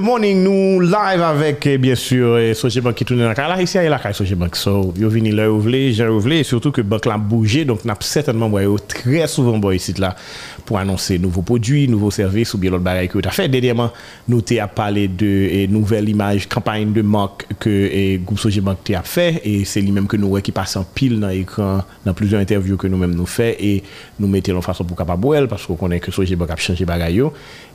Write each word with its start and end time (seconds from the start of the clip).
the 0.00 0.02
morning, 0.02 0.42
nous 0.42 0.80
live 0.80 1.20
avec, 1.20 1.66
eh, 1.66 1.76
bien 1.76 1.94
sûr, 1.94 2.38
eh, 2.38 2.54
Sojebank 2.54 2.94
qui 2.94 3.04
tourne 3.04 3.20
dans 3.20 3.28
la 3.28 3.34
caille. 3.34 3.48
Là, 3.48 3.60
ici, 3.60 3.76
il 3.76 3.84
y 3.84 3.86
a 3.86 3.90
la 3.90 3.98
caille 3.98 4.14
Sojebank. 4.14 4.56
So, 4.56 4.94
yo 4.96 5.08
vini 5.08 5.30
là, 5.30 5.44
yo 5.44 5.58
vle, 5.58 5.92
j'en 5.92 6.18
vle, 6.18 6.34
et 6.34 6.42
surtout 6.42 6.72
que 6.72 6.80
Bank 6.80 7.06
l'a 7.06 7.18
bougé, 7.18 7.64
donc 7.64 7.84
n'a 7.84 7.96
certainement 8.00 8.48
boy, 8.48 8.66
très 8.88 9.26
souvent 9.26 9.58
boy 9.58 9.76
ici 9.76 9.92
là, 9.98 10.16
pour 10.64 10.78
annoncer 10.78 11.18
nouveaux 11.18 11.42
produits, 11.42 11.88
nouveaux 11.88 12.10
services, 12.10 12.54
ou 12.54 12.58
bien 12.58 12.70
l'autre 12.70 12.84
bagaille 12.84 13.08
que 13.08 13.18
tu 13.18 13.28
as 13.28 13.30
fait. 13.30 13.48
Dernièrement, 13.48 13.90
nous 14.28 14.40
t'es 14.40 14.58
à 14.58 14.68
parler 14.68 15.08
de 15.08 15.26
eh, 15.26 15.68
nouvelles 15.68 16.08
images, 16.08 16.48
campagne 16.48 16.92
de 16.92 17.02
marque 17.02 17.46
que 17.58 17.68
et, 17.70 18.20
groupe 18.24 18.38
Sojebank 18.38 18.84
t'a 18.84 19.02
fait, 19.02 19.42
et 19.44 19.64
c'est 19.64 19.80
lui-même 19.80 20.06
que 20.06 20.16
nous, 20.16 20.34
qui 20.40 20.52
passe 20.52 20.76
en 20.76 20.84
pile 20.84 21.20
dans 21.20 21.28
l'écran, 21.28 21.82
dans 22.06 22.14
plusieurs 22.14 22.40
interviews 22.40 22.76
que 22.76 22.86
nous-mêmes 22.86 23.14
nous 23.14 23.26
fait, 23.26 23.56
et 23.60 23.82
nous 24.18 24.28
mettons 24.28 24.56
en 24.56 24.62
façon 24.62 24.84
pour 24.84 24.96
capable 24.96 25.46
parce 25.48 25.66
qu'on 25.66 25.76
connaît 25.76 26.00
que 26.00 26.10
Sojebank 26.10 26.50
a 26.50 26.56
changé 26.56 26.84
bagaille 26.84 27.22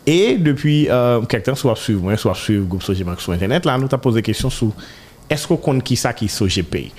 Et 0.08 0.38
depuis 0.38 0.88
euh, 0.90 1.22
quelque 1.22 1.46
temps, 1.46 1.56
soit 1.56 1.76
suivre 1.76 2.02
moi, 2.02 2.16
soit 2.18 2.36
suivre 2.36 2.66
groupe 2.66 2.84
Sojibank 2.84 3.20
sur 3.20 3.34
Internet, 3.34 3.66
là, 3.66 3.78
nous 3.78 3.88
t'a 3.88 3.98
posé 3.98 4.22
question 4.22 4.50
sur 4.50 4.72
est-ce 5.30 5.48
qu'on 5.48 5.58
compte 5.58 5.84
qui 5.84 5.96
ça 5.96 6.14
qui 6.14 6.28
SOGP 6.28 6.92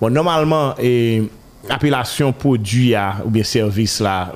Bon, 0.00 0.10
normalement, 0.10 0.74
et, 0.78 1.22
appellation 1.68 2.32
produit 2.32 2.94
à, 2.94 3.16
ou 3.24 3.30
bien 3.30 3.42
service 3.42 4.00
là, 4.00 4.32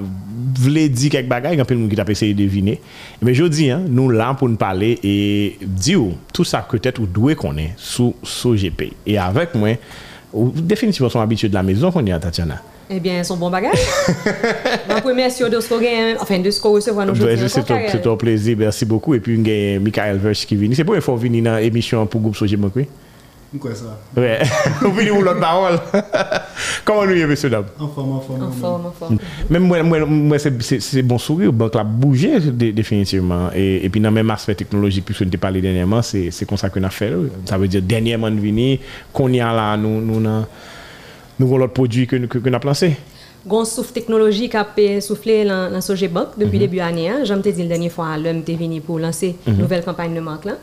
voulait 0.57 0.89
dire 0.89 1.11
quelque 1.11 1.29
bagaille, 1.29 1.57
quand 1.57 1.71
nous 1.71 1.89
qui 1.89 1.97
t'a 1.97 2.05
essayé 2.07 2.35
de 2.35 2.43
deviner. 2.43 2.81
Mais 3.23 3.35
je 3.35 3.45
dis, 3.45 3.71
hein, 3.71 3.83
nous 3.89 4.11
là 4.11 4.35
pour 4.35 4.49
nous 4.49 4.57
parler 4.57 4.99
et 5.03 5.59
dire 5.63 6.01
tout 6.33 6.45
ça 6.45 6.67
que 6.69 6.77
peut-être 6.77 7.01
ou 7.01 7.07
doué 7.07 7.35
qu'on 7.35 7.57
est 7.57 7.73
sous 7.77 8.15
SOGP. 8.23 8.93
Et 9.07 9.19
avec 9.19 9.55
moi, 9.55 9.71
définitivement 10.35 11.09
son 11.09 11.21
habitude 11.21 11.51
de 11.51 11.55
la 11.55 11.63
maison 11.63 11.91
qu'on 11.91 12.05
est 12.05 12.13
à 12.13 12.19
Tatiana. 12.19 12.63
Eh 12.89 12.97
Ebyen, 12.99 13.25
son 13.25 13.39
bon 13.41 13.53
bagaj. 13.53 13.79
Mwen 14.89 15.01
premye 15.05 15.31
si 15.33 15.41
yo 15.41 15.49
dos 15.53 15.69
ko 15.71 15.79
gen, 15.81 16.19
afen, 16.21 16.43
dos 16.45 16.59
ko 16.61 16.75
resevwa 16.77 17.07
nou 17.09 17.17
jodi. 17.17 17.49
Se 17.49 17.63
ton 17.65 18.19
plezi, 18.21 18.57
bersi 18.59 18.89
boku. 18.89 19.17
E 19.17 19.23
pi 19.25 19.39
yon 19.39 19.47
gen 19.47 19.81
Mikael 19.85 20.21
Versch 20.21 20.45
ki 20.49 20.59
vini. 20.61 20.77
Se 20.77 20.85
pou 20.85 20.99
yon 20.99 21.05
fò 21.05 21.17
vini 21.21 21.41
nan 21.45 21.63
emisyon 21.65 22.11
pou 22.11 22.21
goup 22.21 22.37
Soje 22.37 22.59
Mokwe? 22.61 22.85
Mwen 23.55 23.63
kwe 23.63 23.73
sa. 23.79 23.95
Wè, 24.19 24.35
ou 24.83 24.91
vini 24.97 25.15
ou 25.15 25.23
lot 25.25 25.41
barol. 25.41 25.79
Koman 26.85 27.09
nou 27.09 27.17
ye, 27.17 27.31
mè 27.31 27.39
sè 27.41 27.49
dam? 27.55 27.71
An 27.79 27.89
form, 27.95 28.13
an 28.19 28.21
form. 28.27 28.45
An 28.45 28.53
form, 28.59 28.87
an 28.91 28.99
form. 28.99 29.23
Mwen 29.49 29.89
mwen 29.89 30.05
mwen 30.11 30.43
se 30.43 31.07
bon 31.07 31.23
souri 31.23 31.49
ou 31.49 31.57
bank 31.57 31.79
la 31.79 31.87
bouje 31.89 32.53
definitivman. 32.77 33.49
E 33.57 33.89
pi 33.95 34.05
nan 34.05 34.13
menm 34.19 34.35
aspe 34.35 34.59
teknolojik 34.61 35.09
pou 35.09 35.17
sou 35.17 35.25
nte 35.31 35.41
pale 35.41 35.65
denyeman, 35.65 36.05
se 36.05 36.51
konsa 36.51 36.69
kwen 36.75 36.85
a 36.85 36.93
fè. 36.93 37.15
Sa 37.49 37.57
vè 37.63 37.73
diyo 37.73 37.81
denyeman 37.87 38.37
vini, 38.45 38.75
kon 39.17 39.33
yon 39.33 39.57
la 39.57 39.73
nou 39.81 40.21
nan... 40.21 40.45
nous 41.39 41.47
avons 41.47 41.59
l'autre 41.59 41.73
produit 41.73 42.07
que 42.07 42.17
nous 42.17 42.29
que, 42.29 42.39
que 42.39 42.49
nous 42.49 42.57
a 42.57 42.61
lancé. 42.65 42.97
Gon 43.47 43.65
souffle 43.65 43.93
technologique 43.93 44.55
a 44.55 44.67
soufflé 45.01 45.45
dans 45.45 45.71
dans 45.71 45.81
Soje 45.81 46.09
Bank 46.09 46.29
depuis 46.39 46.59
début 46.59 46.81
année. 46.81 47.11
Hein. 47.11 47.25
J'aime 47.25 47.43
te 47.43 47.51
dit 47.51 47.63
la 47.63 47.69
dernière 47.69 47.93
fois, 47.93 48.17
l'homme 48.17 48.39
était 48.39 48.55
venu 48.55 48.81
pour 48.81 48.99
lancer 48.99 49.37
une 49.47 49.59
nouvelle 49.59 49.85
campagne 49.85 50.15
de 50.15 50.21
marque 50.21 50.47
là. 50.47 50.55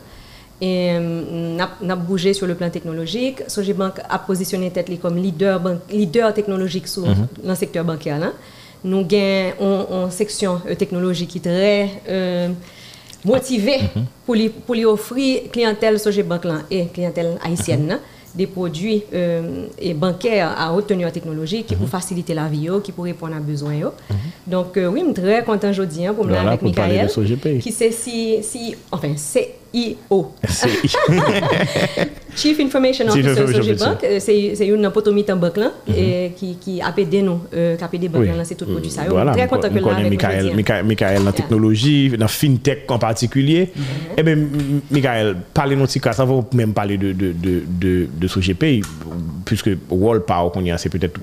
Et 0.63 0.91
euh, 0.91 1.57
n'a 1.81 1.95
bougé 1.95 2.33
sur 2.33 2.45
le 2.45 2.53
plan 2.53 2.69
technologique. 2.69 3.41
Soje 3.47 3.73
Bank 3.73 3.95
a 4.07 4.19
positionné 4.19 4.69
tête 4.69 4.91
comme 5.01 5.17
leader, 5.17 5.59
leader 5.91 6.31
technologique 6.35 6.87
sur, 6.87 7.01
dans 7.03 7.49
le 7.49 7.55
secteur 7.55 7.83
bancaire. 7.83 8.19
Là. 8.19 8.31
Nous 8.83 8.99
avons 8.99 10.05
une 10.05 10.11
section 10.11 10.61
euh, 10.67 10.75
technologique 10.75 11.29
qui 11.31 11.37
est 11.39 11.41
très 11.41 11.89
euh, 12.09 12.49
motivée 13.25 13.79
pour, 14.25 14.35
lui, 14.35 14.85
offrir 14.85 15.41
clientèle 15.51 15.99
Soje 15.99 16.23
Bank 16.23 16.45
là, 16.45 16.59
et 16.69 16.85
clientèle 16.87 17.37
haïtienne. 17.43 17.99
Des 18.35 18.47
produits 18.47 19.03
euh, 19.13 19.67
et 19.79 19.93
bancaires 19.93 20.55
à 20.57 20.73
haute 20.73 20.87
tenue 20.87 21.09
technologique 21.11 21.67
qui 21.67 21.75
pour 21.75 21.89
faciliter 21.89 22.33
la 22.33 22.47
vie, 22.47 22.69
qui 22.83 22.91
pour 22.91 23.05
répondre 23.05 23.35
à 23.35 23.39
besoin. 23.39 23.73
yo. 23.75 23.93
Donc, 24.47 24.77
euh, 24.77 24.87
oui, 24.87 25.01
je 25.01 25.05
suis 25.05 25.13
très 25.13 25.43
content 25.43 25.69
aujourd'hui 25.69 26.05
hein, 26.05 26.13
pour 26.13 26.25
me 26.25 26.35
avec 26.35 26.61
Michael, 26.61 27.09
qui 27.59 27.71
c'est 27.71 27.91
si, 27.91 28.39
si, 28.41 28.75
enfin, 28.91 29.13
CIO, 29.15 30.31
Chief 32.35 32.59
Information 32.59 33.07
Officer 33.07 33.43
Officer. 33.43 33.85
Bank, 33.85 34.03
euh, 34.03 34.17
c'est 34.19 34.53
c'est 34.55 34.67
une 34.67 34.89
potomite 34.91 35.29
en 35.29 35.37
banque 35.37 35.57
là, 35.57 35.71
et 35.87 36.31
qui, 36.35 36.81
a 36.81 36.93
aidé 36.97 37.21
nous, 37.21 37.41
qui 37.51 37.57
a 37.57 37.89
aidé 37.93 38.09
banque 38.09 38.25
là, 38.25 38.35
lancer 38.37 38.55
tout 38.55 38.65
produit 38.65 38.89
ça. 38.91 39.03
très 39.05 39.47
content 39.47 39.69
que 39.69 39.79
nous 39.79 39.89
là 39.89 40.09
Michael, 40.09 40.49
hein. 40.49 40.83
Michael, 40.83 41.17
dans 41.19 41.25
la 41.25 41.31
technologie, 41.31 42.09
dans 42.09 42.17
la 42.19 42.27
fintech 42.27 42.89
en 42.89 42.99
particulier. 42.99 43.71
Eh 44.17 44.23
bien, 44.23 44.37
Michael, 44.89 45.35
parlez 45.53 45.75
nous 45.75 45.85
de 45.85 45.91
ça, 45.91 46.13
ça 46.13 46.25
va 46.25 46.41
même 46.53 46.73
parler 46.73 46.97
de, 46.97 47.13
de, 47.13 47.31
de, 47.31 47.63
de, 47.67 48.07
de 48.13 48.27
ce 48.27 48.39
GP, 48.39 48.83
puisque 49.45 49.69
Wallpower 49.89 50.51
qu'on 50.53 50.63
y 50.63 50.71
a, 50.71 50.77
c'est 50.77 50.89
peut-être 50.89 51.19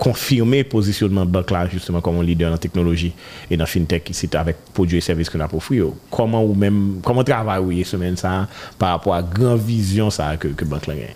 confirmer 0.00 0.64
positionnement 0.64 1.26
banque 1.26 1.50
là 1.50 1.68
justement 1.68 2.00
comme 2.00 2.16
un 2.16 2.22
leader 2.22 2.48
dans 2.48 2.54
la 2.54 2.58
technologie 2.58 3.12
et 3.50 3.56
dans 3.58 3.64
la 3.64 3.66
fintech 3.66 4.08
ici 4.08 4.30
avec 4.32 4.56
produits 4.72 4.96
et 4.96 5.02
services 5.02 5.28
qu'on 5.28 5.40
a 5.40 5.46
pour. 5.46 5.62
Comment 6.10 6.42
ou 6.42 6.54
même 6.54 7.00
comment 7.04 7.22
travailler 7.22 7.84
semaine 7.84 8.16
ça 8.16 8.48
par 8.78 8.92
rapport 8.92 9.14
à 9.14 9.22
grande 9.22 9.60
vision 9.60 10.08
ça 10.08 10.38
que 10.38 10.48
que 10.48 10.64
banque 10.64 10.86
là 10.86 10.94
gagne? 10.94 11.14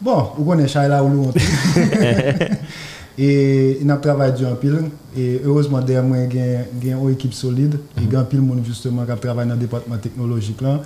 Bon, 0.00 0.28
vous 0.38 0.44
connaissez 0.44 0.74
Chayla 0.74 1.02
ou 1.02 1.10
l'autre. 1.10 1.40
Et 3.18 3.78
a 3.86 3.96
travaillé 3.96 4.32
dur 4.32 4.48
en 4.48 4.54
pile. 4.54 4.78
Et 5.14 5.42
heureusement, 5.44 5.80
derrière 5.80 6.04
moi, 6.04 6.16
a 6.16 6.22
une 6.22 7.10
équipe 7.10 7.34
solide. 7.34 7.78
Et 7.98 8.16
un 8.16 8.22
pile 8.22 8.40
de 8.40 8.44
monde 8.44 8.62
justement 8.64 9.04
qui 9.04 9.20
travaille 9.20 9.46
dans 9.46 9.54
le 9.54 9.60
département 9.60 9.98
technologique. 9.98 10.62
Là. 10.62 10.80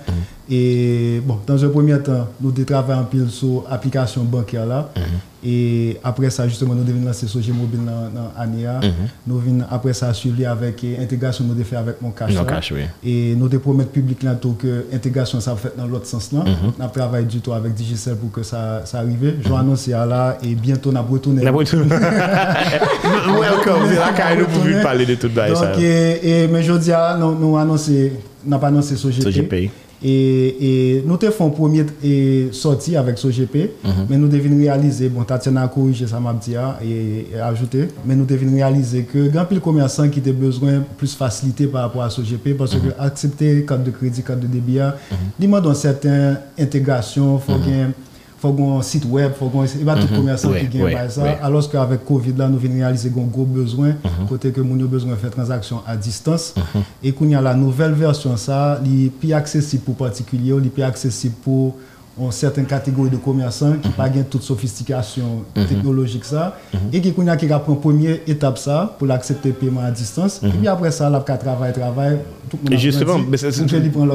Et 0.49 1.21
bon, 1.25 1.39
dans 1.47 1.63
un 1.63 1.69
premier 1.69 1.97
temps, 1.99 2.27
nous 2.41 2.49
avons 2.49 2.63
travaillé 2.65 2.99
en 2.99 3.05
pile 3.05 3.29
sur 3.29 3.63
l'application 3.69 4.23
bancaire. 4.23 4.65
Là. 4.65 4.91
Et 5.43 5.97
après 6.03 6.29
ça, 6.29 6.47
justement, 6.47 6.73
nous 6.73 6.83
devons 6.83 7.05
lancer 7.05 7.27
Soje 7.27 7.49
Mobile 7.49 7.81
dans 7.85 8.31
l'ANIA. 8.37 8.79
Mhm. 8.81 8.91
Nous 9.27 9.39
venons 9.39 9.65
après 9.69 9.93
ça 9.93 10.13
suivre 10.13 10.47
avec 10.49 10.81
l'intégration 10.81 11.45
e, 11.45 11.47
nous 11.47 11.63
fait 11.63 11.75
avec 11.75 12.01
mon 12.01 12.11
cash. 12.11 12.33
Et 13.03 13.35
nous 13.35 13.47
te 13.47 13.57
promettons 13.57 13.91
public 13.91 14.23
là 14.23 14.35
que 14.57 14.85
l'intégration 14.91 15.39
ça 15.39 15.55
fait 15.55 15.73
dans 15.77 15.87
l'autre 15.87 16.07
sens 16.07 16.31
là. 16.31 16.39
Mhm. 16.39 16.73
Nous 16.79 16.87
travaillons 16.87 17.27
du 17.27 17.39
tout 17.39 17.53
avec 17.53 17.73
Digicel 17.73 18.15
pour 18.15 18.31
que 18.31 18.43
ça, 18.43 18.81
ça 18.85 18.99
arrive. 18.99 19.35
Je 19.41 19.47
mhm. 19.47 19.53
vais 19.53 19.59
annoncer 19.59 19.91
là 19.91 20.37
et 20.43 20.55
bientôt 20.55 20.91
nous 20.91 21.01
retourner. 21.03 21.43
Nous 21.43 21.57
retourner. 21.57 21.85
Welcome, 21.95 23.89
c'est 23.89 23.95
la 23.95 24.13
carrière 24.13 24.39
nous 24.39 24.45
pouvons 24.45 24.81
parler 24.81 25.05
de 25.05 25.15
tout 25.15 25.29
ça. 25.35 25.49
Donc, 25.49 25.77
mais 25.77 26.63
je 26.63 26.73
dis, 26.73 26.91
nous 27.19 27.35
non, 27.39 27.57
annonçons, 27.57 28.09
nous 28.45 28.57
pas 28.57 28.67
annoncé 28.67 28.95
Soje 28.95 29.19
E, 30.05 30.11
e 30.61 30.71
nou 31.07 31.17
te 31.17 31.31
fon 31.33 31.49
pwomye 31.55 31.81
sorti 32.53 32.93
avèk 32.99 33.17
SOGP, 33.17 33.55
mm 33.55 33.89
-hmm. 33.89 34.05
men 34.09 34.19
nou 34.21 34.29
devin 34.29 34.53
realize, 34.59 35.09
bon 35.09 35.25
Tatiana 35.25 35.67
korije 35.67 36.07
sa 36.07 36.19
mabdia 36.19 36.75
e, 36.81 37.25
e 37.33 37.41
ajoute, 37.41 37.87
men 38.05 38.17
nou 38.17 38.27
devin 38.29 38.53
realize 38.53 39.01
ke 39.11 39.25
gampil 39.33 39.59
komyansan 39.59 40.11
ki 40.13 40.21
te 40.21 40.33
bezwen 40.33 40.83
plus 40.99 41.15
fasilite 41.15 41.67
par 41.71 41.81
rapport 41.81 42.03
a 42.03 42.09
SOGP, 42.09 42.53
parce 42.57 42.75
mm 42.75 42.81
-hmm. 42.81 42.93
ke 42.93 42.99
aksepte 42.99 43.65
kat 43.65 43.85
de 43.85 43.91
kredi, 43.91 44.21
kat 44.21 44.41
de 44.41 44.47
debiya, 44.47 44.93
mhm. 45.11 45.31
li 45.39 45.47
man 45.47 45.63
don 45.63 45.73
certain 45.73 46.37
integrasyon, 46.57 47.39
fò 47.39 47.57
gen... 47.65 47.87
Mhm. 47.87 47.93
faut 48.45 48.53
qu'on 48.53 48.81
site 48.81 49.05
web, 49.05 49.31
faut 49.33 49.47
qu'on 49.47 49.63
et 49.63 49.67
pas 49.83 49.95
tout 49.95 50.07
mhm. 50.07 50.17
commerçant 50.17 50.51
qui 50.53 50.67
gagne 50.67 50.93
par 50.93 51.09
ça 51.09 51.23
alors 51.41 51.69
qu'avec 51.69 52.05
Covid 52.05 52.33
là 52.37 52.47
nous 52.47 52.59
venons 52.59 52.75
réaliser 52.75 53.09
qu'on 53.09 53.23
gros 53.23 53.43
besoin 53.45 53.89
mhm. 53.89 54.27
côté 54.29 54.51
que 54.51 54.61
nous 54.61 54.75
avons 54.75 54.85
besoin 54.85 55.11
de 55.11 55.15
faire 55.15 55.31
transaction 55.31 55.81
à 55.87 55.97
distance. 55.97 56.53
Mhm. 56.57 56.81
Et 57.03 57.11
qu'on 57.11 57.27
y 57.27 57.35
a 57.35 57.41
la 57.41 57.55
nouvelle 57.55 57.93
version 57.93 58.37
ça, 58.37 58.79
il 58.85 59.05
est 59.07 59.09
plus 59.09 59.33
accessible 59.33 59.83
pour 59.83 59.95
particuliers, 59.95 60.53
il 60.59 60.67
est 60.67 60.69
plus 60.69 60.83
accessible 60.83 61.35
pour 61.43 61.75
an 62.15 62.31
certain 62.31 62.65
kategori 62.67 63.11
de 63.11 63.19
komersan 63.19 63.77
ki 63.83 63.91
pa 63.97 64.07
gen 64.11 64.23
tout 64.31 64.43
sofistikasyon 64.43 65.43
teknologik 65.55 66.23
sa, 66.27 66.53
e 66.87 67.01
ki 67.03 67.11
koun 67.15 67.27
ya 67.31 67.35
ki 67.39 67.49
ka 67.51 67.59
pren 67.63 67.77
premier 67.83 68.21
etap 68.31 68.59
sa 68.61 68.85
pou 68.95 69.09
l'aksepte 69.09 69.51
pèman 69.59 69.89
a 69.89 69.91
distans, 69.91 70.39
e 70.39 70.53
pi 70.53 70.69
apre 70.71 70.91
sa 70.95 71.11
lap 71.11 71.27
ka 71.27 71.35
travay, 71.41 71.73
travay, 71.75 72.17
tout 72.49 72.61
moun 72.61 72.71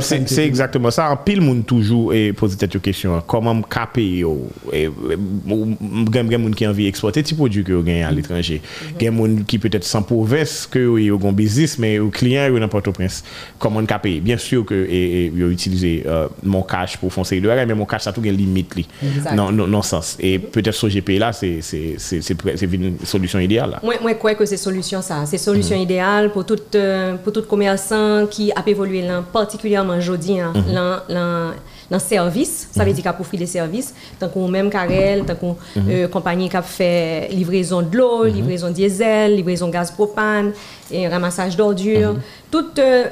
apren 0.01 0.25
ti. 0.25 0.35
Se 0.35 0.45
exactement 0.47 0.95
sa, 0.95 1.11
an 1.13 1.21
pil 1.27 1.43
moun 1.45 1.61
toujou 1.67 2.15
e 2.17 2.31
pozite 2.37 2.71
yo? 2.73 2.81
Kesyon, 2.81 3.21
koman 3.29 3.61
m 3.61 3.63
kape 3.69 4.03
yo, 4.23 4.33
gen 4.73 6.39
moun 6.39 6.57
ki 6.57 6.69
anvi 6.71 6.89
eksploate 6.89 7.23
ti 7.27 7.37
prodjou 7.37 7.67
ki 7.67 7.75
yo 7.75 7.83
gen 7.85 8.01
al 8.09 8.21
etranje, 8.23 8.61
gen 9.01 9.17
moun 9.17 9.41
ki 9.45 9.61
peut-et 9.61 9.85
san 9.87 10.07
poves 10.07 10.65
ke 10.73 10.83
yo 11.05 11.21
gon 11.21 11.37
bizis, 11.37 11.77
men 11.83 11.99
yo 11.99 12.09
kliyen 12.15 12.49
yo 12.49 12.63
nan 12.63 12.73
Port-au-Prince, 12.73 13.25
koman 13.61 13.89
kape, 13.91 14.17
bien 14.25 14.41
sûr 14.41 14.65
ke 14.69 14.81
yo 14.81 15.51
utilize 15.53 16.01
euh, 16.07 16.29
mon 16.43 16.65
cash 16.65 16.97
pou 17.01 17.13
fonse, 17.13 17.37
yo 17.37 17.53
agen 17.53 17.69
men 17.69 17.83
mon 17.83 17.90
cash 17.91 18.03
ça 18.03 18.13
tout 18.13 18.21
gagne 18.21 18.37
limite 18.37 18.75
li. 18.77 18.87
Non 19.35 19.51
non 19.53 19.67
non 19.67 19.83
sens. 19.83 20.17
Et 20.21 20.39
peut-être 20.39 20.75
ce 20.83 20.87
GP 20.87 21.11
là 21.19 21.33
c'est 21.33 21.59
c'est 21.69 21.95
c'est 21.99 22.21
c'est 22.23 22.35
pre- 22.41 22.57
c'est 22.57 22.71
une 22.73 22.97
solution 23.05 23.39
idéale 23.39 23.71
là. 23.73 23.81
Moi, 23.83 23.95
moi, 24.01 24.13
je 24.13 24.17
crois 24.17 24.35
que 24.35 24.47
c'est 24.47 24.57
solution 24.69 25.01
ça. 25.03 25.17
C'est 25.27 25.39
solution 25.39 25.77
idéale 25.77 26.31
pour 26.33 26.45
tout, 26.47 26.59
euh, 26.75 27.17
pour 27.23 27.33
tout 27.33 27.43
commerçant 27.43 28.27
qui 28.31 28.53
a 28.53 28.63
évolué 28.67 29.03
là, 29.03 29.23
particulièrement 29.33 29.97
aujourd'hui 29.97 30.39
hein, 30.41 30.53
dans, 30.79 30.99
dans, 31.15 31.51
dans 31.91 31.99
service. 31.99 32.69
Ça 32.73 32.85
veut 32.85 32.93
dire 32.93 33.03
qu'il 33.03 33.09
a 33.09 33.13
profité 33.13 33.39
des 33.39 33.47
services. 33.47 33.95
Tant 34.19 34.29
qu'on 34.29 34.49
même 34.49 34.71
Carrel, 34.71 35.25
tant 35.25 35.35
qu'on 35.35 35.57
euh, 35.89 36.09
compagnie 36.09 36.49
qui 36.49 36.57
a 36.57 36.63
fait 36.63 37.29
livraison 37.33 37.83
de 37.83 37.97
l'eau, 37.97 38.25
livraison 38.25 38.71
diesel, 38.71 39.35
livraison 39.37 39.69
gaz 39.69 39.91
propane, 39.91 40.53
et 40.91 41.09
ramassage 41.09 41.57
d'ordures. 41.57 42.15
Tout. 42.51 42.67
euh, 42.79 43.05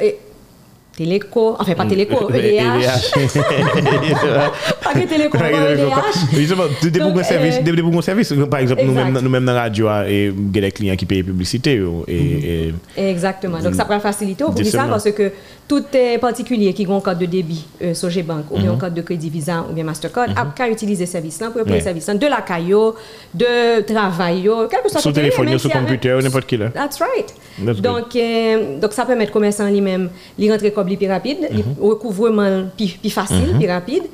Téléco, 0.99 1.55
enfin 1.61 1.75
pas 1.75 1.87
Téléco, 1.87 2.29
EDH. 2.35 3.15
Pas 4.83 4.93
que 4.95 5.07
Téléco, 5.09 5.39
EDH. 5.39 6.35
Justement, 6.35 6.65
dès 6.83 6.91
pour 6.99 7.11
Donc, 7.11 7.21
un 7.21 7.23
service, 7.23 7.55
euh, 7.55 7.63
dès 7.63 7.71
dès 7.71 7.83
pour 7.83 7.97
un 7.97 8.03
service, 8.03 8.35
par 8.51 8.59
exemple, 8.59 8.83
nous 8.85 8.91
exact. 8.91 9.13
même 9.13 9.23
nous 9.23 9.31
même 9.31 9.45
dans 9.45 9.53
la 9.53 9.63
radio 9.63 9.87
ah, 9.87 10.11
et 10.11 10.27
il 10.27 10.57
y 10.57 10.59
a 10.59 10.61
des 10.61 10.73
clients 10.73 10.97
qui 10.97 11.07
payent 11.07 11.23
publicité 11.23 11.81
et 12.09 12.75
Exactement. 12.97 13.61
Donc, 13.61 13.77
ça 13.77 13.85
pourrait 13.85 14.01
faciliter 14.01 14.43
pour 14.43 14.59
ça 14.67 14.87
parce 14.91 15.09
que 15.13 15.31
tout 15.69 15.85
particulier 16.19 16.73
qui 16.73 16.87
a 16.87 16.91
un 16.91 17.01
code 17.01 17.19
de 17.19 17.27
débit 17.27 17.65
euh, 17.83 17.93
Sogebank 17.93 18.51
ou 18.51 18.59
bien 18.59 18.73
un 18.73 18.77
code 18.77 18.95
de 18.95 19.03
crédit 19.03 19.29
Visa 19.29 19.67
ou 19.69 19.75
bien 19.75 19.85
Mastercard 19.85 20.29
a 20.35 20.47
qu'à 20.57 20.67
utiliser 20.69 21.05
ce 21.05 21.13
service 21.13 21.39
là 21.41 21.51
pour 21.51 21.63
payer 21.65 21.81
service 21.83 22.07
de 22.07 22.27
la 22.27 22.41
caillou 22.41 22.95
de 23.35 23.83
travail 23.83 24.49
quel 24.71 24.81
que 24.83 24.91
soit 24.91 25.01
Sur 25.01 25.11
côté, 25.11 25.21
téléphone, 25.21 25.47
avec- 25.49 25.87
computer, 25.87 26.19
n'importe 26.23 26.47
qui 26.47 26.57
là. 26.57 26.71
That's 26.71 26.99
right. 27.01 27.35
That's 27.65 27.81
donc, 27.83 28.17
euh, 28.17 28.79
donc 28.81 28.93
ça 28.95 29.05
permet 29.05 29.27
de 29.27 29.31
commerçant 29.31 29.69
lui-même, 29.69 30.09
il 30.39 30.51
rentre 30.51 30.67
comme 30.71 30.89
plus 30.97 31.09
rapide, 31.09 31.39
Mhm. 31.51 31.59
il 31.83 31.87
recouvrement 31.87 32.65
plus 32.77 32.93
plus 33.03 33.11
facile, 33.11 33.55
plus 33.59 33.69
rapide. 33.69 34.05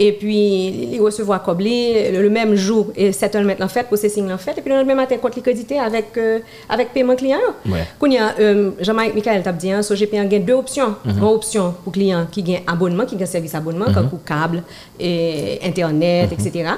Et 0.00 0.12
puis, 0.12 0.92
il 0.92 1.00
recevoir 1.00 1.42
comme 1.42 1.58
le, 1.58 2.22
le 2.22 2.30
même 2.30 2.54
jour, 2.54 2.92
et 2.94 3.10
settlement 3.10 3.54
en 3.60 3.66
fait, 3.66 3.82
processing 3.82 4.30
en 4.30 4.38
fait, 4.38 4.56
et 4.56 4.60
puis 4.62 4.72
le 4.72 4.84
même 4.84 4.96
matin, 4.96 5.16
compte 5.16 5.34
les 5.34 5.42
crédité 5.42 5.80
avec, 5.80 6.16
euh, 6.16 6.38
avec 6.68 6.92
paiement 6.92 7.16
client. 7.16 7.38
Ouais. 7.66 7.84
Quand 7.98 8.06
il 8.06 8.12
y 8.12 8.18
a, 8.18 8.32
euh, 8.38 8.70
Jean-Marc 8.80 9.12
Michael 9.14 9.42
t'a 9.42 9.52
dit, 9.52 9.72
hein, 9.72 9.82
so 9.82 9.96
GP 9.96 10.14
a 10.14 10.24
deux 10.24 10.52
options. 10.52 10.94
Une 11.04 11.22
option 11.24 11.74
pour 11.82 11.92
client 11.92 12.26
qui 12.30 12.44
gagne 12.44 12.62
abonnement, 12.66 13.06
qui 13.06 13.16
gagne 13.16 13.26
service 13.26 13.54
abonnement, 13.56 13.86
comme 13.92 14.08
pour 14.08 14.22
câble, 14.22 14.62
et 15.00 15.58
internet, 15.64 16.30
etc. 16.32 16.70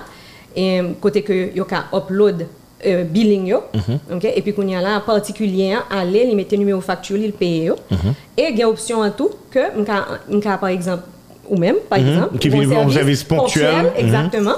Et 0.57 0.81
euh, 0.81 0.85
côté 1.01 1.23
que 1.23 1.55
yo 1.55 1.65
ka 1.65 1.85
upload 1.93 2.47
euh, 2.87 3.05
billing 3.05 3.47
yo, 3.47 3.59
et 4.35 4.43
puis 4.43 4.55
qu'on 4.55 4.67
y 4.67 4.75
a 4.75 4.81
là 4.81 5.01
particulier, 5.01 5.77
aller, 5.91 6.27
il 6.29 6.35
mettre 6.35 6.57
numéro 6.57 6.81
facture, 6.81 7.19
il 7.19 7.33
paye 7.33 7.65
yo. 7.67 7.77
Et 8.37 8.49
il 8.51 8.59
y 8.59 8.63
a 8.63 8.69
option 8.69 9.01
en 9.03 9.11
tout 9.11 9.31
que 9.51 9.61
m'ka, 9.79 10.57
par 10.57 10.71
exemple 10.71 11.05
ou 11.51 11.57
même 11.57 11.77
par 11.89 11.99
exemple 11.99 12.39
Qui 12.39 12.49
ou 12.49 12.61
vit 12.61 12.75
un 12.75 12.91
service 12.91 13.25
ponctuel. 13.25 13.75
Mhm. 13.75 13.91
exactement. 13.97 14.55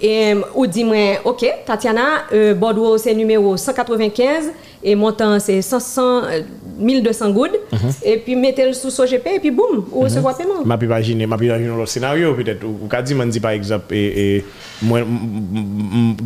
Et 0.00 0.32
euh, 0.32 0.40
ou 0.54 0.66
dis-moi, 0.66 1.18
OK, 1.24 1.44
Tatiana, 1.66 2.22
euh, 2.32 2.54
Bordeaux, 2.54 2.96
c'est 2.98 3.14
numéro 3.14 3.56
195 3.56 4.52
et 4.82 4.94
montant, 4.94 5.38
c'est 5.40 5.60
500, 5.62 6.02
euh, 6.24 6.40
1200 6.78 7.30
gouttes. 7.30 7.58
Mhm. 7.72 7.78
Et 8.04 8.16
puis, 8.18 8.36
mettez-le 8.36 8.72
sous 8.72 8.90
SOGP 8.90 9.26
et 9.36 9.40
puis 9.40 9.50
boum, 9.50 9.84
vous 9.90 10.00
recevez 10.00 10.22
paiement. 10.36 10.64
Ma 10.64 10.76
pi 10.78 10.84
imagine, 10.86 11.26
ma 11.26 11.36
pi 11.36 11.46
imagine 11.46 11.68
l'autre 11.68 11.88
scénario 11.88 12.34
peut-être. 12.34 12.64
Ou 12.64 12.78
ou 12.84 12.88
ka 12.88 13.02
di 13.02 13.14
man 13.14 13.28
di 13.30 13.40
par 13.40 13.50
exemple, 13.52 13.94
et, 13.94 14.36
et, 14.36 14.44
moi, 14.82 15.00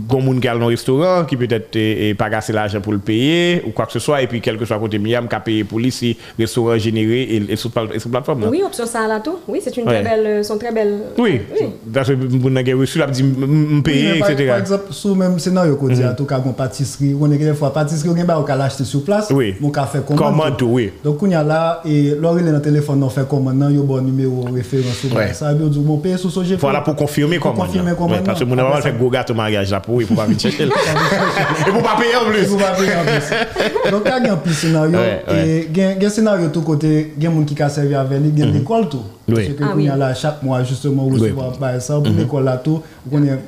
gon 0.08 0.20
moun 0.20 0.40
dans 0.40 0.66
restaurant, 0.66 1.24
qui 1.24 1.36
peut-être 1.36 1.74
et, 1.76 2.14
pas 2.14 2.28
gasser 2.28 2.52
l'argent 2.52 2.80
pour 2.80 2.92
le 2.92 2.98
payer, 2.98 3.62
ou 3.66 3.70
quoi 3.70 3.86
que 3.86 3.92
ce 3.92 3.98
soit, 3.98 4.22
et 4.22 4.26
puis 4.26 4.40
quel 4.40 4.58
que 4.58 4.64
soit 4.64 4.78
côté 4.78 4.98
miam, 4.98 5.26
qui 5.28 5.34
a 5.34 5.40
payé 5.40 5.64
pour 5.64 5.78
lui, 5.78 5.90
si 5.90 6.16
restaurant 6.38 6.76
généré 6.78 7.22
et, 7.22 7.52
et 7.52 7.56
sur, 7.56 7.70
pla- 7.70 7.86
et 7.94 7.98
sur 7.98 8.10
plateforme. 8.10 8.42
là. 8.42 8.48
Oui, 8.50 8.62
option 8.64 8.86
ça 8.86 9.06
là 9.08 9.20
tout. 9.20 9.38
Oui, 9.48 9.60
c'est 9.62 9.76
une 9.76 9.82
Ouais. 9.88 10.02
très 10.02 10.04
belle, 10.16 10.26
euh, 10.26 10.42
sont 10.42 10.58
très 10.58 10.72
belles. 10.72 10.98
Oui, 11.18 11.40
parce 11.92 12.08
que 12.08 12.14
nan 12.48 12.64
gen 12.64 12.78
reçu, 12.78 12.98
la 12.98 13.06
dit 13.06 13.22
me 13.22 13.80
payer, 13.82 14.18
etc. 14.18 14.46
par 14.48 14.58
exemple, 14.58 14.84
sous 14.90 15.14
même 15.14 15.38
scénario 15.38 15.76
qu'on 15.76 15.88
dit, 15.88 16.04
en 16.04 16.14
tout 16.14 16.24
cas, 16.26 16.40
une 16.44 16.52
pâtisserie, 16.54 17.16
on 17.20 17.30
est 17.30 17.36
des 17.38 17.54
fois 17.54 17.72
pâtisserie, 17.72 18.10
on 18.10 18.41
ou 18.42 18.48
ka 18.48 18.56
l'achete 18.58 18.84
sou 18.88 19.06
plas, 19.06 19.30
oui. 19.32 19.54
moun 19.60 19.72
ka 19.74 19.86
fe 19.88 20.02
komando. 20.02 20.22
Komando, 20.22 20.68
oui. 20.74 20.90
Donk 21.04 21.16
koun 21.20 21.32
ya 21.32 21.42
la, 21.46 21.60
e 21.88 22.16
lori 22.20 22.44
le 22.44 22.52
nan 22.52 22.62
telefon 22.64 23.00
nan 23.00 23.12
fe 23.14 23.24
komando 23.30 23.64
nan, 23.64 23.76
yo 23.76 23.86
bon 23.88 24.04
numero 24.04 24.44
referans 24.50 24.98
sou 25.00 25.12
moun. 25.12 25.32
Sa 25.38 25.54
yo 25.54 25.70
djou 25.70 25.86
moun 25.86 26.02
peye 26.04 26.18
sou 26.20 26.34
soje. 26.34 26.58
Fwa 26.60 26.82
pou 26.84 26.98
konfirme 26.98 27.38
komando. 27.42 27.70
Konfirme 27.70 27.94
komando. 27.98 28.26
Pase 28.26 28.48
moun 28.48 28.60
nan 28.60 28.84
fek 28.84 28.98
goga 29.00 29.24
tou 29.28 29.38
maryaj 29.38 29.72
la 29.72 29.80
pou, 29.84 30.02
e 30.02 30.08
pou 30.10 30.18
pa 30.18 30.26
vin 30.28 30.40
cheke 30.42 30.68
l. 30.68 30.74
E 30.74 31.70
pou 31.70 31.80
pa 31.84 31.96
peye 32.00 32.18
an 32.18 32.28
plus. 32.28 32.44
E 32.44 32.50
pou 32.50 32.60
pa 32.60 32.74
peye 32.76 32.98
an 32.98 33.08
plus. 33.08 33.32
Donk 33.88 34.06
ka 34.06 34.18
gen 34.26 34.38
pi 34.44 34.58
senaryo, 34.58 35.06
gen 35.72 36.12
senaryo 36.12 36.52
tou 36.52 36.66
kote, 36.66 36.92
gen 37.16 37.30
ah 37.30 37.34
moun 37.38 37.48
ki 37.48 37.56
ka 37.58 37.70
servi 37.72 37.96
aveli, 37.98 38.34
gen 38.36 38.52
l'ekol 38.56 38.88
tou. 38.92 39.06
Seke 39.32 39.60
koun 39.62 39.84
ya 39.86 39.96
la, 40.00 40.12
chak 40.18 40.42
mwa 40.44 40.62
justement, 40.66 41.06
ou 41.08 41.20
sou 41.20 41.34
pa 41.38 41.50
baye 41.60 41.82
sa, 41.84 42.00
pou 42.02 42.14
l'ekol 42.18 42.46
la 42.48 42.58
tou, 42.62 42.82
ou 43.04 43.14
konen 43.14 43.42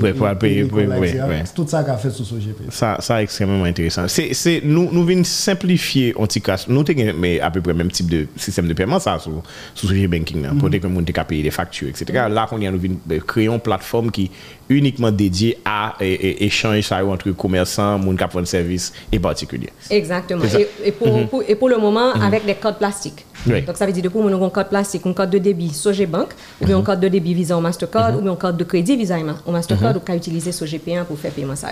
Ouais, 0.00 0.12
pour 0.12 0.28
payer, 0.38 0.62
là, 0.64 1.44
tout 1.54 1.66
ça 1.66 1.82
qu'a 1.82 1.96
fait 1.96 2.10
sur 2.10 2.24
ce 2.24 2.34
GP. 2.36 2.70
Ça, 2.70 2.96
ça 3.00 3.22
extrêmement 3.22 3.64
intéressant. 3.64 4.06
C'est, 4.08 4.32
c'est, 4.34 4.60
nous, 4.64 4.88
nous 4.92 5.04
venons 5.04 5.24
simplifier 5.24 6.14
cas. 6.40 6.64
Nous 6.68 6.80
avons 6.80 7.40
à 7.42 7.50
peu 7.50 7.60
près 7.60 7.72
le 7.72 7.78
même 7.78 7.90
type 7.90 8.08
de 8.08 8.26
système 8.36 8.68
de 8.68 8.74
paiement 8.74 8.98
ça 8.98 9.18
sur 9.18 9.42
sur 9.74 9.88
ce 9.88 10.06
banking 10.06 10.42
là, 10.42 10.50
pour 10.58 10.70
que 10.70 10.76
le 10.76 10.88
monde 10.88 11.08
ait 11.08 11.24
payer 11.24 11.42
des 11.42 11.50
factures, 11.50 11.88
etc. 11.88 12.26
Là, 12.30 12.46
qu'on 12.48 12.60
y 12.60 12.66
a 12.66 12.70
nous 12.70 12.80
euh, 13.10 13.20
créer 13.20 13.48
une 13.48 13.60
plateforme 13.60 14.10
qui 14.10 14.30
uniquement 14.68 15.10
dédiée 15.12 15.58
à 15.64 15.94
échange 16.00 16.90
entre 16.92 17.30
commerçants, 17.32 17.98
monde 17.98 18.18
qui 18.18 18.24
prend 18.26 18.44
service 18.44 18.92
et 19.12 19.18
particulier. 19.18 19.70
Exactement. 19.90 20.44
Et, 20.44 20.88
et 20.88 20.92
pour, 20.92 21.28
pour- 21.28 21.42
et 21.46 21.54
pour 21.54 21.68
le 21.68 21.78
moment, 21.78 22.12
avec 22.14 22.44
des 22.44 22.54
codes 22.54 22.78
plastiques. 22.78 23.24
Oui. 23.46 23.62
Donc, 23.62 23.76
ça 23.76 23.86
veut 23.86 23.92
dire 23.92 24.02
que 24.02 24.08
pour 24.08 24.24
nous, 24.28 24.44
un 24.44 24.50
code 24.50 24.68
plastique, 24.68 25.06
un 25.06 25.12
code 25.12 25.30
de 25.30 25.38
débit 25.38 25.70
Sogebank, 25.70 26.30
ou 26.60 26.66
bien 26.66 26.78
un 26.78 26.82
code 26.82 26.98
de 27.00 27.08
débit 27.08 27.32
Visa 27.34 27.56
au 27.56 27.60
Mastercard, 27.60 28.16
ou 28.18 28.20
bien 28.22 28.32
un 28.32 28.36
code 28.36 28.56
de 28.56 28.64
crédit 28.64 28.96
Visa 28.96 29.16
au 29.46 29.52
Mastercard, 29.52 29.96
ou 29.96 30.00
qu'à 30.00 30.16
utiliser 30.16 30.50
SOGP1 30.50 31.04
pour 31.04 31.18
faire 31.18 31.30
paiement 31.32 31.54
ça. 31.56 31.68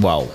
Wow. 0.00 0.28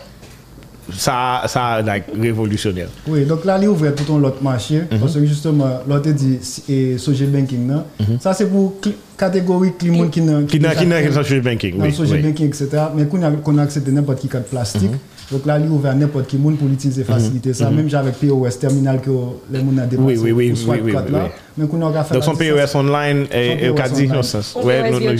ça, 0.92 1.44
ça 1.48 1.82
like, 1.82 2.06
révolutionnaire. 2.20 2.88
Oui, 3.08 3.26
donc 3.26 3.46
là, 3.46 3.58
il 3.62 3.68
ouvre 3.68 3.90
tout 3.92 4.18
l'autre 4.18 4.44
marché, 4.44 4.80
mm 4.82 4.96
-hmm. 4.96 5.00
parce 5.00 5.14
que 5.16 5.26
justement, 5.26 5.80
l'autre 5.88 6.12
dit, 6.12 6.40
et 6.70 6.98
social 6.98 7.30
banking, 7.30 7.68
non? 7.68 7.84
Mm 8.00 8.06
-hmm. 8.06 8.20
ça 8.20 8.34
c'est 8.34 8.50
pour 8.52 8.74
cl 8.82 8.94
catégorie 9.18 9.74
climat 9.80 10.08
qui 10.08 10.22
n'a 10.22 10.44
qui 10.44 10.60
n'a 10.60 11.12
social 11.12 11.42
banking, 11.42 11.74
oui, 11.80 11.92
social 11.94 12.18
oui. 12.20 12.24
banking, 12.26 12.48
etc. 12.48 12.68
Mais 12.96 13.06
qu'on 13.10 13.22
a, 13.24 13.32
qu'on 13.44 13.58
a 13.60 13.64
accepté 13.64 13.92
n'importe 13.92 14.20
qui 14.22 14.28
carte 14.28 14.50
plastique. 14.54 14.92
Mm 14.92 14.96
-hmm. 14.96 15.32
Donc 15.32 15.46
là, 15.46 15.58
il 15.64 15.68
ouvre 15.76 15.88
à 15.94 15.96
n'importe 15.96 16.28
qui 16.30 16.38
monde 16.38 16.58
pour 16.60 16.68
l'utiliser 16.72 17.04
faciliter 17.14 17.54
ça, 17.60 17.66
même 17.78 17.90
avec 18.02 18.16
POS 18.22 18.56
terminal 18.66 18.98
que 19.06 19.14
les 19.52 19.60
gens 19.60 19.68
ont 19.68 19.88
dépensé. 19.92 20.10
Oui, 20.10 20.16
oui, 20.26 20.32
oui, 20.40 20.46
oui, 20.68 20.80
oui, 20.86 20.94
oui, 20.96 21.20
Mais 21.58 21.66
qu'on 21.70 21.82
a 21.88 22.04
fait 22.04 22.14
Donc 22.16 22.24
son 22.32 22.36
POS 22.42 22.72
online 22.84 23.20
et, 23.32 23.68
son 23.68 23.74
POS 23.74 24.32
et, 24.36 24.70
et, 24.70 24.74
et, 24.74 25.04
et, 25.04 25.16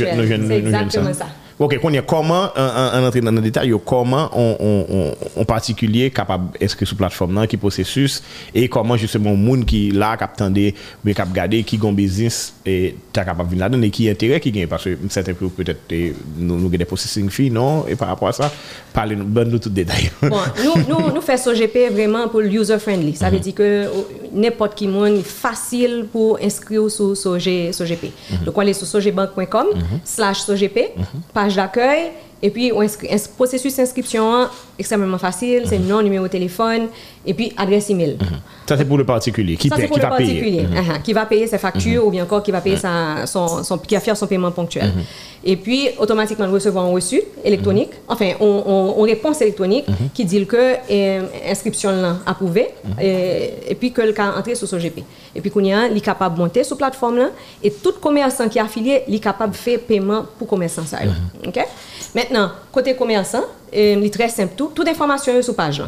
et, 0.50 0.58
et, 0.58 1.00
et, 1.00 1.10
et, 1.10 1.43
OK, 1.64 1.80
qu'on 1.80 1.90
y 1.92 1.98
a 1.98 2.02
comment 2.02 2.50
en 2.56 2.62
en- 2.62 3.00
en 3.02 3.08
entrer 3.08 3.22
dans 3.22 3.32
le 3.32 3.42
détail, 3.42 3.74
comment 3.86 4.30
on 4.34 4.56
on 4.60 4.86
on 5.36 5.42
en 5.42 5.46
particulier 5.46 6.10
capable 6.12 6.58
inscrire 6.62 6.88
sur 6.88 6.98
plateforme 6.98 7.36
là 7.36 7.48
qui 7.48 7.58
processus 7.58 8.22
et 8.54 8.68
comment 8.68 8.98
justement 8.98 9.34
monde 9.36 9.66
qui 9.66 9.92
là 9.92 10.18
tendé 10.38 10.76
mais 11.04 11.14
cap 11.14 11.32
garder 11.32 11.64
qui 11.64 11.78
gon 11.78 11.94
business 11.94 12.54
et 12.66 12.96
ta 13.12 13.24
capable 13.24 13.50
venir 13.50 13.64
là-dedans 13.66 13.82
et 13.84 13.90
qui 13.90 14.10
intérêt 14.10 14.40
qui 14.40 14.52
gagne 14.52 14.68
parce 14.68 14.84
que 14.86 14.98
certains 15.10 15.34
peut 15.34 15.48
peut-être 15.50 15.80
nous 16.38 16.58
nous 16.58 16.66
avons 16.68 16.70
des 16.78 16.86
processing 16.86 17.30
fees 17.30 17.50
non 17.52 17.86
et 17.88 17.96
par 17.96 18.08
rapport 18.10 18.28
à 18.30 18.34
ça 18.34 18.52
parlez 18.94 19.16
nous 19.16 19.26
donne 19.26 19.50
nous 19.50 19.60
tout 19.60 19.70
détail. 19.70 20.12
Bon, 20.22 20.38
nous, 20.64 20.84
nous, 20.88 21.14
nous 21.14 21.22
faisons 21.22 21.44
SOGP 21.54 21.92
vraiment 21.92 22.28
pour 22.28 22.42
le 22.42 22.48
user-friendly. 22.52 23.16
Ça 23.16 23.30
veut 23.32 23.40
dire 23.40 23.56
que 23.56 23.64
euh, 23.64 23.88
n'importe 24.32 24.76
qui 24.76 24.88
monde 24.88 25.22
facile 25.24 26.06
pour 26.12 26.38
inscrire 26.42 26.90
sur 26.92 27.18
SOG, 27.18 27.72
SOGP. 27.72 28.06
Donc, 28.46 28.56
on 28.58 28.62
aller 28.62 28.74
sur 28.74 28.86
sogebank.com 28.88 29.68
slash 30.04 30.42
SOGP, 30.42 30.80
page 31.34 31.53
d'accueil, 31.56 32.12
et 32.42 32.50
puis 32.50 32.72
ins- 32.72 33.30
processus 33.36 33.78
d'inscription 33.78 34.34
hein, 34.36 34.52
extrêmement 34.78 35.18
facile, 35.18 35.64
c'est 35.66 35.80
nom, 35.80 36.02
numéro 36.02 36.26
de 36.26 36.32
téléphone, 36.32 36.88
et 37.26 37.34
puis 37.34 37.54
adresse 37.58 37.90
email. 37.90 38.18
Ça 38.68 38.78
c'est 38.78 38.86
pour 38.86 38.98
le 38.98 39.06
particulier 39.06 39.56
qui 39.58 39.70
Ça, 39.70 39.76
c'est 39.78 39.88
pour 39.88 39.98
qui 39.98 40.02
le 40.04 40.10
va 40.10 40.16
payer. 40.18 40.34
particulier. 40.34 40.64
Uh-huh. 40.64 41.02
Qui 41.02 41.14
va 41.14 41.26
payer 41.26 41.48
ses 41.48 41.58
factures 41.58 42.06
ou 42.06 42.12
bien 42.12 42.24
encore 42.24 42.42
qui 42.44 42.52
va 42.52 42.62
payer 42.62 42.78
sa, 42.78 43.26
son, 43.26 43.64
son, 43.64 43.78
qui 43.78 43.94
va 43.96 44.02
faire 44.02 44.16
son 44.18 44.28
paiement 44.28 44.52
ponctuel. 44.52 44.92
Et 45.46 45.58
puis, 45.58 45.90
automatiquement, 45.98 46.48
nous 46.48 46.54
recevons 46.54 46.80
un 46.82 46.92
reçu 46.92 47.22
électronique, 47.44 47.90
enfin, 48.08 48.32
on, 48.40 48.64
on, 48.66 48.96
on 48.98 49.02
réponse 49.04 49.42
électronique 49.42 49.86
qui 50.14 50.24
dit 50.24 50.46
que 50.46 50.76
euh, 50.90 51.22
inscription 51.50 51.92
là 51.92 52.18
approuvée 52.26 52.70
et, 53.02 53.50
et 53.68 53.76
puis 53.76 53.92
que 53.92 54.02
le 54.02 54.14
cas 54.14 54.34
entré 54.38 54.56
sur 54.56 54.68
ce 54.68 54.78
GP. 54.78 55.00
Et 55.36 55.42
puis, 55.42 55.52
qu'on 55.52 55.64
est 55.66 56.00
capable 56.02 56.36
de 56.36 56.42
monter 56.42 56.64
sur 56.64 56.78
plateforme 56.78 57.18
là 57.18 57.30
et 57.62 57.72
tout 57.72 57.94
commerçant 58.02 58.48
qui 58.48 58.58
est 58.58 58.62
affilié, 58.62 59.02
il 59.08 59.16
est 59.16 59.20
capable 59.20 59.52
de 59.52 59.58
faire 59.58 59.80
paiement 59.80 60.26
pour 60.40 60.48
commerçant 60.48 60.84
ça. 60.86 61.00
OK? 61.46 61.60
Maintenant, 62.16 62.52
côté 62.72 62.96
commerçant, 62.96 63.44
euh, 63.76 63.96
il 64.00 64.06
est 64.06 64.14
très 64.14 64.30
simple 64.30 64.54
tout, 64.56 64.72
toute 64.74 64.88
information 64.88 65.34
est 65.34 65.42
sur 65.42 65.56
page 65.56 65.80
là. 65.80 65.88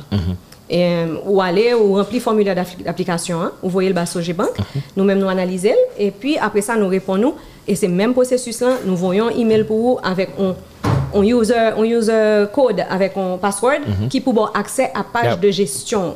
Et, 0.69 0.83
euh, 0.83 1.17
ou 1.25 1.41
aller 1.41 1.73
ou 1.75 1.93
remplir 1.93 2.21
formulaire 2.21 2.55
d'application, 2.55 3.39
hein, 3.41 3.51
vous 3.61 3.69
voyez 3.69 3.89
le 3.89 3.93
bas 3.95 4.05
Bank, 4.35 4.49
nous-mêmes 4.97 5.19
nous 5.19 5.29
analysons 5.29 5.69
et 5.99 6.09
puis 6.11 6.37
après 6.39 6.61
ça 6.61 6.75
nous 6.75 6.87
répondons. 6.87 7.35
Et 7.67 7.75
c'est 7.75 7.87
même 7.87 8.13
processus 8.13 8.61
là, 8.61 8.73
nous 8.85 8.95
voyons 8.95 9.29
email 9.29 9.63
pour 9.63 9.77
vous 9.77 9.99
avec 10.03 10.29
un, 10.39 10.55
un 11.17 11.23
user, 11.23 11.53
un 11.77 11.83
user 11.83 12.45
code 12.53 12.83
avec 12.89 13.15
un 13.17 13.37
password 13.37 13.79
qui 14.09 14.21
pour 14.21 14.33
avoir 14.33 14.51
accès 14.55 14.91
à 14.93 15.03
page 15.03 15.33
Yep. 15.33 15.39
de 15.39 15.51
gestion. 15.51 16.15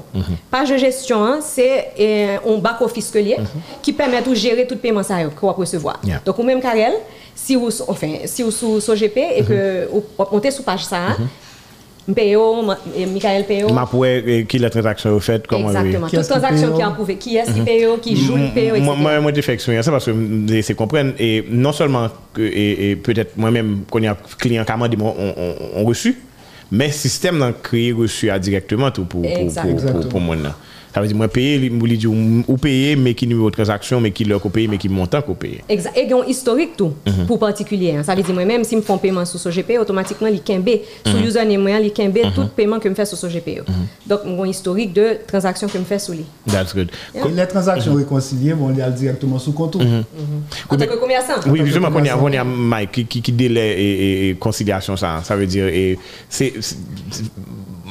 Page 0.52 0.70
de 0.70 0.78
gestion, 0.78 1.24
hein, 1.24 1.40
c'est 1.42 1.92
euh, 2.00 2.38
un 2.48 2.58
back 2.58 2.82
office 2.82 3.10
que 3.12 3.20
lié 3.20 3.38
qui 3.82 3.94
permet 3.94 4.22
de 4.22 4.34
gérer 4.34 4.66
tout 4.68 4.78
paiement 4.78 5.04
ça 5.04 5.16
qu'on 5.40 5.48
va 5.48 5.54
recevoir. 5.54 6.00
Donc 6.26 6.38
ou 6.40 6.44
même 6.44 6.60
Karel, 6.62 6.94
si 7.36 7.56
vous 7.56 7.70
enfin 7.88 8.14
si 8.26 8.42
vous 8.44 8.52
sous 8.52 8.80
sur 8.82 8.96
GP 8.96 9.18
et 9.38 9.44
que 9.44 9.88
vous 9.92 10.04
montez 10.32 10.52
sur 10.52 10.64
page 10.64 10.86
ça, 10.86 10.98
hein, 10.98 11.18
PO, 12.14 12.62
ma- 12.64 12.78
et 12.96 13.06
Michael 13.06 13.46
PO. 13.46 13.74
M'a 13.74 13.86
pour 13.86 14.06
eh, 14.06 14.46
qui 14.48 14.60
la 14.60 14.70
transaction 14.70 15.16
est 15.16 15.20
faite 15.20 15.48
comment 15.48 15.68
oui. 15.70 15.76
Exactement. 15.76 16.08
Toute 16.10 16.28
transaction 16.30 16.74
qui 16.74 16.82
est 16.82 16.84
approuvée. 16.84 17.16
Qui 17.18 17.38
est-ce 17.38 17.52
qui 17.52 17.62
paye, 17.62 17.86
oh, 17.86 17.98
qui 18.02 18.16
joue 18.16 18.36
le 18.36 18.54
paye, 18.54 18.68
etc. 18.70 18.82
Moi, 18.82 19.20
moi, 19.20 19.32
j'ai 19.34 19.42
fait 19.42 19.54
expérience, 19.54 19.86
c'est 19.86 19.92
parce 19.92 20.06
que 20.06 20.62
c'est 20.62 20.74
comprendre, 20.76 21.14
et 21.20 21.44
non 21.50 21.72
seulement 21.72 22.08
que, 22.34 22.42
et, 22.42 22.92
et 22.92 22.96
peut-être 22.96 23.38
moi-même, 23.38 23.82
quand 23.90 24.00
il 24.00 24.06
y 24.06 24.08
a 24.08 24.12
un 24.12 24.18
client 24.38 24.64
qui 24.66 24.72
a 24.72 24.76
demandé, 24.76 24.98
on, 25.00 25.06
on, 25.18 25.56
on 25.82 25.86
reçu, 25.86 26.18
mais 26.72 26.88
le 26.88 26.94
système 26.94 27.40
d'en 27.40 27.52
créer 27.54 27.92
reçu 27.92 28.30
directement 28.40 28.92
tout 28.92 29.06
pour, 29.06 29.22
pour, 29.22 29.54
pour, 30.02 30.10
pour 30.10 30.20
moi. 30.22 30.36
Ça 30.94 31.02
veut 31.02 31.08
dire, 31.08 31.16
moi, 31.16 31.28
payer, 31.28 31.72
ou 32.48 32.58
payer, 32.58 32.96
mais 32.96 33.14
qui 33.14 33.28
numéro 33.28 33.50
de 33.50 33.56
transaction, 33.56 34.02
mais 34.02 34.12
qui 34.12 34.24
leur 34.26 34.42
paye, 34.42 34.68
mais 34.68 34.78
qui 34.78 34.90
montant 34.90 35.22
qu'on 35.22 35.36
paye. 35.36 35.60
Exact. 35.70 35.96
Et 35.98 36.04
il 36.04 36.10
y 36.10 36.14
a 36.14 36.18
un 36.18 36.26
historique 36.26 36.76
tout, 36.76 36.94
pour 37.28 37.38
particulier. 37.40 37.96
hein. 37.96 38.04
Ça 38.04 38.16
veut 38.16 38.24
dire, 38.24 38.34
moi-même, 38.34 38.64
si 38.64 38.76
je 38.76 38.82
fais 38.82 38.94
un 38.94 38.98
paiement 38.98 39.24
sur 39.26 39.40
ce 39.40 39.50
GP, 39.50 39.78
automatiquement, 39.80 40.28
il 40.28 40.42
kembe, 40.42 40.70
sur 41.06 41.20
username, 41.20 41.62
moi, 41.62 41.80
il 41.80 41.94
kembe 41.94 42.18
tout 42.34 42.48
paiement 42.56 42.80
que 42.80 42.90
je 42.90 42.96
fais 42.96 43.06
sur 43.06 43.18
ce 43.18 43.28
GP. 43.28 43.62
Donc, 44.08 44.20
j'ai 44.26 44.40
un 44.42 44.46
historique 44.46 44.94
de 44.94 45.18
transactions 45.28 45.68
que 45.68 45.78
je 45.78 45.84
fais 45.84 46.00
sur 46.00 46.14
lui. 46.16 46.26
That's 46.48 46.74
good. 46.76 46.90
Et 47.14 47.20
les 47.30 47.48
transactions 47.48 47.94
réconciliées 47.94 48.54
vont 48.54 48.70
aller 48.70 48.84
directement 48.96 49.38
sous 49.40 49.52
compte. 49.54 49.76
En 49.76 50.76
tant 50.76 50.86
que 50.88 51.00
commerçant. 51.00 51.34
Oui, 51.48 51.62
justement, 51.66 51.90
on 51.94 52.04
y 52.04 52.10
a, 52.10 52.18
on 52.18 52.30
y 52.30 52.38
a 52.38 52.44
Mike 52.44 52.92
qui, 52.92 53.06
qui, 53.06 53.22
qui 53.22 53.32
délai 53.32 53.80
et, 53.80 53.92
et- 53.92 54.30
et 54.30 54.36
conciliation, 54.36 54.98
ça, 54.98 55.22
ça 55.24 55.36
veut 55.36 55.46
dire, 55.48 55.66
c'est- 56.30 56.54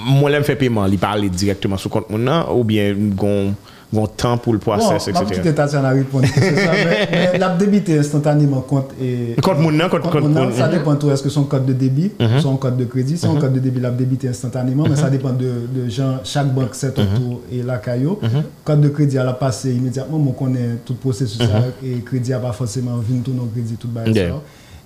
moi 0.09 0.31
l'aime 0.31 0.45
fait 0.45 0.57
paiement, 0.57 0.87
il 0.87 0.99
parle 0.99 1.29
directement 1.29 1.77
sur 1.77 1.91
compte 1.91 2.09
mon 2.11 2.19
nom 2.19 2.45
ou 2.59 2.65
bien 2.65 2.95
gon 2.97 3.55
gon 3.93 4.07
temps 4.07 4.37
pour 4.37 4.53
le 4.53 4.59
process 4.59 5.09
bon, 5.12 5.21
etc. 5.23 5.53
Bon, 5.57 5.83
la 5.83 5.88
réponse, 5.91 6.25
c'est 6.35 6.55
ça 6.57 6.73
mais, 6.73 7.31
mais 7.33 7.38
l'a 7.38 7.49
débité 7.57 7.99
instantanément 7.99 8.61
compte 8.61 8.91
et 9.00 9.35
compte 9.43 9.59
mon 9.61 9.71
nom, 9.73 9.88
compte 9.88 10.03
compte, 10.03 10.12
compte, 10.25 10.35
compte 10.35 10.53
ça 10.55 10.69
dépend 10.69 10.95
tout 10.97 11.11
est-ce 11.11 11.23
que 11.23 11.31
son 11.31 11.45
code 11.45 11.65
de 11.65 11.73
débit, 11.73 12.11
mm 12.21 12.25
-hmm. 12.25 12.41
son 12.41 12.57
code 12.59 12.77
de 12.77 12.85
crédit, 12.85 13.17
son 13.17 13.33
mm 13.33 13.37
-hmm. 13.37 13.41
code 13.41 13.53
de 13.55 13.61
débit 13.61 13.81
l'a 13.81 13.91
débité 13.91 14.29
instantanément 14.29 14.83
mm 14.83 14.87
-hmm. 14.87 14.91
mais 14.91 14.97
ça 15.05 15.11
dépend 15.11 15.33
de, 15.33 15.50
de 15.77 15.88
gens 15.88 16.15
chaque 16.25 16.50
banque 16.57 16.75
c'est 16.81 16.97
mhm. 16.99 17.05
autour 17.05 17.41
et 17.55 17.62
la 17.62 17.79
caillou. 17.79 18.19
Mhm. 18.23 18.43
Code 18.65 18.81
de 18.87 18.88
crédit 18.97 19.17
elle 19.17 19.29
a 19.29 19.33
passé 19.47 19.69
immédiatement, 19.81 20.19
on 20.31 20.33
connaît 20.43 20.71
tout 20.85 20.95
le 20.99 21.00
processus 21.07 21.41
mhm. 21.41 21.88
et 21.88 21.95
crédit 22.09 22.33
a 22.35 22.41
pas 22.47 22.53
forcément 22.61 22.97
vu 23.09 23.15
tout 23.25 23.33
nos 23.41 23.49
crédits 23.55 23.79
tout 23.83 23.88
bail 23.97 24.12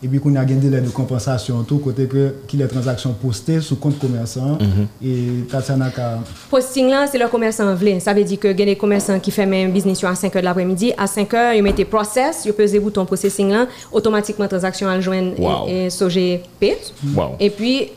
E 0.03 0.09
bi 0.11 0.19
koun 0.19 0.35
a 0.35 0.43
mhm. 0.43 0.49
gen 0.51 0.61
dele 0.65 0.81
de 0.83 0.91
kompansasyon 0.91 1.63
tou 1.71 1.79
kote 1.85 2.09
ke 2.11 2.25
ki 2.51 2.59
le 2.59 2.67
transaksyon 2.71 3.15
poste 3.21 3.61
sou 3.63 3.79
kont 3.79 3.95
komersan. 4.03 4.57
Mm 4.59 4.73
-hmm. 4.73 4.87
E 4.99 5.13
Tatiana 5.51 5.91
ka... 5.95 6.19
Posting 6.51 6.91
lan, 6.91 7.07
se 7.09 7.19
lor 7.19 7.31
komersan 7.31 7.71
vle. 7.79 8.01
Sa 8.01 8.13
ve 8.13 8.25
di 8.27 8.37
ke 8.37 8.51
gen 8.59 8.67
de 8.67 8.75
komersan 8.75 9.21
ki 9.21 9.31
fe 9.31 9.47
men 9.47 9.73
biznis 9.73 10.03
yo 10.03 10.09
a 10.09 10.15
5 10.15 10.35
or 10.35 10.41
de 10.43 10.47
l'apremidi. 10.49 10.93
A 10.97 11.07
5 11.07 11.33
or, 11.33 11.55
yo 11.55 11.63
mette 11.63 11.85
process, 11.85 12.47
yo 12.47 12.53
peze 12.53 12.81
bouton 12.81 13.07
processing 13.07 13.53
lan. 13.53 13.67
Otomatikman 13.93 14.49
transaksyon 14.49 14.91
aljwen 14.91 15.35
wow. 15.39 15.69
e, 15.69 15.87
e 15.87 15.91
soje 15.91 16.41
pet. 16.59 16.93
Wow. 17.15 17.37
E 17.39 17.51
pi 17.51 17.91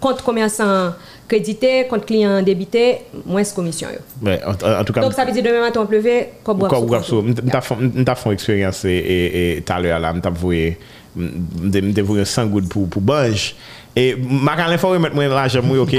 kont 0.00 0.22
komersan 0.24 0.92
kredite, 1.26 1.86
kont 1.90 2.04
kliyan 2.06 2.44
debite, 2.46 3.00
mwens 3.24 3.52
komisyon 3.54 3.92
yo. 3.92 4.02
Ouais, 4.22 4.40
en, 4.46 4.50
en, 4.50 4.80
en 4.80 4.84
tout 4.84 4.92
Donc, 4.92 5.12
ça 5.12 5.24
veut 5.24 5.32
dire 5.32 5.42
demain 5.42 5.60
matin, 5.60 5.80
on 5.80 5.86
pleve, 5.86 6.26
kob 6.42 6.62
wap 6.62 6.70
sou. 6.70 6.80
Kob 6.80 6.90
wap 6.90 7.04
sou. 7.04 7.22
Mta 7.22 8.14
fon 8.14 8.32
eksperyans 8.32 8.84
e 8.86 9.62
talwe 9.66 9.94
ala, 9.94 10.12
mta 10.12 10.30
vwe... 10.30 10.76
devouye 11.16 12.26
san 12.28 12.50
goud 12.52 12.68
pou, 12.72 12.86
pou 12.90 13.04
banj. 13.04 13.52
E 13.96 14.10
makan 14.20 14.68
lè 14.68 14.76
fò 14.76 14.90
wè 14.92 14.98
mèt 15.00 15.14
mwen 15.16 15.32
lajè 15.32 15.62
mwen, 15.64 15.80
ok? 15.86 15.94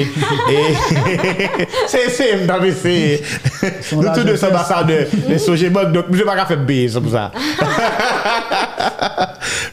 E 0.53 1.65
se 1.89 2.03
se 2.13 2.27
mda 2.43 2.59
mè 2.61 2.69
se. 2.77 2.93
Nou 3.97 4.11
tout 4.11 4.21
de 4.27 4.35
sa 4.37 4.51
basa 4.53 4.83
de 4.85 5.39
soje 5.41 5.71
bok, 5.73 5.89
dok 5.95 6.11
mwen 6.11 6.21
jè 6.21 6.27
baka 6.27 6.45
fè 6.51 6.59
bè, 6.61 6.83
sop 6.93 7.09
sa. 7.13 7.31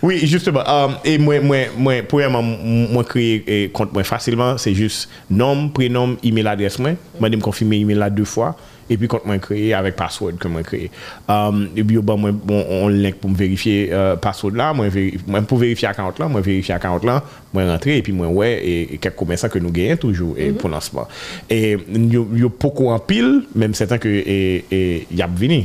Oui, 0.05 0.19
justement. 0.29 0.65
Um, 0.69 0.97
e 1.05 1.19
mwen, 1.21 1.45
mwen, 1.49 1.77
mwen, 1.81 2.09
pou 2.09 2.21
yè 2.21 2.29
mwen 2.33 2.49
mwen 2.93 3.07
kreye 3.09 3.67
kont 3.77 3.93
mwen 3.95 4.09
fasilman, 4.09 4.59
se 4.61 4.73
jist 4.77 5.13
nom, 5.29 5.69
prenom, 5.77 6.17
e-mail 6.25 6.51
adres 6.53 6.77
mwen. 6.81 6.99
Mwen 7.21 7.37
dem 7.37 7.45
konfime 7.45 7.79
e-mail 7.81 8.03
la 8.03 8.11
dè 8.13 8.25
fwa. 8.29 8.55
et 8.91 8.97
puis 8.97 9.09
compte 9.09 9.25
moi 9.25 9.38
créé 9.38 9.75
avec 9.75 9.97
password 9.97 10.35
que 10.38 10.49
moi 10.49 10.62
créé 10.62 10.91
um, 11.29 11.69
et 11.76 11.85
puis 11.85 11.99
bon, 11.99 12.17
moi 12.17 12.33
bon, 12.33 12.64
on 12.69 12.88
link 12.88 13.17
pour 13.17 13.31
me 13.31 13.37
vérifier 13.37 13.91
euh, 13.93 14.17
password 14.17 14.53
là 14.55 14.73
moi, 14.73 14.87
moi 15.26 15.41
pour 15.43 15.59
vérifier 15.59 15.88
account 15.88 16.14
là 16.19 16.29
moi 16.29 16.41
vérifier 16.41 16.75
account 16.75 17.00
là 17.03 17.23
moi 17.53 17.64
rentrer 17.64 17.99
et 17.99 18.03
puis 18.03 18.12
moi 18.12 18.29
ouais 18.29 18.61
et, 18.64 18.95
et 18.95 18.99
quelques 18.99 19.17
commerçants 19.17 19.49
que 19.49 19.59
nous 19.59 19.71
gagnons 19.71 19.97
toujours 19.97 20.35
et 20.38 20.50
mm 20.50 20.53
-hmm. 20.53 20.57
pour 20.57 20.71
lancement 20.71 21.07
et 21.50 21.76
yo 22.14 22.29
yo 22.35 22.49
beaucoup 22.61 22.88
en 22.88 22.99
pile 22.99 23.43
même 23.55 23.75
certain 23.75 23.99
que 23.99 24.09
et 24.09 24.64
et 24.71 25.07
y 25.11 25.23
a 25.23 25.26
venu 25.26 25.64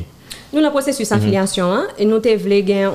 nous, 0.52 0.62
le 0.62 0.70
processus 0.72 1.10
mhm. 1.10 1.18
d'affiliation, 1.18 1.68
mm 1.68 1.72
-hmm. 1.72 2.02
hein, 2.02 2.06
nous 2.06 2.16
avons 2.16 2.62
gagné 2.66 2.86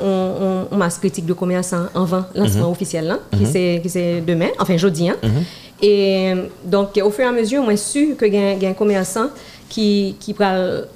une 0.73 0.78
masse 0.78 0.99
critique 0.99 1.26
de 1.26 1.35
commerçants 1.35 1.87
avant 1.95 2.25
lancement 2.35 2.62
mm 2.62 2.69
-hmm. 2.69 2.76
officiel, 2.76 3.11
hein, 3.11 3.21
qui 3.31 3.45
mm 3.45 3.88
c'est 3.95 4.21
demain, 4.31 4.50
enfin 4.59 4.76
jeudi. 4.76 5.09
Hein. 5.09 5.16
Mhm. 5.23 5.43
Et 5.83 6.35
donc, 6.64 6.88
au 7.02 7.11
fur 7.11 7.25
et 7.25 7.28
à 7.28 7.33
mesure, 7.33 7.62
moi, 7.62 7.76
su 7.76 8.14
que 8.16 8.26
gain 8.26 8.73
commerçants 8.73 9.31
qui, 9.68 10.16
qui 10.21 10.35
pral 10.35 10.87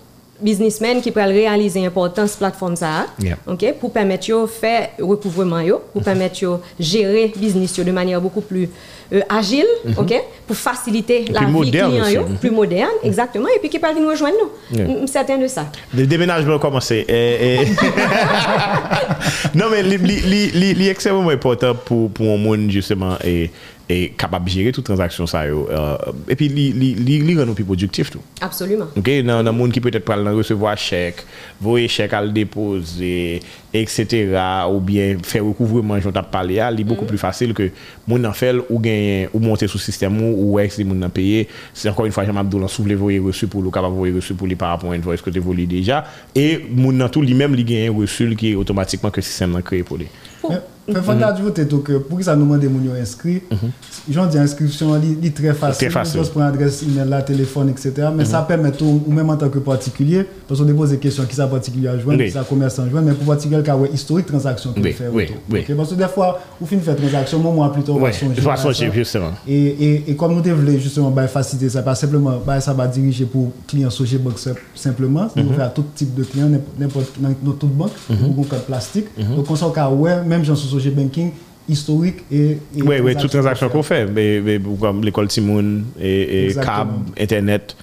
businessman 0.40 1.00
qui 1.00 1.10
peut 1.10 1.20
réaliser 1.20 1.80
l'importance 1.80 2.36
plateforme 2.36 2.76
ça 2.76 3.06
Yeah. 3.20 3.36
ok 3.46 3.74
pour 3.80 3.92
permettre 3.92 4.28
de 4.28 4.46
faire 4.46 4.90
recouvrement 5.00 5.60
yo, 5.60 5.82
pour 5.92 6.02
permettre 6.02 6.40
de 6.40 6.58
gérer 6.78 7.32
business 7.36 7.76
yo 7.76 7.82
de 7.84 7.90
manière 7.90 8.20
beaucoup 8.20 8.40
plus 8.40 8.68
euh, 9.12 9.20
agile 9.28 9.66
ok 9.96 10.14
pour 10.46 10.56
faciliter 10.56 11.24
la 11.32 11.40
vie 11.40 11.70
client 11.70 12.08
yo, 12.08 12.22
plus 12.40 12.50
moderne 12.52 12.90
exactement 13.02 13.48
et 13.48 13.58
puis 13.58 13.68
qui 13.68 13.78
peut 13.80 13.88
venir 13.88 14.02
nous 14.02 14.10
rejoindre 14.10 14.36
nous 14.40 14.78
Yeah. 14.78 14.86
Je 14.86 14.98
suis 14.98 15.08
certain 15.08 15.38
de 15.38 15.46
ça 15.48 15.66
Le 15.94 16.06
déménagement 16.06 16.56
a 16.56 16.58
commencé. 16.58 17.06
Non, 19.54 19.66
mais 19.70 19.82
c'est 19.82 20.86
extrêmement 20.86 21.28
important 21.30 21.74
pour, 21.74 22.10
pour 22.10 22.26
un 22.26 22.36
monde, 22.36 22.70
justement, 22.70 23.16
et, 23.24 23.50
et 23.88 24.10
capable 24.10 24.44
de 24.46 24.50
gérer 24.50 24.72
toute 24.72 24.84
transaction 24.84 25.26
ça 25.26 25.42
euh, 25.42 25.96
et 26.28 26.36
puis 26.36 26.48
li 26.48 27.38
rend 27.38 27.52
plus 27.54 27.64
productif 27.64 28.10
tout 28.10 28.20
absolument. 28.40 28.86
OK 28.96 29.10
dans 29.22 29.42
dans 29.42 29.52
monde 29.52 29.72
qui 29.72 29.80
peut-être 29.80 30.04
pas 30.04 30.16
recevoir 30.16 30.76
chèque 30.76 31.24
voyer 31.60 31.88
chèque 31.88 32.12
à 32.12 32.22
le 32.22 32.30
déposer 32.30 33.40
etc 33.72 34.38
ou 34.70 34.80
bien 34.80 35.16
faire 35.22 35.44
recouvrement 35.44 35.98
j'en 36.00 36.12
t'a 36.12 36.22
parlé 36.22 36.56
là 36.56 36.72
beaucoup 36.84 37.04
mm. 37.04 37.08
plus 37.08 37.18
facile 37.18 37.54
que 37.54 37.70
monde 38.06 38.26
en 38.26 38.32
fait 38.32 38.54
ou 38.70 38.78
gagner 38.78 39.28
ou 39.32 39.38
monter 39.38 39.66
sous 39.66 39.78
système 39.78 40.20
ou 40.22 40.58
ex 40.58 40.78
les 40.78 40.84
monde 40.84 41.02
en 41.02 41.10
payer 41.10 41.48
c'est 41.72 41.88
encore 41.88 42.06
une 42.06 42.12
fois 42.12 42.24
Jean 42.24 42.36
Abdoulan 42.36 42.68
soulever 42.68 42.94
voyer 42.94 43.18
reçu 43.18 43.46
pour 43.46 43.62
le 43.62 43.70
capable 43.70 43.94
voyer 43.94 44.14
reçu 44.14 44.34
pour 44.34 44.46
les 44.46 44.56
par 44.56 44.70
rapport 44.70 44.92
à 44.92 44.94
invoice 44.94 45.22
que 45.22 45.30
tu 45.30 45.38
volé 45.40 45.66
déjà? 45.66 46.04
Et 46.34 46.66
monde 46.70 47.08
tout 47.10 47.22
lui-même 47.22 47.54
li 47.54 47.64
gagne 47.64 47.90
reçu 47.90 48.34
qui 48.36 48.54
automatiquement 48.54 49.10
que 49.10 49.20
système 49.20 49.52
n'a 49.52 49.62
créé 49.62 49.82
pour 49.82 49.96
lui. 49.96 50.06
Il 50.88 50.96
faut 50.96 51.12
ajouter 51.12 51.66
tout 51.68 51.78
que 51.78 51.98
pour 51.98 52.18
que 52.18 52.24
ça 52.24 52.34
nous 52.34 52.44
demande 52.44 52.60
des 52.60 52.68
gens 52.68 53.00
inscrits, 53.00 53.42
j'en 54.10 54.26
dis 54.26 54.38
inscription, 54.38 54.94
très 55.34 55.52
facile. 55.52 55.88
Très 55.88 55.90
facile. 55.90 56.20
On 56.20 56.24
peut 56.24 56.30
prendre 56.30 56.46
adresse 56.46 56.82
email, 56.82 57.24
téléphone, 57.26 57.68
etc. 57.68 58.08
Mais 58.16 58.24
ça 58.24 58.40
permet 58.42 58.72
tout, 58.72 59.02
ou 59.06 59.12
même 59.12 59.28
en 59.28 59.36
tant 59.36 59.48
que 59.48 59.58
particulier, 59.58 60.24
parce 60.46 60.60
qu'on 60.60 60.66
dépose 60.66 60.90
des 60.90 60.96
questions 60.98 61.24
qui 61.26 61.36
sont 61.36 61.46
particuliers 61.48 61.88
à 61.88 61.96
Oui. 62.20 62.26
qui 62.26 62.32
sont 62.32 62.44
commerçant 62.44 62.84
à 62.84 62.88
joindre, 62.88 63.08
mais 63.08 63.14
pour 63.14 63.26
particulier, 63.26 63.62
a 63.68 63.76
ouais, 63.76 63.90
historique 63.92 64.26
transaction 64.26 64.72
qu'il 64.72 64.82
Oui, 64.82 64.92
fait. 64.92 65.08
oui, 65.12 65.24
autour. 65.24 65.36
oui. 65.50 65.60
Ok, 65.68 65.76
Parce 65.76 65.90
que 65.90 65.94
des 65.96 66.08
fois, 66.08 66.40
vous 66.60 66.66
finissez 66.66 66.86
faire 66.86 66.96
transaction, 66.96 67.38
moi, 67.38 67.52
moi 67.52 67.72
plutôt, 67.72 67.92
on 67.92 67.98
va 67.98 68.04
Ouais, 68.04 68.12
songer 68.12 68.34
je 68.36 68.40
vais 68.40 68.50
à 68.50 68.56
songer, 68.56 68.86
ça. 68.88 68.92
justement. 68.94 69.30
Et, 69.46 69.54
et, 69.66 70.10
et 70.10 70.16
comme 70.16 70.34
nous 70.34 70.40
devons 70.40 70.78
justement 70.78 71.10
bah, 71.10 71.28
faciliter 71.28 71.68
ça, 71.68 71.82
pas 71.82 71.94
simplement, 71.94 72.40
bah, 72.46 72.60
ça 72.60 72.72
va 72.72 72.86
diriger 72.86 73.26
pour 73.26 73.52
clients 73.66 73.90
Box 74.18 74.42
sim- 74.42 74.54
simplement, 74.74 75.28
Mhm. 75.36 75.42
nous 75.44 75.52
faire 75.52 75.72
tout 75.74 75.84
type 75.94 76.14
de 76.14 76.24
clients, 76.24 76.48
n'importe- 76.78 77.12
toute 77.60 77.76
banque, 77.76 77.90
ou 78.10 78.40
un 78.40 78.44
code 78.44 78.62
plastique. 78.62 79.06
Mhm. 79.18 79.36
Donc 79.36 79.50
on 79.50 79.56
sent 79.56 79.66
qu'à 79.74 79.88
Banking, 80.90 81.32
historique 81.68 82.24
et. 82.30 82.58
et 82.76 82.82
Oui, 82.82 82.96
oui, 83.02 83.16
toutes 83.16 83.30
transactions 83.30 83.68
qu'on 83.68 83.78
qu'on 83.78 83.82
fait, 83.82 84.06
mais, 84.06 84.40
mais 84.40 84.60
comme 84.80 85.02
l'école 85.02 85.28
Timoun 85.28 85.84
et, 86.00 86.48
et 86.48 86.54
câble, 86.54 86.92
Internet. 87.18 87.76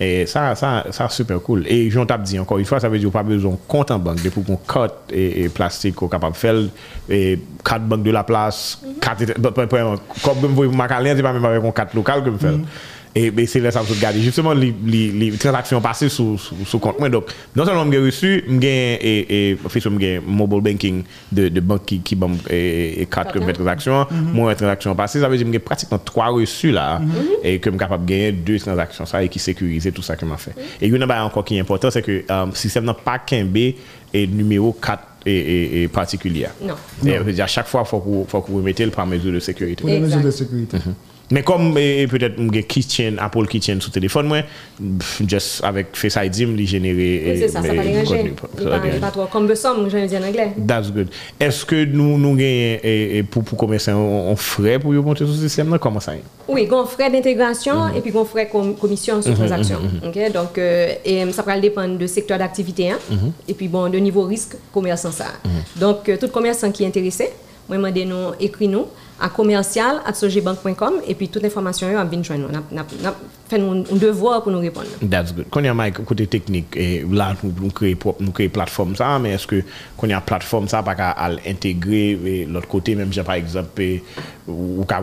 Et 0.00 0.26
ça, 0.26 0.54
ça, 0.54 0.86
ça 0.92 1.08
super 1.08 1.40
cool. 1.40 1.66
Et 1.66 1.90
j'en 1.90 2.06
tape 2.06 2.22
dit 2.22 2.38
encore 2.38 2.58
une 2.58 2.64
fois, 2.64 2.78
ça 2.78 2.88
veut 2.88 3.00
dire 3.00 3.10
pas 3.10 3.24
besoin 3.24 3.52
de 3.52 3.56
compte 3.66 3.90
en 3.90 3.98
banque, 3.98 4.28
pour 4.30 4.44
qu'on 4.44 4.56
carte 4.56 4.94
et, 5.12 5.42
et 5.42 5.48
plastique 5.48 5.96
qu'on 5.96 6.06
capable 6.06 6.34
de 6.34 6.38
faire, 6.38 6.54
et 7.10 7.40
carte 7.64 7.82
banque 7.82 8.04
de 8.04 8.12
la 8.12 8.22
place, 8.22 8.80
carte, 9.00 9.24
bah, 9.40 9.52
comme 9.52 10.38
vous 10.40 10.54
voyez, 10.54 10.72
ma 10.72 10.86
c'est 10.88 11.22
pas 11.22 11.32
même 11.32 11.44
avec 11.44 11.64
un 11.64 11.70
carte 11.72 11.94
local 11.94 12.22
que 12.22 12.30
je 12.30 12.36
fais. 12.36 12.54
Et, 13.14 13.32
et 13.36 13.46
c'est 13.46 13.60
là 13.60 13.70
ça 13.70 13.82
me 13.82 13.86
regarder 13.86 14.20
justement 14.20 14.52
les, 14.52 14.74
les, 14.84 15.10
les 15.10 15.30
transactions 15.32 15.80
passées 15.80 16.08
sous 16.08 16.38
sous 16.38 16.78
compte 16.78 16.98
moi. 16.98 17.08
Donc 17.08 17.24
non 17.56 17.64
seulement 17.64 17.90
j'ai 17.90 17.98
reçu 17.98 18.44
j'ai 18.60 18.94
et 18.94 19.50
et 19.50 19.58
officiellement 19.64 19.98
j'ai 20.00 20.20
mobile 20.24 20.60
banking 20.60 21.02
de 21.32 21.48
de 21.48 21.60
banque 21.60 21.84
qui 21.86 22.00
qui 22.00 22.14
ban 22.14 22.30
et, 22.50 23.02
et 23.02 23.06
carte 23.06 23.32
comme 23.32 23.50
transactions. 23.52 24.06
Mhm. 24.10 24.32
Moi 24.32 24.54
transaction 24.54 24.94
passée 24.94 25.20
ça 25.20 25.28
veut 25.28 25.36
dire 25.36 25.46
j'ai 25.52 25.58
pratiquement 25.58 25.98
trois 25.98 26.28
reçus 26.28 26.70
là. 26.70 26.98
Mhm. 26.98 27.08
Et 27.44 27.58
que 27.58 27.70
je 27.70 27.74
suis 27.74 27.78
capable 27.78 28.04
de 28.04 28.10
gagner 28.10 28.32
deux 28.32 28.58
transactions 28.58 29.06
ça 29.06 29.22
et 29.22 29.28
qui 29.28 29.38
sécurise 29.38 29.90
tout 29.94 30.02
ça 30.02 30.16
que 30.16 30.24
m'a 30.24 30.36
fait 30.36 30.54
mhm. 30.56 30.62
et 30.82 30.86
une 30.88 31.02
a 31.10 31.24
encore 31.24 31.44
qui 31.44 31.56
est 31.56 31.60
important 31.60 31.90
c'est 31.90 32.02
que 32.02 32.24
euh, 32.30 32.46
le 32.46 32.54
système 32.54 32.84
n'a 32.84 32.94
pas 32.94 33.18
qu'un 33.18 33.44
B 33.44 33.74
et 34.12 34.26
numéro 34.26 34.72
4 34.72 35.02
et, 35.26 35.82
et, 35.82 35.88
particulier. 35.88 36.46
Non. 36.62 36.74
Euh, 37.06 37.38
à 37.42 37.46
chaque 37.46 37.66
fois, 37.66 37.82
il 37.84 37.88
faut 37.88 38.00
que 38.40 38.50
vous 38.50 38.58
remettez 38.58 38.84
le 38.84 38.90
par 38.90 39.06
mesure 39.06 39.32
de 39.32 39.40
sécurité. 39.40 39.84
Par 39.84 40.00
mesure 40.00 40.20
de 40.20 40.30
sécurité. 40.30 40.78
Mais 41.30 41.42
comme 41.42 41.76
eh, 41.76 42.06
peut-être 42.06 42.36
j'ai 42.52 42.62
Kitchen, 42.62 43.18
Apple 43.20 43.46
Kitchen 43.46 43.80
sur 43.80 43.90
téléphone, 43.92 44.26
moi, 44.26 44.42
juste 45.26 45.62
avec 45.62 45.88
Face 45.92 46.16
ID, 46.16 46.48
me 46.48 46.64
générer 46.64 47.22
Oui, 47.26 47.38
c'est 47.40 47.48
ça, 47.48 47.62
ça 47.62 47.68
eh, 47.72 47.76
va 47.76 47.82
du 47.84 47.90
déranger. 47.90 48.34
comme 49.30 49.46
besomme, 49.46 49.88
je 49.90 49.96
vais 49.96 50.06
dire 50.06 50.20
en 50.22 50.28
anglais. 50.28 50.52
That's 50.66 50.90
good. 50.90 51.08
Est-ce 51.38 51.64
que 51.64 51.84
nous, 51.84 52.18
nous 52.18 52.34
gagnons, 52.34 52.78
eh, 52.82 53.18
eh, 53.18 53.22
pour, 53.22 53.44
pour 53.44 53.58
commencer, 53.58 53.92
on, 53.92 54.30
on 54.30 54.36
frais 54.36 54.78
pour 54.78 54.92
monter 54.92 55.24
sur 55.24 55.34
ce 55.34 55.40
système 55.40 55.70
là 55.70 55.78
Comment 55.78 56.00
ça 56.00 56.14
est? 56.14 56.22
Oui, 56.48 56.66
gon 56.66 56.86
frais 56.86 57.10
d'intégration 57.10 57.88
et 57.94 58.00
puis 58.00 58.10
gon 58.10 58.24
frais 58.24 58.48
com 58.48 58.74
commission 58.74 59.20
sur 59.20 59.34
transaction. 59.34 59.78
OK? 60.06 60.32
Donc, 60.32 60.56
euh, 60.56 60.94
et 61.04 61.30
ça 61.32 61.42
va 61.42 61.58
dépendre 61.60 61.98
de 61.98 62.06
secteur 62.06 62.38
d'activité 62.38 62.90
hein? 62.90 62.98
et 63.46 63.54
puis 63.54 63.68
bon, 63.68 63.90
de 63.90 63.98
niveau 63.98 64.22
risque 64.22 64.54
commerçant 64.72 65.12
ça. 65.12 65.26
Donc, 65.76 66.08
euh, 66.08 66.16
tout 66.16 66.28
commerçant 66.28 66.70
qui 66.72 66.84
est 66.84 66.86
intéressé, 66.86 67.30
moi, 67.68 67.76
demandez 67.76 68.04
nous, 68.06 68.32
écrit 68.40 68.68
nous 68.68 68.86
à 69.20 69.28
commercial 69.28 70.00
à 70.06 70.12
sogebank.com 70.12 70.94
et 71.06 71.14
puis 71.14 71.28
toute 71.28 71.44
information 71.44 71.90
yo 71.90 71.98
a 71.98 72.04
bien 72.04 72.22
joindre 72.22 72.48
on 72.50 72.76
a 72.76 73.14
fait 73.48 73.60
un 73.60 73.96
devoir 73.96 74.42
pour 74.42 74.52
nous 74.52 74.60
répondre. 74.60 74.86
That's 75.10 75.34
good. 75.34 75.48
Qu'on 75.50 75.64
y 75.64 75.68
a 75.68 75.74
Mike 75.74 76.04
côté 76.04 76.26
technique 76.26 76.76
et 76.76 77.04
là 77.10 77.34
nous 77.42 77.70
créer 77.70 77.96
nous 78.20 78.30
créer 78.30 78.48
plateforme 78.48 78.94
ça 78.94 79.18
mais 79.18 79.30
est-ce 79.30 79.46
que 79.46 79.62
qu'on 79.96 80.06
y 80.06 80.12
a 80.12 80.20
plateforme 80.20 80.68
ça 80.68 80.82
pas 80.82 80.92
à 80.92 81.28
l'intégrer 81.30 82.46
l'autre 82.48 82.68
côté 82.68 82.94
même 82.94 83.12
j'ai 83.12 83.22
par 83.22 83.34
exemple 83.34 83.82
ou 84.46 84.84
ka 84.84 85.02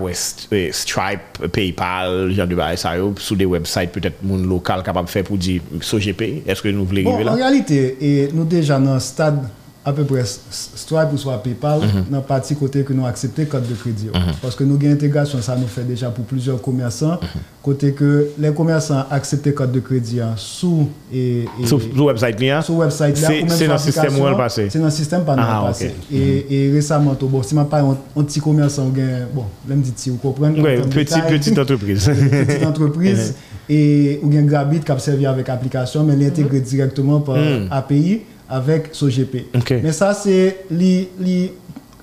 Stripe 0.72 1.48
PayPal 1.52 2.32
genre 2.32 2.48
de 2.48 2.56
bail 2.56 2.78
ça 2.78 2.94
sur 3.18 3.36
des 3.36 3.46
websites 3.46 3.92
peut-être 3.92 4.24
monde 4.24 4.46
local 4.48 4.84
capable 4.84 5.08
faire 5.08 5.24
pour 5.24 5.38
dire 5.38 5.62
SoGP 5.82 6.48
est-ce 6.48 6.62
que 6.62 6.70
nous 6.70 6.86
voulons 6.86 7.04
bon, 7.04 7.14
arriver 7.16 7.24
là? 7.26 7.32
en 7.34 7.36
réalité 7.36 7.98
et 8.00 8.30
nous 8.34 8.46
déjà 8.46 8.80
dans 8.80 9.00
stade 9.00 9.48
à 9.86 9.94
peu 9.94 10.04
près 10.04 10.24
Stripe 10.50 11.10
ou 11.14 11.18
soit 11.18 11.38
PayPal, 11.44 11.80
Mhm. 11.82 12.06
dans 12.10 12.18
la 12.18 12.22
partie 12.24 12.56
côté 12.56 12.84
que 12.84 12.92
nous 12.92 13.06
acceptons 13.06 13.46
code 13.46 13.68
de 13.68 13.76
crédit. 13.76 14.08
Parce 14.42 14.56
que 14.56 14.64
nous 14.64 14.76
avons 14.76 14.92
intégration, 14.92 15.40
ça 15.42 15.56
nous 15.56 15.68
fait 15.68 15.84
déjà 15.84 16.10
pour 16.10 16.26
plusieurs 16.26 16.60
commerçants, 16.62 17.20
Mhm. 17.22 17.28
côté 17.62 17.92
que 17.94 18.30
les 18.40 18.52
commerçants 18.52 19.06
acceptent 19.12 19.54
code 19.54 19.72
de 19.72 19.80
crédit 19.80 20.22
hein, 20.22 20.34
sous 20.38 20.88
et, 21.14 21.46
et- 21.62 21.68
Sur 21.68 21.80
le 21.80 22.02
website, 22.02 22.40
là, 22.42 22.62
sur 22.64 22.76
website 22.78 23.22
là, 23.22 23.28
c'est 23.50 23.68
dans 23.68 23.74
le 23.74 23.80
système 23.80 24.20
où 24.20 24.28
elle 24.28 24.36
passe. 24.36 24.60
C'est 24.70 24.80
dans 24.80 24.86
le 24.86 24.92
système 24.92 25.24
pas 25.24 25.36
Ah, 25.38 25.64
passé. 25.68 25.92
Et, 26.12 26.68
et 26.68 26.72
récemment, 26.72 27.16
bon, 27.22 27.44
si 27.44 27.56
je 27.56 27.62
parle 27.62 27.96
un, 28.16 28.20
un 28.22 28.24
petit 28.24 28.40
commerçant, 28.40 28.88
bien, 28.90 29.28
bon, 29.34 29.44
même 29.68 29.82
dit 29.82 29.94
si 29.96 30.10
vous 30.10 30.18
comprenez. 30.18 30.62
Comme 30.62 30.90
petit, 30.90 31.20
petite 31.30 31.60
entreprise. 31.60 32.06
petite 32.48 32.66
entreprise 32.66 33.36
et 33.70 34.20
ou 34.24 34.28
bien 34.28 34.42
Grabit 34.44 34.80
qui 34.80 34.92
a 34.92 34.98
servi 35.00 35.26
avec 35.26 35.50
application 35.50 36.04
mais 36.04 36.16
l'intégrer 36.16 36.60
directement 36.62 37.20
par 37.20 37.38
API 37.72 38.22
avec 38.50 38.90
SOGP. 38.94 39.56
Ok. 39.56 39.74
Mais 39.84 39.92
ça 39.92 40.14
c'est 40.14 40.66
li 40.72 41.08
li 41.20 41.52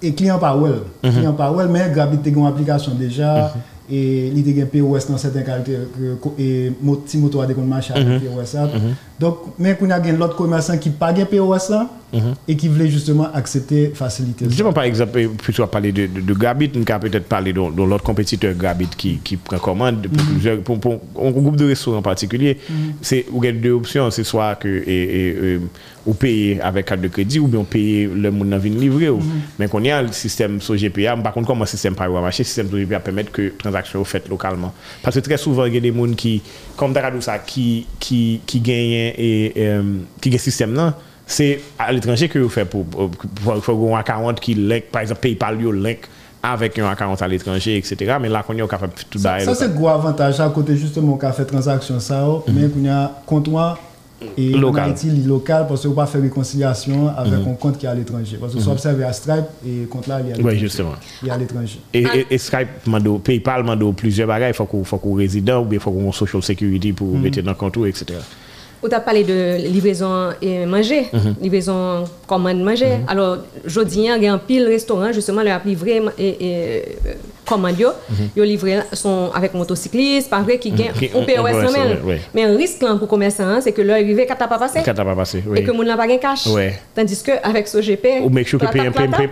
et 0.03 0.13
client 0.15 0.39
par 0.39 0.61
well, 0.61 0.81
client 1.01 1.33
par 1.33 1.55
well 1.55 1.69
mais 1.69 1.89
Grabit 1.95 2.19
a 2.25 2.29
une 2.29 2.47
application 2.47 2.93
déjà 2.95 3.55
et 3.91 4.31
li 4.35 4.43
te 4.43 4.51
gen 4.57 4.67
POS 4.67 5.07
dans 5.11 5.19
certains 5.19 5.43
caractères 5.43 5.81
et 6.39 6.73
mo- 6.81 6.97
ti 7.07 7.19
moto 7.19 7.41
a 7.41 7.47
de 7.47 7.53
kon 7.53 7.63
marché 7.63 7.93
avec 7.95 8.21
POS 8.23 8.57
Donk 9.23 9.59
men 9.63 9.77
koun 9.79 9.95
a 9.95 10.01
gen 10.03 10.19
lot 10.21 10.35
komersan 10.39 10.81
ki 10.83 10.93
pa 10.99 11.13
gen 11.15 11.29
POS 11.31 11.69
la 11.73 11.83
mm 11.85 12.21
-hmm. 12.21 12.35
e 12.49 12.57
ki 12.59 12.69
vle 12.69 12.89
justement 12.91 13.31
aksepte 13.39 13.95
fasilite. 13.95 14.45
Justement 14.49 14.73
par 14.73 14.85
exemple, 14.85 15.29
puiswa 15.43 15.67
pale 15.67 15.93
de, 15.93 16.07
de, 16.07 16.21
de 16.21 16.35
Grabit, 16.35 16.75
nou 16.75 16.85
ka 16.85 16.99
petet 16.99 17.29
pale 17.29 17.53
don, 17.53 17.71
don 17.71 17.87
lot 17.87 18.03
kompetiteur 18.03 18.55
Grabit 18.59 18.97
ki, 18.97 19.19
ki 19.25 19.37
prekomande 19.37 20.09
pou 20.09 20.19
mm 20.19 20.39
-hmm. 20.39 20.63
pou, 20.63 20.79
pou, 20.79 21.01
pou, 21.15 21.41
groupe 21.41 21.57
de 21.57 21.71
restoran 21.71 22.03
partikulye, 22.03 22.57
mm 22.59 22.77
-hmm. 22.77 22.93
se 23.01 23.25
ou 23.33 23.43
gen 23.43 23.61
de 23.61 23.71
opsyon, 23.71 24.11
se 24.11 24.25
swa 24.25 24.55
ke 24.55 24.69
e, 24.69 24.99
e, 25.21 25.23
e, 25.55 25.59
ou 26.03 26.15
peye 26.19 26.57
avek 26.65 26.89
kat 26.91 27.03
de 27.03 27.11
kredi 27.13 27.39
ou 27.39 27.49
bien 27.51 27.65
peye 27.69 28.09
le 28.11 28.31
moun 28.35 28.51
nan 28.51 28.61
vin 28.63 28.75
livre 28.79 29.13
ou. 29.13 29.23
Mhm. 29.23 29.43
Men 29.61 29.71
kon 29.71 29.87
yon 29.87 30.11
sistem 30.17 30.59
sou 30.65 30.79
GPA, 30.79 31.15
mba 31.19 31.33
kon 31.35 31.47
kon 31.47 31.59
mwen 31.59 31.71
sistem 31.71 31.97
par 31.99 32.11
wamache, 32.11 32.43
sistem 32.43 32.71
sou 32.71 32.81
GPA 32.83 33.03
pemet 33.07 33.31
ke 33.35 33.51
transaksyon 33.61 34.03
ou 34.03 34.09
fet 34.09 34.27
lokalman. 34.31 34.75
Pase 35.05 35.23
tre 35.23 35.39
souvan 35.41 35.71
gen 35.73 35.85
de 35.87 35.93
moun 35.95 36.17
ki, 36.19 36.41
kom 36.79 36.95
da 36.95 37.07
radou 37.07 37.23
sa, 37.23 37.39
ki, 37.47 37.87
ki, 38.03 38.23
ki 38.49 38.63
genyen 38.67 39.12
et, 39.17 39.53
euh, 39.57 39.83
qui 40.21 40.31
gagnent 40.31 40.39
système 40.39 40.75
là. 40.75 40.95
C'est 41.27 41.61
à 41.79 41.93
l'étranger 41.93 42.29
que 42.29 42.39
vous 42.39 42.49
faites 42.49 42.69
pour, 42.69 42.85
pour, 42.85 43.11
pour, 43.11 43.61
pour 43.63 43.97
un 43.97 44.01
account 44.01 44.35
qui 44.35 44.55
link, 44.55 44.85
par 44.91 45.03
exemple, 45.03 45.21
PayPal, 45.21 45.61
yo 45.61 45.73
link 45.73 46.01
avec 46.43 46.77
un 46.79 46.89
account 46.91 47.15
à 47.21 47.29
l'étranger, 47.29 47.77
etc. 47.77 48.17
Mais 48.21 48.29
là, 48.29 48.43
qu'on 48.43 48.55
est 48.55 48.69
capable 48.69 48.93
de 48.95 49.03
tout 49.09 49.19
Ça, 49.19 49.39
ça 49.41 49.55
c'est 49.55 49.73
gros 49.73 49.89
avantage 49.89 50.41
à 50.41 50.49
côté 50.49 50.77
justement 50.77 51.17
qu'on 51.17 51.33
fait 51.33 51.45
transaction 51.45 52.01
ça, 52.01 52.27
oh, 52.29 52.45
mais 52.53 52.69
qu'on 52.69 52.89
a 52.91 53.23
comptoir 53.25 53.79
et 54.37 54.51
Mhm. 54.55 54.61
Local. 54.61 54.83
Mhm. 54.85 54.89
en 54.89 54.93
Haïti, 54.93 55.11
local 55.27 55.67
parce 55.69 55.83
que 55.83 55.89
vous 55.89 55.95
pas 55.95 56.07
faire 56.07 56.21
réconciliation 56.23 57.09
avec 57.17 57.35
un 57.35 57.55
compte 57.55 57.79
qui 57.79 57.87
est 57.87 57.89
à 57.89 57.95
l'étranger. 57.95 58.37
Parce 58.41 58.55
que 58.55 58.59
vous 58.59 58.69
observez 58.69 59.05
à 59.05 59.13
Stripe 59.13 59.45
et 59.67 59.85
compte 59.91 60.07
là 60.09 60.21
il 60.21 60.29
est 60.31 60.33
à 60.33 60.37
Oui, 60.37 60.39
l'étranger. 60.39 60.59
justement. 60.59 60.93
Il 61.23 61.29
est 61.29 61.33
à 61.33 61.37
l'étranger. 61.39 61.79
Et, 61.95 62.03
et, 62.03 62.27
et 62.31 62.39
Skype, 62.39 62.69
mando, 62.87 63.19
PayPal, 63.19 63.63
mando 63.65 63.93
plusieurs 63.93 64.29
bagages. 64.29 64.51
Il 64.51 64.57
faut 64.57 64.65
qu'on 64.67 64.83
qu'on 64.83 65.15
résident 65.15 65.61
ou 65.63 65.65
bien 65.65 65.79
il 65.79 65.83
faut 65.83 65.91
qu'on 65.93 66.09
ait 66.09 66.13
social 66.13 66.43
security 66.43 66.93
pour 66.93 67.17
mettre 67.19 67.41
dans 67.43 67.51
le 67.53 67.57
compte, 67.57 67.77
etc. 67.87 68.19
On 68.85 68.89
t'a 68.89 69.01
parlé 69.01 69.23
de 69.23 69.69
livraison 69.69 70.31
et 70.43 70.67
manger, 70.67 71.09
livraison 71.41 72.05
commande 72.27 72.61
manger. 72.63 72.99
Alors, 73.07 73.39
jeudi, 73.65 74.09
il 74.17 74.23
y 74.23 74.27
a 74.27 74.33
un 74.33 74.39
pile 74.39 74.67
restaurant, 74.67 75.13
justement, 75.13 75.43
leur 75.43 75.61
a 75.61 75.63
livré 75.65 76.03
et, 76.19 76.29
et, 76.29 76.83
euh, 77.07 77.13
commande, 77.53 77.79
yo. 77.79 77.91
Yo 78.37 78.45
livré 78.45 78.81
son, 78.93 79.31
avec 79.35 79.55
motocycliste, 79.55 80.31
pas 80.31 80.41
vrai, 80.41 80.59
qui 80.59 80.71
gagne 80.71 80.93
Qui- 80.93 81.07
un 81.07 81.21
on- 81.21 81.25
POS 81.25 81.73
même. 81.73 81.99
Mais 82.35 82.45
un 82.45 82.57
risque 82.57 82.83
là 82.83 82.97
pour 82.97 83.09
commerçant, 83.09 83.45
hein, 83.45 83.61
c'est 83.61 83.73
que 83.73 83.83
leur 83.83 83.97
arrivé 83.97 84.27
t'as 84.27 84.37
pas 84.37 84.59
passé. 84.59 84.81
Pas 84.83 85.15
passé, 85.15 85.43
oui. 85.47 85.61
Et 85.61 85.65
que 85.65 85.71
mon 85.71 85.83
n'a 85.83 85.97
pas 85.97 86.07
gain 86.07 86.19
cash. 86.19 86.49
Tandis 86.95 87.23
que 87.23 87.33
avec 87.43 87.69
ce 87.69 87.81
GP, 87.81 88.23
Ou 88.23 88.31
make 88.31 88.49
sure 88.49 88.59
que 88.59 88.67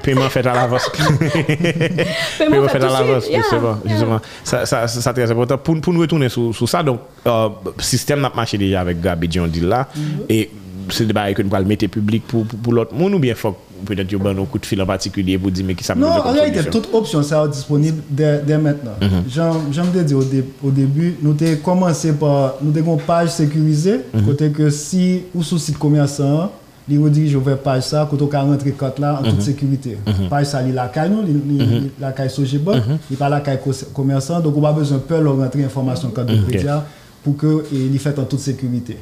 paiement 0.02 0.28
fait 0.28 0.46
à 0.46 0.54
l'avance. 0.54 0.90
paiement 2.38 2.68
fait 2.68 2.76
à 2.76 2.88
l'avance. 2.88 3.28
Yeah, 3.28 3.42
justement. 3.86 4.20
Ça, 4.44 4.66
ça, 4.66 4.86
ça, 4.86 5.12
très 5.12 5.30
important. 5.30 5.58
Pour, 5.58 5.80
pour 5.80 5.92
nous 5.92 6.00
retourner 6.00 6.28
sur, 6.28 6.68
ça, 6.68 6.82
donc, 6.82 7.00
euh, 7.26 7.48
système 7.78 8.20
n'a 8.20 8.30
marché 8.34 8.58
déjà 8.58 8.80
avec 8.80 9.00
Gabi 9.00 9.28
John 9.30 9.48
Deal 9.48 9.66
là. 9.68 9.88
Et 10.28 10.50
c'est 10.90 11.06
des 11.06 11.12
barrières 11.12 11.36
que 11.36 11.42
nous 11.42 11.54
allons 11.54 11.66
mettre 11.66 11.86
public 11.86 12.24
pour, 12.26 12.44
pour, 12.46 12.72
l'autre 12.72 12.94
monde 12.94 13.14
ou 13.14 13.18
bien 13.18 13.34
faut 13.34 13.56
peut-être 13.84 14.08
vous 14.16 14.28
un 14.28 14.44
coup 14.44 14.58
de 14.58 14.66
fil 14.66 14.80
en 14.82 14.86
particulier 14.86 15.38
pour 15.38 15.50
dire 15.50 15.64
mais 15.66 15.74
qui 15.74 15.84
ça 15.84 15.94
Non, 15.94 16.08
en 16.08 16.32
réalité, 16.32 16.64
toute 16.70 16.88
option 16.92 17.22
ça 17.22 17.44
est 17.44 17.48
disponible 17.48 18.02
dès, 18.08 18.40
dès 18.46 18.58
maintenant. 18.58 18.92
Mhm. 19.00 19.24
J'aime 19.72 19.86
te 19.92 19.98
dire 19.98 20.18
au, 20.18 20.24
dé- 20.24 20.44
au 20.62 20.70
début, 20.70 21.16
nous 21.22 21.36
avons 21.40 21.56
commencé 21.62 22.12
par 22.12 22.54
nous 22.62 22.76
avons 22.78 22.94
une 22.94 23.00
page 23.00 23.30
sécurisée, 23.30 24.00
Mhm. 24.14 24.22
côté 24.26 24.50
que 24.50 24.70
si 24.70 25.22
ou 25.34 25.42
sous 25.42 25.58
site 25.58 25.78
commerçant, 25.78 26.52
il 26.88 26.98
redirige 26.98 27.36
vers 27.36 27.58
page 27.58 27.84
ça, 27.84 28.06
côté 28.10 28.24
qu'on 28.28 28.40
rentrer 28.40 28.72
code 28.72 28.98
là 28.98 29.18
en 29.20 29.22
Mhm. 29.24 29.30
toute 29.30 29.42
sécurité. 29.42 29.96
Page 30.28 30.46
ça, 30.46 30.62
il 30.66 30.74
la 30.74 30.88
caille 30.88 31.10
il- 31.28 31.62
il 31.62 31.90
la 32.00 32.10
caille 32.12 32.30
Mhm. 32.74 32.98
pas 33.16 33.28
la 33.28 33.40
caille 33.40 33.60
co- 33.62 33.70
commerçant, 33.94 34.40
donc 34.40 34.56
on 34.56 34.64
a 34.64 34.72
besoin 34.72 34.96
de 34.98 35.02
peur 35.02 35.22
rentrer 35.38 35.62
information 35.64 36.08
code 36.10 36.26
de 36.26 36.42
crédit 36.48 36.66
pour 37.22 37.36
que 37.36 37.64
il 37.72 37.98
fait 37.98 38.18
en 38.18 38.24
toute 38.24 38.40
sécurité. 38.40 38.96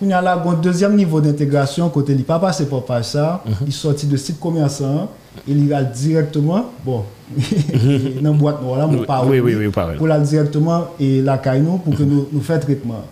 Yeah. 0.00 0.20
Qu'on 0.20 0.24
y 0.24 0.26
a 0.28 0.34
un 0.34 0.54
deuxième 0.54 0.94
niveau 0.96 1.20
d'intégration, 1.20 1.88
côté 1.88 2.12
il 2.12 2.24
pas 2.24 2.38
passé 2.38 2.66
par 2.66 2.82
page 2.84 3.04
ça, 3.06 3.42
il 3.66 3.72
sorti 3.72 4.06
de 4.06 4.16
site 4.16 4.38
commerçant, 4.40 5.10
il 5.48 5.66
ira 5.66 5.82
directement, 5.82 6.66
bon, 6.84 7.02
dans 8.22 8.32
la 8.32 8.38
boîte 8.38 8.62
noire 8.62 8.78
là, 8.78 8.86
mon 8.86 9.00
Oui, 9.00 9.06
parole, 9.06 9.30
oui, 9.30 9.40
oui, 9.40 9.54
oui, 9.66 9.96
pour 9.96 10.10
aller 10.10 10.24
directement 10.24 10.84
et 11.00 11.22
la 11.22 11.38
caille 11.38 11.62
pour 11.84 11.94
que 11.96 12.02
nous, 12.02 12.26
nous 12.32 12.40
fassions 12.40 12.62
traitement. 12.62 13.02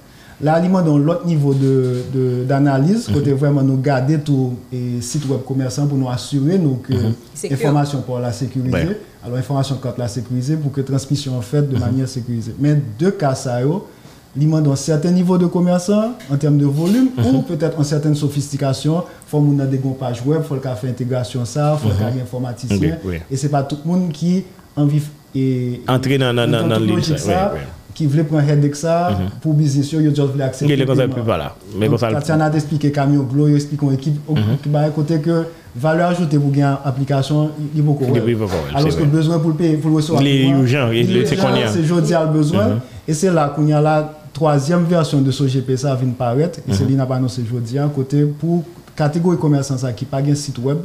Là, 0.40 0.60
il 0.62 0.70
dans 0.70 0.98
l'autre 0.98 1.24
niveau 1.26 1.54
de, 1.54 2.02
de- 2.12 2.44
d'analyse, 2.44 3.08
côté 3.12 3.32
vraiment 3.32 3.62
nous 3.62 3.78
garder 3.80 4.18
tout 4.18 4.54
et 4.72 5.00
site 5.00 5.26
web 5.28 5.40
commerçant 5.46 5.86
pour 5.86 5.96
nous 5.96 6.08
assurer 6.10 6.58
nous 6.58 6.74
que 6.76 6.92
Sécure. 7.34 7.56
information 7.56 8.02
pour 8.02 8.18
la 8.18 8.32
sécuriser. 8.32 8.72
Ouais. 8.72 9.00
Alors, 9.24 9.38
information 9.38 9.78
quand 9.80 9.96
la 9.96 10.08
sécuriser 10.08 10.56
pour 10.56 10.72
que 10.72 10.80
transmission 10.80 11.38
en 11.38 11.40
fait 11.40 11.62
de 11.62 11.78
manière 11.78 12.08
sécurisée. 12.08 12.54
Mais 12.58 12.76
deux 12.98 13.12
cas 13.12 13.34
ça, 13.34 13.62
yo, 13.62 13.86
il 14.03 14.03
demande 14.36 14.66
un 14.68 14.76
certain 14.76 15.10
niveau 15.10 15.38
de 15.38 15.46
commerçant 15.46 16.12
en 16.32 16.36
termes 16.36 16.58
de 16.58 16.66
volume 16.66 17.08
mm 17.16 17.22
-hmm. 17.22 17.28
ou 17.28 17.36
mhm. 17.38 17.44
peut-être 17.44 17.78
une 17.78 17.84
certaine 17.84 18.14
sophistication. 18.14 18.96
Il 18.98 19.30
faut 19.30 19.38
qu'on 19.38 19.64
des 19.64 19.78
pages 19.98 20.22
web, 20.26 20.40
il 20.42 20.46
faut 20.48 20.54
qu'on 20.56 20.74
fasse 20.74 20.90
intégration 20.90 21.44
ça, 21.44 21.76
il 21.76 21.80
faut 21.82 21.94
qu'on 21.96 22.04
mm 22.10 22.16
-hmm. 22.18 22.22
informaticien. 22.26 22.76
Okay, 22.76 22.94
oui. 23.04 23.16
Et 23.30 23.36
ce 23.36 23.42
n'est 23.44 23.50
pas 23.56 23.62
tout 23.62 23.78
le 23.84 23.90
monde 23.90 24.12
qui 24.12 24.44
en 24.76 24.86
vit 24.86 25.02
et... 25.34 25.80
Entrer 25.88 26.18
dans, 26.18 26.32
dans, 26.38 26.50
dans, 26.50 26.66
dans 26.68 26.78
le 26.78 26.86
livre. 26.86 27.18
Ça, 27.18 27.52
oui, 27.54 27.60
oui. 27.60 27.66
Qui 27.96 28.06
voulait 28.06 28.24
prendre 28.24 28.42
un 28.42 28.48
head 28.48 28.74
ça 28.74 28.96
mm 29.10 29.14
-hmm. 29.14 29.40
pour 29.42 29.52
business, 29.54 29.92
ils 29.92 30.08
voulaient 30.32 30.48
accepter. 30.50 30.76
Les 30.76 30.86
concepts 30.90 31.14
plus 31.18 31.26
pas 31.32 31.38
là. 31.42 31.48
Mais 31.78 31.88
Donc, 31.88 32.00
Tatiana 32.00 32.44
a 32.46 32.52
expliqué 32.60 32.88
camion, 32.98 33.22
Glo, 33.30 33.42
il 33.48 33.54
explique 33.60 33.82
une 33.82 33.94
équipe 34.00 34.18
qui 34.62 34.68
mhm. 34.68 34.74
va 34.74 34.88
côté 34.98 35.14
que 35.26 35.36
valeur 35.76 36.08
ajoutée 36.10 36.38
pour 36.38 36.50
gagner 36.50 36.76
application, 36.84 37.50
il 37.72 37.78
y 37.78 37.82
a 37.82 37.84
beaucoup. 37.88 38.04
Alors 38.04 38.96
que 38.96 39.04
besoin 39.04 39.38
pour 39.38 39.50
le 39.50 39.56
payer, 39.56 39.76
pour 39.76 39.90
le 39.90 39.96
recevoir. 39.96 40.22
Les 40.22 40.46
gens, 40.66 40.88
c'est 41.28 41.36
qu'on 41.36 41.54
y 41.54 41.62
a. 41.62 41.68
C'est 41.68 41.80
aujourd'hui 41.80 42.14
le 42.26 42.32
besoin. 42.40 42.66
Mhm. 42.68 42.80
Et 43.08 43.14
c'est 43.14 43.30
là 43.38 43.52
qu'on 43.54 43.66
y 43.66 43.72
a 43.72 43.80
la, 43.80 43.96
troisième 44.34 44.84
version 44.84 45.22
de 45.22 45.30
ce 45.30 45.44
GP 45.44 45.76
ça 45.76 45.94
vient 45.94 46.10
paraître. 46.10 46.58
Et 46.68 46.74
c'est 46.74 46.84
lui 46.84 46.94
n'a 46.96 47.06
pas 47.06 47.16
annoncé 47.16 47.42
jeudi 47.50 47.78
à 47.78 47.86
côté 47.88 48.24
pour 48.24 48.62
catégorie 48.94 49.38
commerçant 49.38 49.78
ça 49.78 49.92
qui 49.92 50.04
pas 50.04 50.18
un 50.18 50.34
site 50.34 50.58
web 50.58 50.78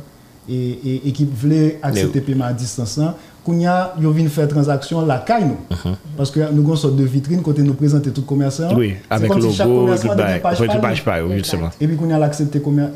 et, 0.47 0.53
et, 0.53 1.07
et 1.07 1.11
qui 1.11 1.25
voulait 1.25 1.79
accepter 1.83 2.21
paiement 2.21 2.45
à 2.45 2.53
distance 2.53 2.97
là. 2.97 3.15
Qu'on 3.43 3.57
y 3.57 3.65
a, 3.65 3.93
ils 3.99 4.07
viennent 4.09 4.27
faire 4.27 4.47
transaction 4.49 5.05
la 5.05 5.17
caille 5.19 5.45
nous. 5.45 5.75
Parce 6.17 6.29
que 6.29 6.39
nous 6.51 6.61
avons 6.61 6.71
une 6.71 6.75
sorte 6.75 6.95
de 6.97 7.03
vitrine 7.05 7.41
côté 7.41 7.61
nous 7.63 7.73
présenter 7.73 8.11
tout 8.11 8.23
commerçant. 8.23 8.75
Oui, 8.75 8.95
avec 9.09 9.29
comme 9.31 9.41
si 9.41 9.53
chaque 9.53 9.67
logo, 9.67 9.79
commerçant 9.85 10.09
a 10.09 10.15
par 10.39 10.81
page 10.81 11.03
par, 11.05 11.25
oui, 11.25 11.37
justement. 11.37 11.69
Et 11.79 11.87
puis 11.87 11.95
qu'on 11.95 12.11
a 12.11 12.19
l'accepté 12.19 12.59
commer- 12.59 12.89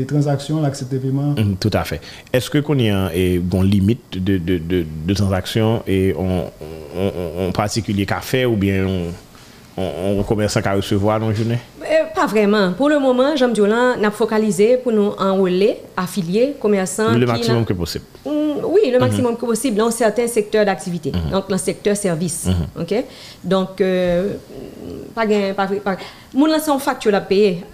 et 0.00 0.06
transaction, 0.06 0.62
l'accepté 0.62 0.96
paiement. 0.96 1.34
Mhm, 1.36 1.56
Tout 1.60 1.70
à 1.74 1.84
fait. 1.84 2.00
Est-ce 2.32 2.48
que 2.48 2.58
qu'on 2.58 2.78
y 2.78 2.88
a 2.88 3.10
une 3.14 3.64
limite 3.64 4.00
de, 4.14 4.38
de, 4.38 4.56
de, 4.58 4.84
de 5.06 5.14
transactions 5.14 5.82
et 5.86 6.14
on, 6.18 6.44
on, 6.96 7.12
on- 7.44 7.48
en 7.48 7.52
particulier 7.52 8.06
faire 8.22 8.50
ou 8.50 8.56
bien 8.56 8.86
on, 8.86 9.02
on, 9.76 10.22
commerçant 10.22 10.60
qu'à 10.60 10.74
recevoir 10.74 11.18
dans 11.20 11.28
la 11.28 11.34
journée? 11.34 11.58
Euh, 11.82 12.04
pas 12.14 12.26
vraiment. 12.26 12.72
Pour 12.72 12.88
le 12.88 12.98
moment, 12.98 13.34
Jean 13.36 13.48
Diolan 13.48 13.96
n'a 13.96 14.10
focalisé 14.10 14.76
pour 14.76 14.92
nous 14.92 15.12
enrôler, 15.18 15.78
affiliés, 15.96 16.54
commerçants. 16.60 17.12
Le 17.16 17.26
maximum 17.26 17.64
que 17.64 17.72
possible. 17.72 18.04
Mm, 18.26 18.30
oui, 18.64 18.90
le 18.92 18.98
maximum 18.98 19.36
que 19.36 19.46
possible 19.46 19.76
dans 19.76 19.90
certains 19.90 20.26
secteurs 20.26 20.64
d'activité. 20.64 21.10
Donc, 21.10 21.48
dans 21.48 21.54
le 21.54 21.58
secteur 21.58 21.96
service. 21.96 22.46
OK? 22.78 22.94
Donc, 23.42 23.80
euh, 23.80 24.34
pas 25.14 25.26
gain, 25.26 25.52
pas 25.54 25.66
pas. 25.66 25.96
Mon 26.34 26.48
en 26.52 26.78
facture 26.78 27.14
à 27.14 27.20
payer. 27.20 27.64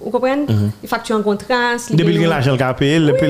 Vous 0.00 0.10
comprenez? 0.10 0.44
Il 0.82 0.88
facture 0.88 1.16
en 1.16 1.22
contrat. 1.22 1.76
Depuis 1.90 2.18
que 2.18 2.28
l'argent 2.28 2.56
qu'a 2.56 2.74
payé, 2.74 2.98
le 2.98 3.12
que- 3.12 3.24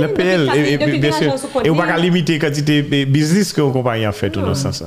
Et, 1.65 1.71
on 1.71 1.75
va 1.75 1.85
bien. 1.85 1.95
pas 1.95 2.01
limiter 2.01 2.39
la 2.39 2.49
quantité 2.49 2.83
de 2.83 3.05
business 3.05 3.53
que 3.53 3.61
la 3.61 3.71
compagnie 3.71 4.05
a 4.05 4.13
fait 4.13 4.31
tout 4.31 4.41
dans 4.41 4.55
sens. 4.55 4.83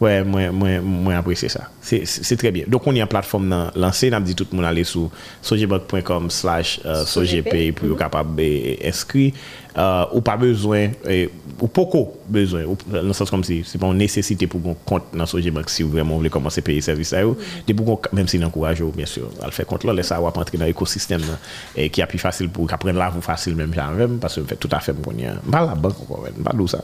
Ouais, 0.00 0.22
moi, 0.22 0.52
moi, 0.52 0.80
moi 0.80 1.14
ça. 1.48 1.70
C'est- 1.80 2.36
très 2.36 2.52
bien. 2.52 2.64
Donc, 2.68 2.86
on 2.86 2.92
y 2.94 3.00
a 3.00 3.02
une 3.02 3.08
plateforme 3.08 3.70
lancée. 3.74 4.10
On 4.12 4.16
a 4.16 4.20
dit 4.20 4.34
tout 4.34 4.46
le 4.52 4.56
monde 4.56 4.66
aller 4.66 4.84
sur 4.84 5.10
sojebank.com 5.42 6.30
slash 6.30 6.80
euh, 6.84 7.04
sojp 7.04 7.42
pour 7.74 7.88
être 7.90 7.96
capable 7.98 8.36
d'inscrire. 8.36 9.32
Euh, 9.76 10.04
ou 10.12 10.20
pas 10.20 10.36
besoin, 10.36 10.88
ou 11.60 11.68
beaucoup 11.68 12.08
besoin, 12.28 12.64
ou, 12.64 12.76
dans 12.90 13.02
le 13.02 13.12
sens 13.12 13.30
comme 13.30 13.44
si 13.44 13.62
c'est 13.64 13.78
pas 13.78 13.86
une 13.86 13.98
nécessité 13.98 14.46
pour 14.48 14.60
qu'on 14.60 14.74
compte 14.74 15.04
dans 15.14 15.24
Sojebank 15.26 15.70
si 15.70 15.84
vous 15.84 15.90
vraiment 15.90 16.16
voulez 16.16 16.30
commencer 16.30 16.60
à 16.60 16.62
payer 16.62 16.80
service 16.80 17.12
à 17.12 17.22
eux. 17.22 17.36
Pour 17.76 18.00
qu'on- 18.00 18.16
même 18.16 18.26
si 18.26 18.42
encourage 18.44 18.82
bien 18.82 19.06
sûr, 19.06 19.30
à 19.40 19.46
le 19.46 19.52
faire 19.52 19.66
compte 19.66 19.84
là, 19.84 19.92
laisse 19.92 20.06
ça 20.06 20.20
entrer 20.20 20.58
dans 20.58 20.64
l'écosystème 20.64 21.20
et 21.76 21.90
qui 21.90 22.00
est 22.00 22.06
plus 22.06 22.18
facile 22.18 22.48
pour 22.48 22.66
qu'apprendre 22.66 22.98
là, 22.98 23.08
vous 23.10 23.20
facile 23.20 23.54
même 23.54 23.72
jamais, 23.72 24.08
parce 24.20 24.34
que 24.34 24.40
vous 24.40 24.48
faites 24.48 24.58
tout 24.58 24.68
à 24.72 24.80
fait 24.80 24.92
bon. 24.92 25.12
Pas 25.50 25.64
la 25.64 25.74
banque 25.76 26.00
encore, 26.02 26.24
pas 26.42 26.52
d'où 26.54 26.66
ça. 26.66 26.82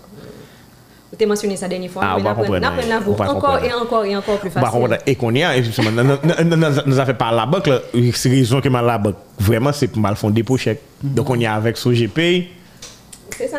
Vous 1.15 1.23
avez 1.23 1.27
mentionné 1.27 1.55
ça 1.57 1.69
dernière 1.69 1.91
fois, 1.93 2.03
Ah, 2.05 2.15
mais 2.17 2.23
on 2.23 2.25
va 2.25 2.35
comprendre, 2.35 3.37
encore 3.37 3.59
et 3.65 3.73
encore 3.73 4.05
et 4.05 4.17
encore 4.17 4.39
plus 4.39 4.51
Bah, 4.51 4.63
facile. 4.63 4.81
on 4.83 4.89
va- 4.89 4.99
et 5.07 5.15
qu'on 5.15 5.33
y 5.33 5.45
a, 5.45 5.63
justement, 5.63 5.91
nous- 5.93 6.99
avons 6.99 7.15
par 7.15 7.33
la 7.33 7.47
banque, 7.47 7.71
c'est 8.15 8.29
raison 8.31 8.61
que 8.61 8.69
mal 8.69 8.85
la 8.85 8.99
banque, 8.99 9.15
vraiment, 9.39 9.73
c'est 9.73 9.87
pour 9.87 10.01
mal 10.03 10.17
font 10.17 10.31
dépôt 10.31 10.57
chèque. 10.57 10.81
Donc, 11.01 11.31
on 11.31 11.37
y 11.37 11.47
a 11.47 11.55
avec 11.55 11.77
SoGP, 11.77 12.49
C'est 13.31 13.47
ça. 13.49 13.59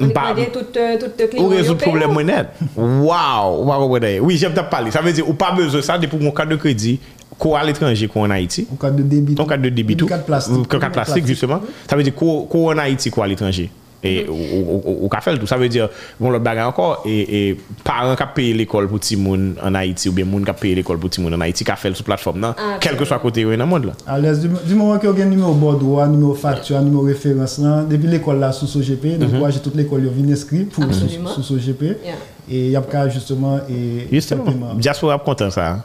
On 0.00 0.06
Bah, 0.08 0.34
tout, 0.52 0.58
euh, 0.76 0.98
tout 0.98 1.06
le 1.16 1.26
client. 1.28 1.44
on 1.44 1.48
résout 1.48 1.72
le 1.74 1.78
problème 1.78 2.12
monnaie. 2.12 2.44
Waouh! 2.76 3.64
Waouh, 3.64 3.88
ouais, 3.92 4.18
Oui, 4.18 4.36
j'aime 4.36 4.52
t'as 4.52 4.64
parlé. 4.64 4.90
Ça 4.90 5.00
veut 5.00 5.12
dire, 5.12 5.28
ou 5.28 5.34
pas 5.34 5.52
besoin 5.52 5.78
de 5.78 5.84
ça, 5.84 5.96
pour 6.10 6.20
mon 6.20 6.32
carte 6.32 6.48
de 6.48 6.56
crédit, 6.56 6.98
quoi 7.38 7.60
à 7.60 7.64
l'étranger, 7.64 8.08
quoi 8.08 8.22
en 8.22 8.30
Haïti. 8.30 8.66
En 8.72 8.76
cas 8.76 8.90
de 8.90 9.02
débit. 9.02 9.36
En 9.38 9.46
cas 9.46 9.56
de 9.56 9.68
débit, 9.68 9.96
tout. 9.96 10.06
En 10.06 10.08
cas 10.08 10.18
de 10.18 10.24
plastique. 10.24 10.54
En 10.74 10.78
cas 10.78 10.88
de 10.88 10.92
plastique, 10.92 11.26
justement. 11.26 11.60
Ça 11.88 11.94
veut 11.94 12.02
dire 12.02 12.14
quoi 12.16 12.46
quoi 12.48 12.74
en 12.74 12.78
Haïti, 12.78 13.10
quoi 13.10 13.24
à 13.26 13.28
l'étranger. 13.28 13.70
Et 14.04 14.26
au 14.28 15.08
café, 15.08 15.38
tout. 15.38 15.46
Ça 15.46 15.56
veut 15.56 15.68
dire, 15.68 15.88
bon, 16.18 16.30
le 16.30 16.38
bagage 16.38 16.66
encore, 16.66 17.02
et, 17.06 17.48
et 17.50 17.56
parents 17.84 18.16
qui 18.16 18.22
payent 18.34 18.52
l'école 18.52 18.88
pour 18.88 18.98
petit 18.98 19.16
monde 19.16 19.54
en 19.62 19.74
Haïti, 19.74 20.08
ou 20.08 20.12
bien 20.12 20.24
monde 20.24 20.44
qui 20.44 20.52
payent 20.52 20.74
l'école 20.74 20.98
pour 20.98 21.08
petit 21.08 21.20
monde 21.20 21.34
en 21.34 21.40
Haïti, 21.40 21.64
qui 21.64 21.72
fait 21.76 21.94
sur 21.94 22.04
plateforme, 22.04 22.40
non? 22.40 22.54
Ah, 22.58 22.78
Quel 22.80 22.96
que 22.96 23.04
soit 23.04 23.18
côté 23.20 23.44
où 23.44 23.50
dans 23.50 23.58
le 23.58 23.66
monde, 23.66 23.84
là. 23.86 23.92
À 24.06 24.18
l'aise, 24.18 24.40
du, 24.40 24.48
du 24.66 24.74
moment 24.74 24.98
que 24.98 25.06
vous 25.06 25.12
avez 25.12 25.22
un 25.22 25.26
numéro 25.26 25.52
bordeaux, 25.52 26.04
numéro 26.06 26.34
facture, 26.34 26.80
numéro 26.80 27.02
référence, 27.02 27.58
là, 27.58 27.84
depuis 27.88 28.08
l'école 28.08 28.40
là 28.40 28.52
sous 28.52 28.66
SOGP, 28.66 29.18
donc 29.18 29.32
moi 29.32 29.50
j'ai 29.50 29.60
toute 29.60 29.74
l'école 29.76 30.02
qui 30.08 30.22
vient 30.22 30.32
inscrire 30.32 30.66
pour 30.70 30.84
sous, 30.92 31.42
SOGP. 31.42 31.82
Yeah. 31.82 32.14
Et 32.50 32.66
il 32.66 32.70
y 32.70 32.76
a 32.76 32.80
qu'à 32.82 33.08
justement 33.08 33.60
et 33.70 34.08
Justement, 34.10 34.74
diaspora 34.76 35.18
content 35.18 35.50
ça. 35.50 35.78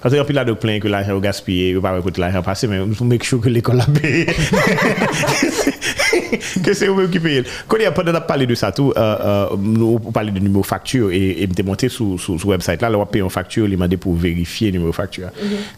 Parce 0.00 0.14
qu'il 0.14 0.18
y 0.18 0.20
a 0.20 0.24
plein 0.24 0.44
de 0.44 0.52
plaints 0.54 0.80
que 0.80 0.88
l'argent 0.88 1.16
est 1.16 1.20
gaspillé, 1.20 1.76
ou 1.76 1.82
pas 1.82 1.98
écouter 1.98 2.22
l'argent 2.22 2.42
passer, 2.42 2.66
mais 2.66 2.80
on 2.80 3.04
make 3.04 3.22
sure 3.22 3.38
que 3.40 3.50
l'école 3.50 3.82
a 3.82 3.86
payé. 3.86 4.26
que 6.64 6.72
c'est 6.72 6.88
eux 6.88 7.08
qui 7.08 7.20
payent. 7.20 7.44
Quand 7.68 7.76
il 7.76 7.82
y 7.82 7.86
a 7.86 7.92
pendant 7.92 8.12
de 8.12 8.18
parler 8.18 8.46
de 8.46 8.54
ça 8.54 8.72
tout, 8.72 8.92
euh, 8.96 9.16
euh, 9.20 9.56
nous 9.58 10.00
on 10.04 10.12
parlait 10.12 10.30
de 10.30 10.38
numéro 10.38 10.62
facture 10.62 11.10
et, 11.10 11.42
et 11.42 11.46
me 11.46 11.62
monté 11.62 11.88
sur 11.88 12.18
sur 12.20 12.38
sur 12.38 12.48
website 12.48 12.80
là, 12.82 12.88
là 12.88 12.98
on 12.98 13.06
paye 13.06 13.22
une 13.22 13.30
facture, 13.30 13.66
il 13.66 13.70
m'a 13.70 13.86
demandé 13.86 13.96
pour 13.96 14.14
vérifier 14.14 14.68
le 14.70 14.78
numéro 14.78 14.92
facture. 14.92 15.28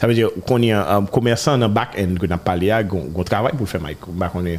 Ça 0.01 0.07
veut 0.07 0.15
dire 0.15 0.29
qu'on 0.47 0.63
a 0.71 0.97
un 0.97 1.05
commerçant 1.05 1.59
dans 1.59 1.69
back 1.69 1.91
end 1.99 2.15
que 2.21 2.27
n'a 2.27 2.39
parlé 2.39 2.71
à 2.71 2.83
qu'on 2.85 3.25
travaille 3.25 3.53
pour 3.53 3.69
faire 3.69 3.81
Mike. 3.81 3.99
Bah 4.09 4.31
on 4.35 4.45
est. 4.47 4.59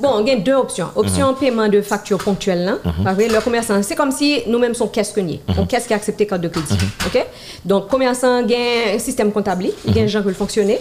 Bon, 0.00 0.20
il 0.20 0.28
y 0.28 0.32
a 0.32 0.36
deux 0.36 0.54
options. 0.54 0.88
Option 0.96 1.34
paiement 1.34 1.68
de 1.68 1.80
facture 1.80 2.18
ponctuelle, 2.18 2.64
là. 2.64 2.78
Parce 3.04 3.16
que 3.18 3.22
le 3.32 3.40
commerçant, 3.40 3.82
c'est 3.82 3.94
comme 3.94 4.10
si 4.10 4.42
nous-mêmes 4.46 4.74
sommes 4.74 4.90
caisse 4.90 5.12
que 5.12 5.20
nier. 5.20 5.40
On 5.56 5.66
caisse 5.66 5.86
qui 5.86 5.92
a 5.92 5.96
accepté 5.96 6.26
carte 6.26 6.42
de 6.42 6.48
crédit. 6.48 6.74
OK? 7.06 7.26
Donc, 7.64 7.88
commerçant 7.88 8.42
a 8.42 8.94
un 8.94 8.98
système 8.98 9.32
comptable, 9.32 9.66
il 9.86 9.96
y 9.96 10.00
a 10.00 10.02
un 10.02 10.06
gens 10.06 10.20
qui 10.20 10.28
veut 10.28 10.34
fonctionner. 10.34 10.78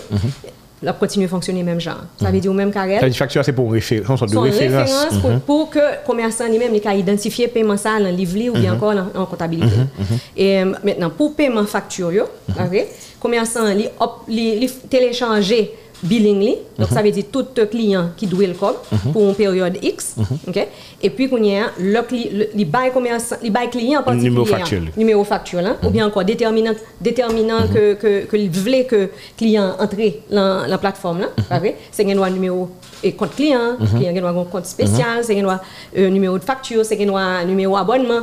La 0.83 0.93
continue 0.93 1.25
à 1.25 1.27
fonctionner 1.27 1.63
même 1.63 1.79
genre. 1.79 2.01
Ça 2.21 2.29
veut 2.29 2.39
dire 2.39 2.51
au 2.51 2.53
même 2.53 2.71
carré. 2.71 2.99
La 3.01 3.11
facture 3.11 3.43
c'est 3.43 3.51
pour 3.53 3.71
référence, 3.71 4.21
de 4.21 4.37
référence. 4.37 4.91
référence 4.91 5.21
pour, 5.21 5.39
pour 5.41 5.69
que 5.69 5.79
le 5.79 6.05
commerçant 6.05 6.47
lui-même 6.47 6.73
il 6.75 6.99
identifier 6.99 7.47
paiement 7.47 7.77
ça 7.77 7.97
dans 7.97 8.05
le 8.05 8.11
livre 8.11 8.55
ou 8.55 8.59
bien 8.59 8.73
encore 8.75 8.93
en, 9.15 9.25
comptabilité. 9.25 9.75
Et 10.35 10.61
euh, 10.61 10.73
maintenant, 10.83 11.09
pour 11.09 11.33
paiement 11.35 11.65
facture, 11.65 12.11
yo, 12.11 12.25
ok, 12.49 12.85
commerçant 13.19 13.67
il 13.69 13.89
op- 13.99 14.27
li- 16.03 16.09
li 16.09 16.17
télécharger 16.17 16.17
billing 16.17 16.39
li, 16.39 16.55
donc 16.77 16.89
ça 16.89 17.01
veut 17.01 17.11
dire 17.11 17.25
tout 17.31 17.45
client 17.71 18.09
qui 18.17 18.27
doit 18.27 18.45
le 18.47 18.53
code 18.53 18.75
pour 19.13 19.21
une 19.27 19.35
période 19.35 19.77
X, 19.81 20.15
ok, 20.47 20.67
et 21.01 21.09
puis 21.09 21.27
qu'on 21.29 21.41
y 21.43 21.55
a 21.57 21.71
le 21.79 22.01
le- 22.33 22.49
li 22.55 22.65
bail 23.49 23.69
client 23.69 23.99
en 24.01 24.03
particulier, 24.03 24.29
Numéro 24.29 24.45
facture, 24.45 24.79
li. 24.81 24.89
numéro 24.97 25.23
facture 25.23 25.61
là, 25.61 25.75
ou 25.83 25.89
bien 25.89 26.05
encore 26.05 26.23
déterminant 26.23 26.73
déterminant 27.01 27.67
que 27.73 27.93
que 27.95 28.25
que 28.25 28.35
que 28.83 29.09
client 29.37 29.75
entre 29.79 29.95
dans 30.31 30.67
la 30.67 30.77
plateforme 30.77 31.19
c'est 31.91 32.05
un 32.11 32.29
numéro 32.29 32.69
et 33.03 33.11
compte 33.13 33.35
client, 33.35 33.77
client 33.95 34.25
a 34.25 34.29
un 34.29 34.43
compte 34.45 34.65
spécial, 34.65 35.23
c'est 35.23 35.39
un 35.39 35.59
euh, 35.97 36.09
numéro 36.09 36.37
de 36.37 36.43
facture, 36.43 36.83
c'est 36.83 36.97
un 37.07 37.45
numéro 37.45 37.75
abonnement. 37.77 38.21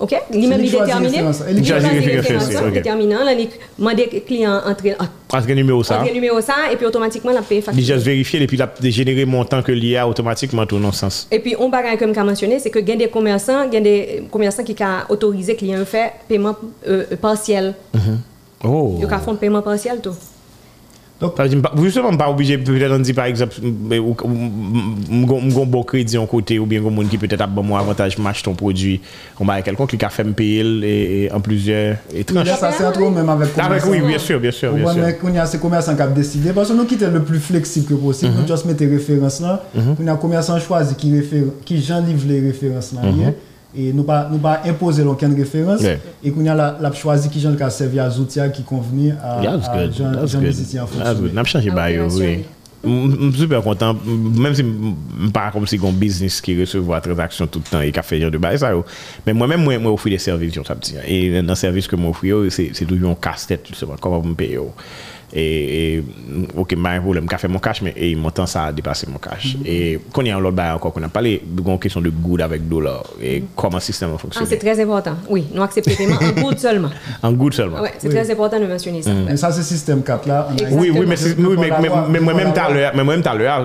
OK? 0.00 0.14
Lui-même 0.32 0.60
lui 0.60 0.68
il 0.68 0.72
déterminé. 0.72 1.22
Il 1.50 1.66
choisit 1.66 1.90
référence, 1.90 2.48
déterminant 2.72 3.24
là, 3.24 3.32
il 3.32 3.48
demande 3.78 4.24
client 4.26 4.60
entrer 4.66 4.96
Parce 5.28 5.44
que 5.44 5.50
le 5.50 5.56
numéro 5.56 5.82
ça. 5.82 6.00
entrer 6.00 6.12
numéro 6.12 6.40
ça 6.40 6.54
et 6.72 6.76
puis 6.76 6.86
automatiquement 6.86 7.32
la 7.32 7.42
paye 7.42 7.58
Il 7.58 7.62
facture. 7.62 7.84
juste 7.84 8.04
vérifier 8.04 8.42
et 8.42 8.46
puis 8.46 8.56
il 8.56 8.62
a 8.62 8.90
généré 8.90 9.24
montant 9.24 9.62
que 9.62 9.72
l'IA 9.72 10.08
automatiquement 10.08 10.66
tourne 10.66 10.84
en 10.84 10.92
sens. 10.92 11.26
Et 11.30 11.38
puis, 11.38 11.54
on 11.58 11.68
bagage 11.68 11.98
comme 11.98 12.12
qu'a 12.12 12.24
mentionné, 12.24 12.58
c'est 12.58 12.70
que 12.70 12.78
il 12.78 12.88
y 12.88 12.92
a 12.92 12.96
des 12.96 13.08
commerçants, 13.08 13.64
il 13.64 13.74
y 13.74 13.76
a 13.76 13.80
des 13.80 14.24
commerçants 14.30 14.62
qui 14.62 14.76
ont 14.82 15.12
autorisé 15.12 15.56
client 15.56 15.80
à 15.80 15.84
faire 15.84 16.12
paiement 16.28 16.56
euh, 16.88 17.04
partiel. 17.20 17.74
Oh. 18.62 18.96
Ils 18.98 19.04
ont 19.04 19.08
fait 19.08 19.34
paiement 19.38 19.62
partiel 19.62 20.00
tout. 20.00 20.14
Justement, 21.82 22.08
je 22.08 22.12
ne 22.12 22.18
pas 22.18 22.28
obligé, 22.30 22.58
peut-être 22.58 22.92
on 22.92 22.98
dit 22.98 23.12
par 23.12 23.26
exemple, 23.26 23.54
je 23.60 24.00
un 25.62 25.66
bon 25.66 25.82
crédit 25.82 26.18
en 26.18 26.26
côté 26.26 26.58
ou 26.58 26.66
bien 26.66 26.84
un 26.84 26.90
monde 26.90 27.08
qui 27.08 27.18
peut-être 27.18 27.40
a 27.40 27.46
bon 27.46 27.76
avantage, 27.76 28.18
m'achète 28.18 28.44
ton 28.44 28.54
produit, 28.54 29.00
on 29.38 29.44
va 29.44 29.62
quelqu'un 29.62 29.86
qui 29.86 30.04
a 30.04 30.10
fait 30.10 30.24
me 30.24 30.32
payer 30.32 31.30
en 31.32 31.40
plusieurs 31.40 31.96
tranches. 32.26 32.48
Ça, 32.58 32.72
c'est 32.72 32.84
entre 32.84 33.02
eux-mêmes 33.02 33.28
avec 33.28 33.48
ah, 33.58 33.64
commerçant. 33.64 33.90
Oui, 33.90 34.00
bien 34.00 34.18
sûr, 34.18 34.40
bien 34.40 34.50
sûr. 34.50 34.72
Bien 34.72 34.92
sûr. 34.92 35.02
Mais 35.24 35.32
y 35.34 35.38
a 35.38 35.46
ces 35.46 35.58
commerçants 35.58 35.96
qui 35.96 36.02
ont 36.02 36.10
décidé, 36.10 36.52
parce 36.52 36.68
que 36.68 36.74
nous 36.74 36.84
quittons 36.84 37.10
le 37.10 37.22
plus 37.22 37.40
flexible 37.40 37.86
que 37.86 37.94
possible, 37.94 38.32
mhm. 38.32 38.40
nous 38.42 38.46
juste 38.46 38.64
mettons 38.66 38.84
les 38.84 38.90
références 38.90 39.40
là, 39.40 39.62
mhm. 39.74 39.96
on 40.02 40.06
a 40.06 40.12
un 40.12 40.16
commerçant 40.16 40.58
choisi 40.58 40.94
qui, 40.94 41.12
qui 41.64 41.82
j'enlivre 41.82 42.26
les 42.26 42.40
références 42.40 42.92
là. 42.92 43.02
Mhm. 43.02 43.32
et 43.76 43.92
nous 43.92 44.04
pas 44.04 44.28
nous 44.30 44.38
pas 44.38 44.60
imposer 44.64 45.02
aucune 45.02 45.34
référence 45.34 45.82
yeah. 45.82 45.96
et 46.22 46.30
qu'on 46.30 46.44
e 46.44 46.48
a 46.48 46.54
la, 46.54 46.78
la 46.80 46.92
choisi 46.92 47.28
qui 47.28 47.40
j'en 47.40 47.56
servi 47.70 47.98
à 47.98 48.08
outils 48.08 48.40
qui 48.52 48.62
convenir 48.62 49.16
à 49.22 49.42
Jean 49.90 50.40
musicien 50.40 50.86
n'a 51.32 51.44
changé 51.44 51.70
bail 51.70 52.00
oui. 52.00 52.44
je 52.84 53.30
suis 53.30 53.40
super 53.40 53.62
content, 53.62 53.94
même 54.04 54.54
si 54.54 54.62
je 54.62 55.30
pas 55.30 55.50
comme 55.50 55.66
si 55.66 55.80
un 55.82 55.90
business 55.92 56.40
qui 56.40 56.58
recevait 56.58 57.00
transaction 57.00 57.46
tout 57.46 57.60
le 57.64 57.70
temps 57.70 57.80
et 57.80 57.90
qui 57.90 57.98
a 57.98 58.02
fait 58.02 58.18
de 58.18 58.38
bail. 58.38 58.58
Oh. 58.74 58.84
Mais 59.26 59.32
moi-même, 59.32 59.62
moi, 59.62 59.78
moi, 59.78 59.92
offre 59.92 60.08
des 60.08 60.18
services, 60.18 60.54
Et 61.06 61.40
dans 61.42 61.48
le 61.48 61.54
service 61.54 61.86
que 61.88 61.96
je 61.96 62.02
offre, 62.02 62.26
oh, 62.32 62.50
c'est 62.50 62.86
toujours 62.86 63.10
un 63.10 63.14
casse-tête, 63.14 63.66
comment 64.00 64.22
me 64.22 64.34
payer. 64.34 64.58
Oh. 64.58 64.72
et, 65.34 65.94
et 65.96 66.04
ok 66.56 66.76
pas 66.82 66.90
un 66.90 67.00
problème 67.00 67.26
qu'a 67.26 67.38
fait 67.38 67.48
mon 67.48 67.58
cash 67.58 67.82
mais 67.82 67.92
et 67.96 68.14
montant 68.14 68.46
ça 68.46 68.64
a 68.66 68.72
dépassé 68.72 69.06
mon 69.10 69.18
cash. 69.18 69.56
Mm 69.56 69.62
-hmm. 69.62 69.66
et 69.66 70.00
qu'on 70.12 70.22
y 70.24 70.30
a 70.30 70.36
un 70.36 70.44
autre 70.44 70.52
bail 70.52 70.72
encore 70.72 70.92
qu'on 70.92 71.02
a 71.02 71.08
parlé 71.08 71.42
une 71.58 71.78
question 71.78 72.00
de 72.00 72.10
good 72.10 72.40
avec 72.40 72.68
dollar. 72.68 73.02
Et 73.20 73.40
mm-hmm. 73.40 73.44
comment 73.56 73.76
le 73.76 73.82
système 73.82 74.10
fonctionne 74.18 74.44
ah, 74.44 74.50
c'est 74.50 74.58
très 74.66 74.78
important. 74.84 75.16
Oui 75.28 75.42
nous 75.54 75.62
acceptons 75.62 75.94
paiement 75.98 76.20
en 76.28 76.32
good 76.42 76.58
seulement. 76.58 76.90
En 77.22 77.32
good 77.32 77.54
seulement. 77.54 77.80
Ouais, 77.84 77.94
c'est 77.98 78.08
oui. 78.08 78.14
très 78.14 78.30
important 78.34 78.58
de 78.60 78.66
mentionner 78.66 79.02
ça. 79.02 79.10
Mm-hmm. 79.10 79.24
Mm. 79.24 79.28
mais 79.30 79.36
ça 79.42 79.48
c'est 79.52 79.62
système 79.74 80.02
4 80.02 80.28
là 80.28 80.38
oui 80.78 80.90
oui 80.96 81.04
mais 81.10 81.18
oui, 81.50 81.56
mais, 82.12 82.20
moi-même 82.20 82.52
tout 82.56 82.60
à 82.66 82.70
l'heure 82.74 82.92
mais 82.96 83.04
moi-même 83.04 83.22
tout 83.24 83.32
à 83.34 83.34
l'heure 83.40 83.62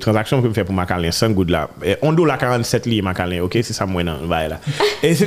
transaction 0.00 0.36
que 0.42 0.48
je 0.48 0.54
fais 0.58 0.64
pour 0.64 0.74
Macalin 0.74 1.10
100 1.10 1.30
good 1.38 1.50
là. 1.50 1.68
On 2.02 2.12
dollar 2.12 2.38
47 2.38 2.86
li 2.86 3.02
Macalin 3.02 3.40
ok 3.46 3.54
c'est 3.66 3.76
ça 3.78 3.86
moi 3.86 4.02
dans 4.02 4.26
bail 4.26 4.48
là. 4.52 4.58
Et 5.02 5.14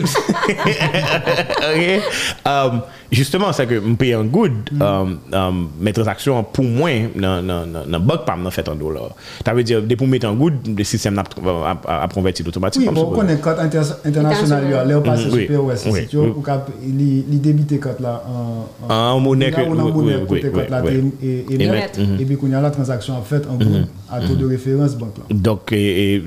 ok. 1.73 2.01
Um, 2.45 2.81
justement, 3.11 3.51
c'est 3.51 3.67
que 3.67 3.75
je 3.75 3.93
paye 3.95 4.15
en 4.15 4.23
good, 4.23 4.51
um, 4.79 5.19
um, 5.33 5.69
mes 5.79 5.93
transactions, 5.93 6.43
pour 6.43 6.63
moi, 6.65 6.89
dans 7.15 7.41
le 7.41 7.99
bug, 7.99 8.25
pas, 8.25 8.35
me 8.35 8.49
fait 8.49 8.67
en 8.69 8.75
dollars. 8.75 9.15
Ça 9.45 9.53
veut 9.53 9.63
dire, 9.63 9.81
dès 9.81 9.95
pour 9.95 10.07
mettre 10.07 10.27
en 10.27 10.33
good, 10.33 10.53
le 10.77 10.83
système 10.83 11.17
a, 11.19 12.07
converti 12.07 12.41
Oui, 12.43 12.49
automatiquement. 12.49 12.91
bon, 12.93 13.09
on 13.11 13.15
connaît 13.15 13.37
code 13.37 13.59
inter 13.59 13.81
international, 14.05 14.87
là, 14.87 14.97
on 14.97 15.01
passe 15.01 15.25
oui, 15.25 15.41
super 15.41 15.63
ouais, 15.63 15.73
oui, 15.85 15.91
c'est 16.01 16.09
sûr, 16.09 16.23
oui. 16.23 16.33
ou 16.35 16.41
cap, 16.41 16.69
il 16.83 17.01
il 17.31 17.41
débite 17.41 17.79
code 17.79 17.99
là 17.99 18.23
en 18.27 18.93
En 18.93 19.19
monnaie 19.19 19.51
que- 19.51 19.61
on 19.61 19.77
a 19.79 19.83
oui, 19.83 19.91
monnaie 19.91 20.15
oui, 20.15 20.27
côté 20.27 20.47
oui, 20.47 20.51
code 20.53 20.69
là 20.69 20.81
oui, 20.83 21.11
et 21.21 21.45
oui. 21.49 22.25
puis 22.25 22.37
qu'on 22.37 22.53
a 22.53 22.61
la 22.61 22.71
transaction 22.71 23.15
en 23.17 23.21
fait 23.23 23.43
en 23.49 23.55
good 23.55 23.85
à 24.09 24.19
taux 24.21 24.35
de 24.35 24.45
référence 24.45 24.95
banque 24.95 25.17
là. 25.17 25.23
Donc, 25.29 25.73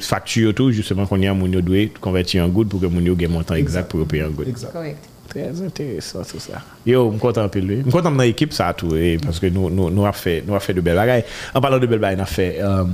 facture 0.00 0.54
tout, 0.54 0.70
justement, 0.70 1.06
qu'on 1.06 1.20
y 1.20 1.26
a, 1.26 1.34
mon 1.34 1.46
doit 1.48 1.76
convertir 2.00 2.44
en 2.44 2.48
good 2.48 2.68
pour 2.68 2.80
que 2.80 2.86
mon 2.86 3.00
gagne 3.14 3.30
montant 3.30 3.54
exact 3.54 3.90
pour 3.90 4.06
payer 4.06 4.24
en 4.24 4.30
good. 4.30 4.48
Exact. 4.48 4.72
Correct. 4.72 4.98
Très 5.34 5.60
intéressant 5.66 6.22
tout 6.22 6.38
ça. 6.38 6.62
Yo, 6.86 7.06
je 7.06 7.10
suis 7.12 7.20
content 7.20 7.48
de 7.52 7.58
lui. 7.58 7.76
Je 7.78 7.82
suis 7.82 7.90
content 7.90 8.12
dans 8.12 8.22
l'équipe 8.22 8.52
ça 8.52 8.72
tout 8.72 8.94
et 8.94 9.18
parce 9.20 9.40
que 9.40 9.46
nous 9.46 9.68
nous 9.68 9.90
nous 9.90 10.06
a 10.06 10.12
fait 10.12 10.44
nous 10.46 10.54
a 10.54 10.60
fait 10.60 10.74
de 10.74 10.80
belles 10.80 10.94
bagailles. 10.94 11.24
En 11.54 11.60
parlant 11.60 11.78
de 11.80 11.86
belles 11.86 11.98
bagailles, 11.98 12.16
nous 12.16 12.22
a 12.22 12.26
fait 12.26 12.58
euh, 12.60 12.84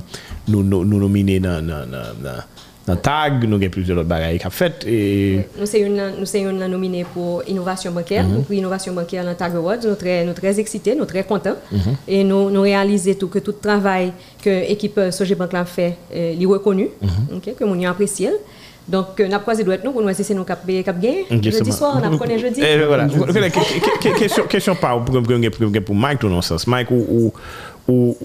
nous 0.48 0.62
nous 0.62 0.84
nous 0.84 0.98
nominés 0.98 1.38
dans 1.38 1.60
dans 1.60 1.84
dans 1.86 2.14
dans 2.24 2.42
dans 2.86 2.96
tag, 2.96 3.44
nous 3.44 3.56
avons 3.56 3.68
plusieurs 3.68 3.98
autres 3.98 4.08
bagailles 4.08 4.38
qu'a 4.38 4.48
fait 4.48 4.84
et 4.86 5.40
Nous 5.60 5.66
sommes 5.66 6.24
sommes 6.24 6.66
nominée 6.66 7.04
pour 7.04 7.42
innovation 7.46 7.92
bancaire, 7.92 8.24
Mhm. 8.26 8.34
nous 8.36 8.40
pour 8.42 8.54
innovation 8.54 8.94
bancaire 8.94 9.22
dans 9.22 9.34
Tag 9.34 9.54
Awards. 9.54 9.76
Nous 9.76 9.82
sommes 9.82 9.96
très, 9.96 10.24
nous 10.24 10.32
très 10.32 10.58
excités, 10.58 10.94
nous 10.96 11.04
très 11.04 11.22
contents. 11.24 11.56
Mhm. 11.70 11.78
Et 12.08 12.24
nous, 12.24 12.48
nous 12.50 12.62
réalisons 12.62 13.12
tout, 13.20 13.28
que 13.28 13.38
tout 13.38 13.52
le 13.52 13.68
travail 13.68 14.12
que 14.42 14.48
l'équipe 14.66 14.98
Sogebank 15.10 15.52
a 15.54 15.66
fait, 15.66 15.94
euh, 16.16 16.40
est 16.40 16.46
reconnu, 16.46 16.88
Mhm. 17.02 17.36
ok, 17.36 17.54
que 17.54 17.64
nous 17.64 17.74
avons 17.74 17.86
apprécié. 17.90 18.30
Donc, 18.90 19.20
euh, 19.20 19.28
n'a 19.28 19.38
pas 19.38 19.42
croisé 19.42 19.62
doit 19.64 19.76
nous 19.84 19.92
pour 19.92 20.02
nous 20.02 20.08
nous 20.34 20.44
cap 20.44 20.60
cap. 20.84 21.00
Jeudi 21.30 21.70
soir, 21.72 22.00
on 22.02 22.02
a 22.14 22.18
connaît 22.18 22.38
jeudi. 22.38 22.60
Eh, 22.62 22.84
voilà. 22.84 23.06
Que- 23.06 23.48
que- 23.48 24.08
que- 24.08 24.18
Question, 24.18 24.44
question 24.48 24.74
par 24.74 24.96
pour, 25.80 25.94
Mike, 25.94 26.20
ce 26.42 26.48
sens. 26.48 26.66
Mike, 26.66 26.90
ou, 26.90 27.32
ou, 27.88 28.16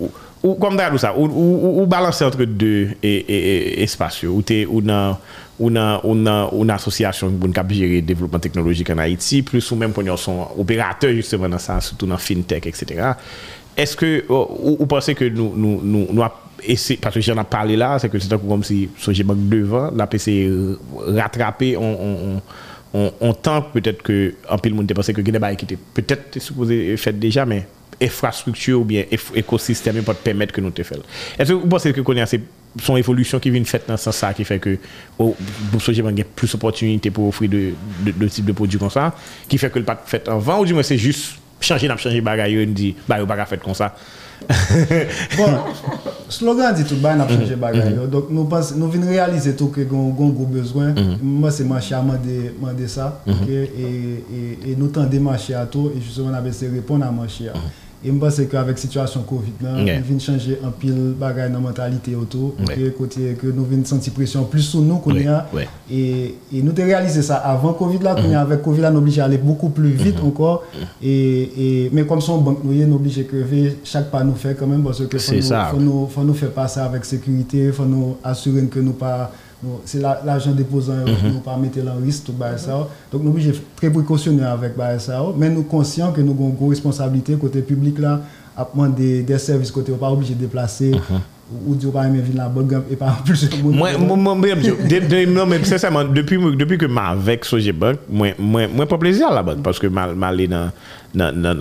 ou, 0.44 0.54
comme 0.56 0.76
d'hab, 0.76 0.98
ça, 0.98 1.14
ou, 1.16 1.26
ou, 1.26 1.82
ou 1.82 1.86
balancer 1.86 2.26
entre 2.26 2.44
deux 2.46 2.90
et, 3.04 3.16
et, 3.16 3.80
et, 3.80 3.84
espaces, 3.84 4.24
ou 4.24 4.42
t'es, 4.42 4.66
ou 4.66 4.82
dans, 4.82 5.18
ou 5.60 5.70
dans 6.16 6.52
une 6.62 6.70
association 6.72 7.32
pour 7.32 7.48
nous 7.48 7.54
gérer 7.70 7.96
le 7.96 8.02
développement 8.02 8.40
technologique 8.40 8.90
en 8.90 8.98
Haïti, 8.98 9.42
plus 9.44 9.70
ou 9.72 9.76
même 9.76 9.92
pour 9.92 10.04
nous 10.04 10.18
son 10.18 10.48
opérateur 10.58 11.12
justement 11.14 11.48
dans 11.48 11.58
ça, 11.60 11.80
surtout 11.80 12.06
dans 12.08 12.18
FinTech, 12.18 12.66
etc. 12.68 13.12
Est-ce 13.78 13.96
que, 13.96 14.24
ou, 14.30 14.78
ou 14.80 14.86
pensez 14.86 15.16
que 15.16 15.26
nous, 15.26 15.54
nous, 15.56 15.80
nous, 15.84 16.08
nous 16.12 16.22
a- 16.24 16.42
essayé, 16.64 17.00
parce 17.02 17.16
que 17.16 17.22
j'en 17.22 17.40
ai 17.40 17.44
parlé 17.44 17.76
là, 17.76 17.98
c'est 18.00 18.10
que 18.10 18.20
c'est 18.20 18.30
comme 18.30 18.64
si, 18.64 18.90
si 18.98 19.14
j'ai 19.14 19.24
manque 19.24 19.48
devant, 19.50 19.92
la 19.92 20.08
PC 20.08 20.50
rattrapé, 21.08 21.78
on, 21.78 21.82
on, 21.84 22.42
on, 22.94 23.14
on 23.20 23.34
tente 23.34 23.72
peut-être 23.74 24.02
que, 24.02 24.34
en 24.50 24.58
pile, 24.58 24.72
le 24.72 24.78
monde 24.78 24.94
pensait 24.94 25.14
que 25.14 25.22
Guinée-Bissau 25.22 25.64
était 25.64 25.78
peut-être 25.94 26.40
supposé 26.40 26.96
faire 26.98 27.14
déjà, 27.14 27.46
mais 27.46 27.68
infrastructure 28.02 28.82
ou 28.82 28.84
bien 28.84 29.06
écosystème 29.36 30.04
pour 30.04 30.16
permettre 30.16 30.54
que 30.54 30.62
nous 30.62 30.72
te 30.72 30.84
fassions. 30.84 31.04
Est-ce 31.38 31.50
que 31.50 31.54
vous 31.54 31.68
pensez 31.68 31.94
que 31.94 32.02
connaissez 32.02 32.42
son 32.82 32.98
évolution 32.98 33.40
qui 33.40 33.50
vient 33.50 33.64
faite 33.64 33.86
dans 33.88 33.96
ce 33.96 34.06
sens 34.06 34.18
ça 34.18 34.34
qui 34.34 34.44
fait 34.44 34.60
que 34.60 34.78
oh, 35.18 35.36
vous 35.72 35.80
songez 35.80 36.02
qu'il 36.02 36.18
y 36.18 36.22
a 36.22 36.26
plus 36.26 36.52
d'opportunités 36.52 37.10
pour 37.10 37.30
offrir 37.30 37.50
de, 37.50 37.72
de, 38.06 38.12
de 38.12 38.28
types 38.28 38.46
de 38.46 38.52
produits 38.52 38.78
comme 38.78 38.90
ça, 38.90 39.16
qui 39.48 39.58
fait 39.58 39.70
que 39.70 39.80
le 39.80 39.86
pack 39.86 40.00
fait 40.06 40.28
en 40.28 40.40
vent 40.40 40.60
ou 40.60 40.66
du 40.66 40.74
moins 40.74 40.84
c'est 40.84 40.98
juste 40.98 41.36
changer, 41.62 41.88
changer, 41.98 42.22
bagaille, 42.22 42.66
on 42.68 42.72
dit, 42.72 42.96
bah, 43.08 43.18
on 43.22 43.26
va 43.26 43.46
faire 43.46 43.60
comme 43.60 43.74
ça. 43.74 43.96
bon, 45.38 45.56
slogan 46.30 46.76
di 46.76 46.84
tout 46.84 47.00
bay 47.02 47.16
nan 47.16 47.26
mm-hmm. 47.26 47.40
chanje 47.40 47.56
bagay 47.62 47.94
yo. 47.94 48.04
Mm-hmm. 48.04 48.12
Dok 48.12 48.34
nou, 48.34 48.62
nou 48.82 48.92
vin 48.94 49.08
realize 49.08 49.56
tou 49.58 49.72
ke 49.74 49.86
gon 49.90 50.12
gwo 50.16 50.50
bezwen. 50.52 50.94
Mwen 51.22 51.54
se 51.54 51.66
manche 51.68 51.96
a 51.96 52.04
mande 52.04 52.90
sa. 52.92 53.12
E 53.26 54.76
nou 54.76 54.92
tan 54.94 55.10
de 55.10 55.22
manche 55.24 55.56
a 55.56 55.66
tou. 55.66 55.94
E 55.96 56.02
juse 56.02 56.26
mwen 56.26 56.38
apese 56.38 56.70
repon 56.74 57.06
a 57.06 57.12
manche 57.14 57.50
a. 57.54 57.66
Et 58.06 58.12
je 58.12 58.18
pense 58.18 58.36
qu'avec 58.52 58.76
la 58.76 58.82
situation 58.82 59.22
Covid, 59.24 59.52
là, 59.62 59.82
Yeah. 59.82 60.02
changer 60.20 60.60
un 60.64 60.70
pile 60.72 61.14
bagaille 61.20 61.50
dans 61.50 61.56
la 61.56 61.68
mentalité 61.70 62.16
autour. 62.16 62.54
côté 62.92 63.36
que 63.42 63.48
nous 63.48 63.66
venons 63.66 63.84
sentir 63.86 64.14
pression 64.14 64.44
plus 64.46 64.62
sur 64.62 64.82
nous 64.82 64.98
qu'on. 64.98 65.46
Et, 65.90 66.36
et 66.54 66.62
nous 66.62 66.72
avons 66.72 66.84
réalisé 66.86 67.22
ça 67.22 67.38
avant 67.38 67.74
Covid 67.74 68.00
là, 68.00 68.16
qu'on 68.16 68.30
est 68.32 68.36
avec 68.36 68.62
Covid 68.62 68.82
là, 68.82 68.92
nous 68.92 69.00
obligé 69.00 69.22
à 69.22 69.26
aller 69.26 69.38
beaucoup 69.40 69.70
plus 69.70 69.90
vite 69.90 70.20
encore. 70.24 70.64
Et, 71.02 71.86
et, 71.86 71.90
mais 71.94 72.06
comme 72.06 72.22
son 72.22 72.38
banque, 72.40 72.60
nous 72.64 72.80
sommes 72.80 72.94
obligés 72.94 73.24
que 73.24 73.36
chaque 73.84 74.12
pas 74.12 74.24
nous 74.24 74.36
fait 74.36 74.56
quand 74.58 74.68
même 74.68 74.84
parce 74.84 75.06
que 75.06 75.18
faut 75.18 75.24
C'est 75.32 75.38
nous, 75.38 75.42
ça. 75.42 75.70
faut 75.72 75.78
nous, 75.80 76.08
faut 76.08 76.24
nous 76.24 76.34
faire 76.34 76.52
passer 76.52 76.80
avec 76.82 77.06
sécurité, 77.06 77.72
faut 77.72 77.86
nous 77.86 78.18
assurer 78.24 78.64
que 78.66 78.80
nous 78.80 78.94
pas 78.94 79.32
c'est 79.86 80.00
la- 80.02 80.22
l'argent 80.26 80.52
déposant, 80.52 80.94
nous 81.24 81.40
pas 81.40 81.58
mettre 81.58 81.80
en 81.88 82.04
risque 82.04 82.26
tout 82.26 82.34
ça. 82.58 82.88
Donc 83.12 83.24
nous 83.24 83.30
obligés 83.32 83.54
très 83.76 83.90
précautionneux 83.90 84.46
avec 84.46 84.74
ça, 85.00 85.24
mais 85.38 85.50
nous 85.50 85.64
conscients 85.64 86.12
que 86.12 86.22
nous 86.22 86.32
avons 86.32 86.50
une 86.50 86.56
grosse 86.56 86.70
responsabilité 86.76 87.34
côté 87.36 87.62
public 87.62 88.00
là 88.00 88.22
à 88.58 88.68
demander 88.74 89.22
des 89.24 89.38
services 89.38 89.72
côté 89.72 89.92
on 89.92 89.98
pas 89.98 90.12
obligé 90.12 90.34
de 90.34 90.40
déplacer 90.40 90.92
ou 91.46 91.76
diyo 91.78 91.92
pa 91.94 92.08
yon 92.08 92.16
men 92.16 92.24
vin 92.26 92.40
la 92.40 92.48
bot 92.50 92.66
gamp 92.66 92.88
e 92.90 92.96
pa 92.98 93.12
an 93.12 93.22
plus 93.26 93.44
yon 93.46 93.60
moun. 93.62 93.76
Mwen 93.78 94.02
mwen 94.02 95.44
mwen, 95.46 95.66
sèseman, 95.70 96.10
depi 96.16 96.80
ke 96.82 96.90
ma 96.90 97.12
avek 97.14 97.46
soje 97.46 97.74
bot, 97.78 98.02
mwen 98.10 98.90
pa 98.90 98.98
plezir 99.02 99.30
la 99.34 99.44
bot, 99.46 99.62
paske 99.66 99.92
ma 99.94 100.32
li 100.34 100.48
nan 100.50 100.74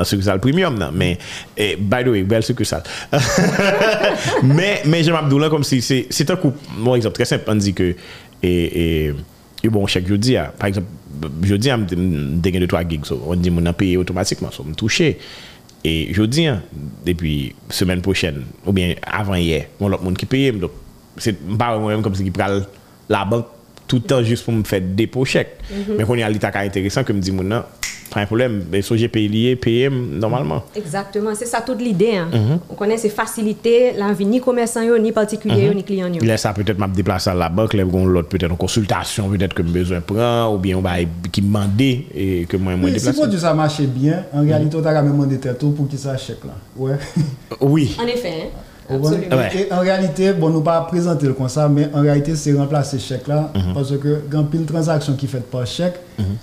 sukusal 0.09 0.41
premium 0.43 0.79
nan, 0.81 0.97
men, 0.97 1.21
eh, 1.57 1.77
by 1.77 2.03
the 2.03 2.15
way, 2.15 2.25
bel 2.25 2.43
sukusal. 2.47 2.85
Men, 4.57 4.99
jem 5.03 5.21
Abdoulan, 5.21 5.53
kom 5.53 5.65
si, 5.67 5.83
se 5.85 6.27
tan 6.27 6.41
kou, 6.41 6.57
mwen 6.79 6.99
exemple, 6.99 7.19
tre 7.21 7.29
semp, 7.29 7.49
an 7.53 7.61
di 7.63 7.77
ke, 7.77 7.93
e, 8.41 8.51
e, 8.51 8.87
e 9.65 9.73
bon 9.73 9.85
chèk 9.91 10.09
jodi 10.09 10.39
a, 10.41 10.49
par 10.57 10.73
exemple, 10.73 11.29
jodi 11.45 11.71
a, 11.71 11.77
m 11.77 11.85
degen 12.43 12.65
de 12.65 12.71
3 12.73 12.87
gig, 12.89 13.05
so, 13.09 13.21
on 13.29 13.45
di 13.45 13.53
moun 13.53 13.69
an 13.69 13.77
peye 13.77 14.01
otomatikman, 14.01 14.55
so, 14.55 14.65
m 14.65 14.73
touche, 14.79 15.13
Et 15.85 16.09
je 16.15 16.23
dis, 16.23 16.47
depuis 17.05 17.55
semaine 17.69 18.01
prochaine, 18.01 18.43
ou 18.65 18.73
bien 18.73 18.95
avant 19.03 19.35
hier, 19.35 19.67
mon 19.81 19.93
autre 19.93 20.03
monde 20.03 20.17
qui 20.17 20.25
paye, 20.25 20.51
donc 20.53 20.71
c'est 21.19 21.37
pas 21.59 21.79
moi-même 21.79 22.03
comme 22.03 22.15
si 22.15 22.25
qui 22.25 22.31
prend 22.31 22.61
la 23.09 23.25
banque 23.27 23.47
tout 23.87 23.97
le 23.97 24.03
temps 24.03 24.23
juste 24.23 24.45
pour 24.45 24.55
me 24.55 24.65
faire 24.65 24.81
dépôt 24.81 25.27
chèque. 25.27 25.59
Mm 25.71 25.75
-hmm. 25.75 25.97
Mais 25.99 26.05
qu'on 26.05 26.17
y 26.17 26.23
a 26.23 26.31
l'état 26.31 26.51
intéressant 26.59 27.05
que 27.05 27.13
me 27.13 27.21
dit, 27.21 27.33
mon 27.33 27.51
pas 28.11 28.21
un 28.21 28.27
problème, 28.27 28.65
mais 28.71 28.83
so 28.83 28.97
j'ai 28.97 29.09
payé 29.09 29.29
lié, 29.29 29.57
payé 29.57 29.89
normalement. 29.91 30.63
Exactement, 30.77 31.31
c'est 31.35 31.47
ça 31.47 31.61
toute 31.61 31.81
l'idée. 31.81 32.17
hein. 32.17 32.29
Mhm. 32.33 32.59
On 32.71 32.75
connaît 32.75 32.97
c'est 32.97 33.09
faciliter 33.09 33.93
la 33.97 34.13
vie 34.13 34.25
ni 34.27 34.41
commerçant 34.41 34.83
yo, 34.83 34.97
ni 34.99 35.11
particulier 35.13 35.67
yo, 35.67 35.75
ni 35.75 35.83
client 35.83 36.09
yo. 36.09 36.21
Il 36.23 36.29
laisse 36.29 36.43
ça 36.43 36.53
peut-être 36.53 36.79
m'a 36.79 36.87
déplacer 36.89 37.31
à 37.31 37.35
la 37.35 37.49
banque, 37.49 37.75
là, 37.75 37.85
on 37.93 38.07
l'autre 38.07 38.29
peut-être 38.29 38.53
en 38.53 38.57
consultation, 38.57 39.29
peut-être 39.29 39.55
que 39.55 39.63
me 39.63 39.71
besoin 39.71 40.01
prend, 40.01 40.55
ou 40.55 40.59
bien 40.59 40.77
on 40.77 40.81
va 40.81 40.93
qui 41.33 41.43
me 41.43 41.47
demandait 41.49 42.05
et 42.15 42.47
que 42.49 42.57
moi, 42.57 42.77
moi 42.77 42.85
Oui, 42.91 42.93
si 42.93 42.99
déplacer. 43.07 43.19
produit 43.19 43.39
ça 43.41 43.55
marchait 43.55 43.87
bien, 43.87 44.25
en 44.33 44.43
réalité, 44.43 44.77
on 44.77 44.85
a 44.85 45.03
même 45.03 45.13
demandé 45.13 45.39
tout 45.59 45.71
pour 45.71 45.89
qu'il 45.89 45.99
ça 45.99 46.17
chèque 46.17 46.45
là. 46.45 46.55
Ouais. 46.77 46.97
Oui. 47.61 47.97
En 48.01 48.07
effet, 48.07 48.29
hein, 48.29 48.49
Et 48.91 49.73
en 49.73 49.81
réalité, 49.81 50.33
bon, 50.35 50.51
nous 50.51 50.61
pas 50.61 50.81
présenter 50.83 51.27
le 51.27 51.33
comme 51.33 51.49
ça, 51.49 51.69
mais 51.69 51.89
en 51.95 52.03
réalité, 52.03 52.35
c'est 52.37 52.53
remplacer 52.53 52.99
chèque 52.99 53.27
là, 53.29 53.51
Mhm. 53.55 53.75
parce 53.75 53.97
que 53.97 54.21
il 54.31 54.35
y 54.35 54.37
a 54.39 54.43
pile 54.43 54.65
transaction 54.67 55.15
qui 55.15 55.27
fait 55.27 55.41
par 55.43 55.67
chèque, 55.67 55.95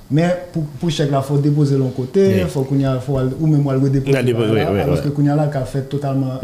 mais 0.10 0.27
pour, 0.51 0.63
pour 0.80 0.89
chèque 0.89 1.12
là, 1.12 1.21
faut 1.21 1.38
déposer 1.38 1.77
l'autre 1.77 1.93
côté, 1.95 2.38
Yeah. 2.38 2.47
faut 2.47 2.62
qu'on 2.63 2.80
y 2.80 2.86
a, 2.86 2.99
faut 2.99 3.19
ou 3.39 3.47
même 3.47 3.63
le 3.71 3.77
redéposer. 3.77 4.23
Déposer, 4.23 4.51
ouais. 4.51 4.86
que 5.04 5.10
qu'on 5.10 5.23
y 5.23 5.30
a 5.30 5.36
là, 5.36 5.47
qu'a 5.47 5.62
fait 5.65 5.84
totalement 5.84 6.39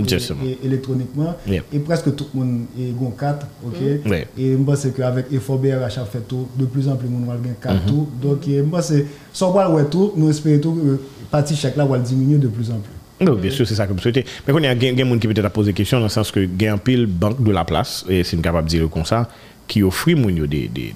électroniquement, 0.64 1.34
Yeah. 1.48 1.62
et 1.74 1.80
presque 1.80 2.16
tout 2.16 2.28
le 2.34 2.40
monde 2.40 2.60
est 2.80 2.92
gon 2.98 3.12
4, 3.18 3.48
ok? 3.66 4.10
Ouais. 4.10 4.28
Et 4.38 4.56
moi, 4.56 4.76
c'est 4.76 4.96
qu'avec 4.96 5.32
effort 5.32 5.58
BRH 5.58 5.98
a 5.98 6.06
fait 6.06 6.20
tout, 6.28 6.48
de 6.58 6.66
plus 6.66 6.88
en 6.88 6.96
plus, 6.96 7.08
on 7.12 7.26
va 7.26 7.38
gagner 7.38 7.56
4 7.62 7.74
Mhm. 7.84 7.88
tout. 7.90 8.08
Donc, 8.22 8.40
eh, 8.48 8.62
moi, 8.62 8.82
c'est, 8.82 9.06
sans 9.34 9.52
voir 9.52 9.72
tout, 9.90 10.14
nous 10.16 10.30
espérons 10.30 10.60
tout 10.60 10.72
que 10.74 11.00
partie 11.32 11.56
chèque 11.56 11.76
là 11.76 11.86
va 11.86 11.98
diminuer 11.98 12.38
de 12.38 12.48
plus 12.48 12.70
en 12.70 12.76
plus. 12.76 12.92
Non, 13.20 13.34
bien 13.34 13.50
sûr, 13.50 13.68
c'est 13.68 13.76
ça 13.76 13.88
que 13.88 13.94
vous 13.94 14.00
souhaitez. 14.00 14.26
Mais 14.48 14.54
il 14.56 14.64
y 14.64 14.68
a 14.68 14.76
des 14.76 14.96
gens 14.96 15.18
qui 15.18 15.28
peut-être 15.28 15.50
poser 15.50 15.74
question 15.74 15.98
dans 15.98 16.06
le 16.06 16.10
sens 16.10 16.32
que 16.32 16.40
y 16.40 16.68
a 16.68 16.74
un 16.74 16.78
pile 16.78 17.08
banque 17.08 17.44
de 17.44 17.52
la 17.52 17.66
place, 17.66 18.06
et 18.08 18.24
c'est 18.24 18.38
capable 18.38 18.68
de 18.68 18.78
dire 18.78 18.90
comme 18.90 19.06
ça, 19.06 19.28
qui 19.68 19.84
offre 19.84 20.10
des, 20.12 20.68
des, 20.68 20.94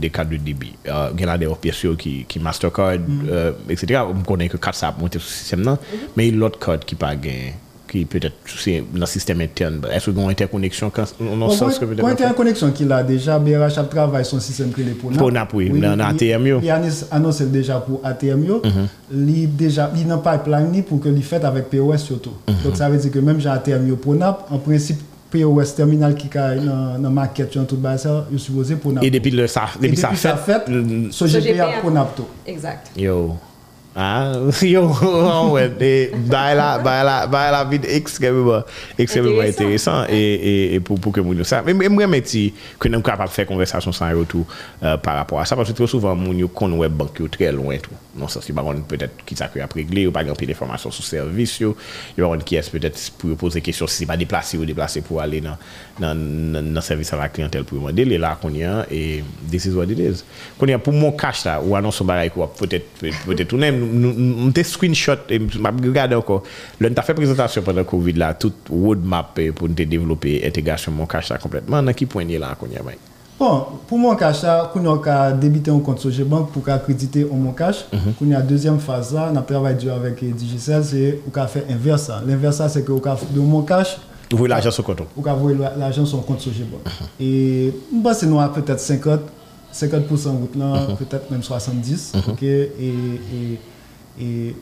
des, 0.00 0.10
cartes 0.10 0.30
de 0.30 0.36
débit. 0.36 0.74
Il 0.84 1.20
y 1.20 1.24
a 1.24 1.38
des 1.38 1.48
pièces 1.60 1.86
qui, 1.98 2.24
qui 2.26 2.40
Mastercard, 2.40 2.98
mm. 2.98 3.28
euh, 3.30 3.52
etc. 3.68 4.02
On 4.08 4.22
connaît 4.22 4.48
que 4.48 4.56
4 4.56 4.74
ça 4.74 4.88
a 4.88 4.96
monté 4.98 5.18
sur 5.18 5.28
ce 5.28 5.34
système-là, 5.34 5.72
non? 5.72 5.76
mm-hmm. 5.76 6.08
mais 6.16 6.28
il 6.28 6.34
y 6.34 6.36
a 6.36 6.40
l'autre 6.40 6.58
code 6.58 6.84
qui 6.84 6.94
n'a 6.94 6.98
pas 6.98 7.14
gagné. 7.14 7.54
Qui 7.88 8.04
peut-être 8.04 8.34
c'est 8.58 8.82
dans 8.92 9.00
le 9.00 9.06
système 9.06 9.40
interne. 9.40 9.80
Est-ce 9.92 10.06
qu'il 10.10 10.16
y 10.16 10.20
a 10.20 10.24
une 10.24 10.30
interconnexion 10.30 10.92
Bon, 11.20 11.50
sens 11.50 11.78
que 11.78 11.84
peut-être. 11.84 12.22
une 12.28 12.34
connexion 12.34 12.70
qu'il 12.70 12.90
a 12.92 13.02
déjà, 13.02 13.38
BRH 13.38 13.78
a 13.78 13.84
travaillé 13.84 14.24
son 14.24 14.38
système 14.40 14.70
que 14.70 14.82
les 14.82 14.92
pour 14.92 15.10
Pour 15.12 15.32
NAP, 15.32 15.54
oui, 15.54 15.70
dans 15.80 15.94
il- 15.94 16.00
ATM. 16.00 16.60
Il 16.62 16.70
a 16.70 16.80
annoncé 17.10 17.46
déjà 17.46 17.78
pour 17.80 18.00
ATM. 18.04 18.44
yo. 18.44 18.62
Il 19.12 19.56
déjà, 19.56 19.90
il 19.96 20.06
n'a 20.06 20.18
pas 20.18 20.38
pipeline 20.38 20.82
pour 20.84 21.00
que 21.00 21.08
il 21.08 21.22
fait 21.22 21.42
avec 21.44 21.70
POS 21.70 21.98
surtout. 21.98 22.32
Donc 22.64 22.76
ça 22.76 22.88
veut 22.88 22.98
dire 22.98 23.10
que 23.10 23.18
même 23.18 23.40
j'ai 23.40 23.48
ATM 23.48 23.88
yo 23.88 23.96
pour 23.96 24.14
NAP, 24.14 24.46
en 24.50 24.58
principe, 24.58 24.98
POS 25.30 25.74
terminal 25.74 26.14
qui 26.14 26.26
est 26.28 26.30
dans 26.64 26.98
la 27.02 27.10
maquette, 27.10 27.50
tout 27.66 27.76
bas 27.76 27.98
ça, 27.98 28.26
est 28.34 28.38
supposé 28.38 28.76
pour 28.76 28.92
NAP. 28.92 29.04
Et 29.04 29.10
depuis, 29.10 29.30
le, 29.30 29.46
ça, 29.46 29.64
depuis, 29.80 29.96
ça 29.96 30.10
fait. 30.14 30.62
ce 31.10 31.24
GPA 31.26 31.40
GPA. 31.52 31.68
pour 31.80 31.90
NAP 31.90 32.14
tout. 32.16 32.26
Exact. 32.46 32.90
Yo. 32.96 33.34
Ah, 33.96 34.32
yo, 34.62 34.92
oh, 35.02 35.48
ouais, 35.52 35.72
et 35.80 36.12
bah 36.14 36.54
la, 36.54 36.78
bah 36.78 37.02
la, 37.02 37.26
bah 37.26 37.50
la 37.50 37.64
vie 37.64 37.80
extrêmement, 37.88 38.62
extrêmement 38.96 39.40
Intéressant. 39.40 40.04
et, 40.08 40.14
et, 40.14 40.74
et 40.74 40.80
pour, 40.80 41.00
pour 41.00 41.12
que 41.12 41.20
nous 41.20 41.42
ça. 41.42 41.62
Mais 41.66 41.88
moi, 41.88 42.06
si, 42.24 42.54
que 42.78 42.86
nous 42.86 42.94
sommes 42.94 43.02
capables 43.02 43.28
de 43.28 43.34
faire 43.34 43.46
conversation 43.46 43.90
sans 43.90 44.10
retour 44.16 44.46
euh, 44.82 44.96
par 44.98 45.16
rapport 45.16 45.40
à 45.40 45.44
ça, 45.44 45.56
parce 45.56 45.68
que 45.70 45.74
très 45.74 45.86
souvent, 45.86 46.14
nous 46.14 46.88
banque 46.88 47.30
très 47.30 47.50
loin 47.50 47.76
tout. 47.78 47.90
Non, 48.18 48.26
ça, 48.26 48.40
c'est 48.42 48.52
pas 48.52 48.64
peut-être 48.88 49.24
qui 49.24 50.06
ou 50.06 50.10
pas 50.10 50.24
grand 50.24 50.34
d'informations 50.40 50.90
sur 50.90 51.04
service. 51.04 51.60
Il 51.60 51.74
y 52.18 52.22
a 52.22 52.36
qui 52.38 52.56
est 52.56 52.70
peut-être 52.70 53.12
pour 53.16 53.36
poser 53.36 53.60
question 53.60 53.86
si 53.86 53.98
c'est 53.98 54.06
pas 54.06 54.16
déplacé 54.16 54.58
ou 54.58 54.64
déplacé 54.64 55.00
pour 55.02 55.20
aller 55.20 55.40
dans, 55.40 55.56
dans 56.00 56.80
service 56.80 57.12
à 57.12 57.16
la 57.16 57.28
clientèle 57.28 57.64
pour 57.64 57.78
demander. 57.78 58.02
Et 58.02 58.18
là, 58.18 58.36
qu'on 58.40 58.50
y 58.50 58.64
a, 58.64 58.86
et 58.90 59.22
this 59.50 59.66
is 59.66 59.70
what 59.70 59.84
it 59.84 59.98
is. 59.98 60.24
Qu'on 60.58 60.66
y 60.66 60.72
a 60.72 60.78
pour 60.78 60.92
mon 60.92 61.12
cash 61.12 61.44
là, 61.44 61.60
ou 61.62 61.76
annonce 61.76 62.00
un 62.00 62.04
bagage 62.04 62.30
quoi, 62.30 62.52
peut-être, 62.58 62.86
peut-être, 62.98 63.48
tout 63.48 63.56
même, 63.56 63.77
nous, 63.78 64.12
nous, 64.12 64.52
nous, 64.54 64.64
screenshot, 64.64 65.12
et 65.28 65.38
m'a 65.38 65.70
regardé 65.70 66.14
encore, 66.14 66.42
là, 66.80 66.90
nous 66.90 67.02
fait 67.02 67.14
présentation 67.14 67.62
pendant 67.62 67.78
le 67.78 67.84
Covid 67.84 68.12
là, 68.12 68.34
tout 68.34 68.52
roadmap 68.70 69.38
pour 69.54 69.68
nous 69.68 69.74
développer 69.74 70.40
l'intégration 70.42 70.92
mon 70.92 71.06
cash 71.06 71.32
complètement. 71.40 71.82
Dans 71.82 71.92
qui 71.92 72.06
point 72.06 72.28
est 72.28 72.38
là, 72.38 72.56
qu'on 72.58 72.66
y 72.66 72.76
a? 72.76 72.80
Bon, 73.38 73.66
pour 73.86 73.98
mon 73.98 74.16
cash, 74.16 74.42
là, 74.42 74.68
qu'on 74.72 75.00
a 75.04 75.32
débité 75.32 75.70
un 75.70 75.78
compte 75.78 76.00
sur 76.00 76.10
GBank 76.10 76.50
pour 76.50 76.64
créditer 76.64 77.22
au 77.24 77.34
mon 77.34 77.52
cash. 77.52 77.84
Qu'on 78.18 78.32
a 78.32 78.40
deuxième 78.40 78.80
phase 78.80 79.14
là, 79.14 79.30
on 79.32 79.36
a 79.36 79.42
travaillé 79.42 79.76
dur 79.76 79.92
avec 79.94 80.24
Digicel, 80.34 80.82
c'est 80.82 81.20
qu'on 81.32 81.40
a 81.40 81.46
fait 81.46 81.64
inverse. 81.70 82.10
L'inverse 82.26 82.60
c'est 82.68 82.84
que 82.84 82.90
qu'on 82.92 83.10
a 83.10 83.16
fait 83.16 83.32
de 83.32 83.38
mon 83.38 83.62
cash, 83.62 83.96
Vous 84.32 84.38
voyez 84.38 84.50
l'argent 84.50 84.72
sur 84.72 84.82
compte. 84.82 85.02
ou 85.16 85.28
avoir 85.28 85.54
l'argent 85.78 86.04
sur 86.04 86.18
un 86.18 86.22
compte 86.22 86.40
sur 86.40 86.52
GBank. 86.52 86.80
Et 87.20 87.72
je 87.94 88.02
pense 88.02 88.18
que 88.18 88.26
nous 88.26 88.40
avons 88.40 88.52
peut-être 88.54 88.80
50, 88.80 89.20
50% 89.86 90.28
route 90.40 90.56
là, 90.56 90.66
mm 90.66 90.92
-hmm. 90.92 90.96
peut-être 90.96 91.30
même 91.30 91.42
70. 91.42 92.12
Mm 92.14 92.18
-hmm. 92.20 92.30
ok 92.32 92.42
et, 92.42 92.68
et, 92.80 94.24
et, 94.24 94.56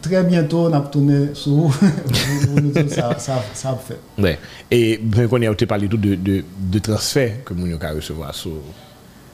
très 0.00 0.22
bientôt, 0.24 0.68
on 0.68 0.72
a 0.72 0.80
tourné 0.80 1.34
sur 1.34 1.52
vous, 1.52 1.68
vous 2.48 2.60
nous 2.60 2.70
dire 2.72 2.88
ça, 2.88 3.18
ça, 3.18 3.34
ça 3.54 3.78
fait. 3.86 4.00
Ouais. 4.22 4.38
Et 4.70 4.98
bien 4.98 5.26
qu'on 5.28 5.42
ait 5.42 5.66
parlé 5.66 5.88
tout 5.88 5.98
de, 5.98 6.14
de, 6.14 6.44
de 6.74 6.78
transfert 6.78 7.44
que 7.44 7.52
nous 7.54 7.66
avons 7.74 7.96
recevoir 7.96 8.34
sur. 8.34 8.52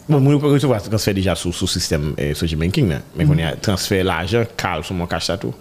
Bon, 0.09 0.21
nous 0.21 0.33
avons 0.33 0.49
recevoir 0.53 0.83
transfert 0.83 1.15
déjà 1.15 1.35
sur 1.35 1.51
le 1.51 1.67
système 1.67 2.15
eh, 2.17 2.35
social 2.35 2.59
banking, 2.61 2.89
là. 2.89 3.01
mais 3.17 3.25
mm 3.25 3.29
-hmm. 3.29 3.29
qu'on 3.29 3.39
ait 3.39 3.53
mhm. 3.55 3.61
transfert 3.61 4.05
l'argent, 4.05 4.45
calme 4.57 4.83
sur 4.83 4.95
mon 4.95 5.07
cash 5.07 5.31
à 5.31 5.37
tout. 5.37 5.55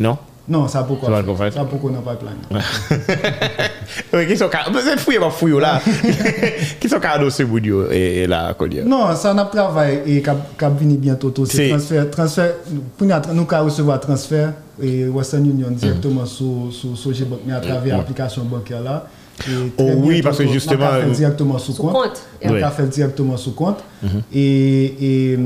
Non? 0.00 0.16
Non, 0.48 0.66
ça 0.68 0.82
pourquoi. 0.82 1.08
Ça 1.50 1.64
pourquoi 1.64 1.90
on 1.90 1.94
n'a 1.94 2.00
pas 2.00 2.16
plan. 2.16 2.30
Ouè, 4.12 4.26
ki 4.28 4.36
son 4.40 4.50
kado, 4.52 4.82
se 4.84 4.96
fuyè 5.02 5.20
pa 5.22 5.30
fuyò 5.34 5.62
la. 5.62 5.76
Ki 6.80 6.90
son 6.90 7.02
kado 7.02 7.30
se 7.34 7.46
moun 7.48 7.66
yo 7.66 7.86
e 7.92 8.26
la 8.30 8.44
kolye? 8.58 8.84
Non, 8.88 9.14
sa 9.18 9.34
nap 9.36 9.52
travay 9.54 10.00
e 10.06 10.20
kab 10.22 10.78
vini 10.80 10.98
bientot 11.00 11.34
to. 11.36 11.48
Se 11.48 11.70
transfer, 11.72 12.06
transfer, 12.14 12.54
nou 13.32 13.48
ka 13.50 13.62
resevo 13.66 13.94
a 13.94 13.98
transfer 14.02 14.52
e 14.78 15.08
Western 15.12 15.48
Union 15.48 15.74
mm. 15.74 15.82
direktman 15.82 16.28
sou 16.30 16.70
G-Bank, 17.12 17.42
mi 17.46 17.52
a 17.52 17.58
mm. 17.58 17.66
travè 17.66 17.92
mm. 17.92 17.98
aplikasyon 18.00 18.48
bankè 18.52 18.80
la. 18.82 19.02
Oh 19.76 19.92
oui, 19.96 20.22
parce 20.22 20.38
que 20.38 20.46
justement... 20.46 20.84
On 20.84 20.88
a 20.88 21.00
fait 21.00 21.06
euh, 21.06 21.14
directement 21.14 21.58
sous 21.58 21.74
compte. 21.74 22.22
On 22.44 22.54
a 22.54 22.70
fait 22.70 22.86
directement 22.86 23.36
sous 23.36 23.52
compte. 23.52 23.78
Et 24.32 25.36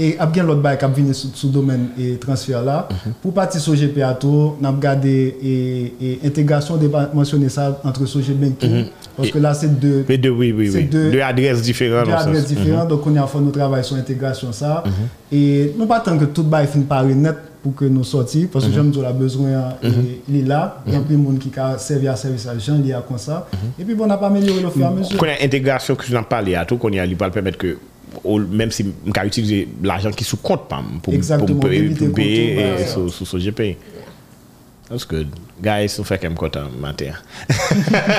E 0.00 0.14
ap 0.16 0.32
gen 0.32 0.46
lot 0.48 0.62
bay 0.64 0.78
kap 0.80 0.94
vini 0.96 1.12
sou, 1.12 1.28
sou 1.36 1.50
domen 1.52 1.90
e 2.00 2.14
transfer 2.22 2.62
la. 2.64 2.86
Mm 2.88 2.96
-hmm. 2.96 3.16
Pou 3.22 3.32
pati 3.36 3.60
soje 3.60 3.88
pe 3.92 4.02
ato, 4.02 4.56
nan 4.60 4.72
ap 4.72 4.80
gade 4.80 5.12
e, 5.42 5.52
e 6.00 6.18
integrasyon 6.24 6.78
de 6.80 6.88
pa 6.88 7.10
mensyone 7.14 7.50
sa 7.50 7.66
antre 7.84 8.06
soje 8.06 8.32
benki. 8.32 8.66
Mm 8.66 8.72
-hmm. 8.72 8.86
Paske 9.16 9.40
la 9.40 9.54
se 9.54 9.66
de... 9.66 10.02
Pe 10.06 10.16
de, 10.16 10.30
oui, 10.30 10.52
oui, 10.52 10.70
oui. 10.70 10.84
De, 10.88 11.10
de 11.10 11.20
adres 11.20 11.60
diferent. 11.62 12.06
De 12.06 12.12
adres 12.12 12.46
diferent. 12.48 12.76
Mm 12.76 12.82
-hmm. 12.82 12.88
Donk 12.88 13.06
on 13.06 13.14
yon 13.14 13.26
fon 13.26 13.40
nou 13.40 13.52
travay 13.52 13.84
sou 13.84 13.98
integrasyon 13.98 14.52
sa. 14.52 14.82
E 15.32 15.72
nou 15.76 15.86
patan 15.86 16.18
ke 16.18 16.26
tout 16.32 16.48
bay 16.48 16.66
fin 16.66 16.82
pari 16.82 17.14
net 17.14 17.36
pou 17.62 17.72
ke 17.72 17.84
nou 17.90 18.04
soti. 18.04 18.46
Paske 18.46 18.72
jom 18.72 18.90
djou 18.90 19.02
la 19.02 19.12
bezwen 19.12 19.52
e, 19.82 19.92
li 20.28 20.42
la. 20.42 20.80
Yon 20.86 21.04
pli 21.04 21.16
moun 21.16 21.38
ki 21.38 21.50
ka 21.50 21.78
servi 21.78 22.08
a 22.08 22.16
servis 22.16 22.44
bon, 22.44 22.56
a 22.56 22.58
jen 22.58 22.82
li 22.82 22.92
a 22.92 23.00
kon 23.00 23.18
sa. 23.18 23.44
E 23.78 23.84
pi 23.84 23.94
bon 23.94 24.10
ap 24.10 24.22
amelyori 24.22 24.62
lo 24.62 24.70
fè 24.70 24.84
a 24.86 24.90
mesur. 24.90 25.18
Konen 25.18 25.36
integrasyon 25.40 25.96
ki 25.96 26.12
jan 26.12 26.24
pali 26.24 26.56
ato, 26.56 26.78
konen 26.78 27.08
li 27.08 27.14
pal 27.14 27.30
pemet 27.30 27.56
ke... 27.56 27.76
même 28.24 28.70
si 28.70 28.84
je 28.84 29.20
vais 29.20 29.26
utiliser 29.26 29.68
l'argent 29.82 30.10
qui 30.10 30.24
est 30.24 30.26
sous 30.26 30.36
compte 30.36 30.68
pour, 30.68 30.78
pour, 31.02 31.46
pour, 31.46 31.60
payer 31.60 32.86
sous, 32.86 33.38
GP. 33.38 33.76
That's 34.88 35.06
good. 35.06 35.28
Gaye 35.60 35.90
sou 35.92 36.06
fè 36.08 36.16
kem 36.20 36.36
kontan 36.38 36.70
mater. 36.80 37.18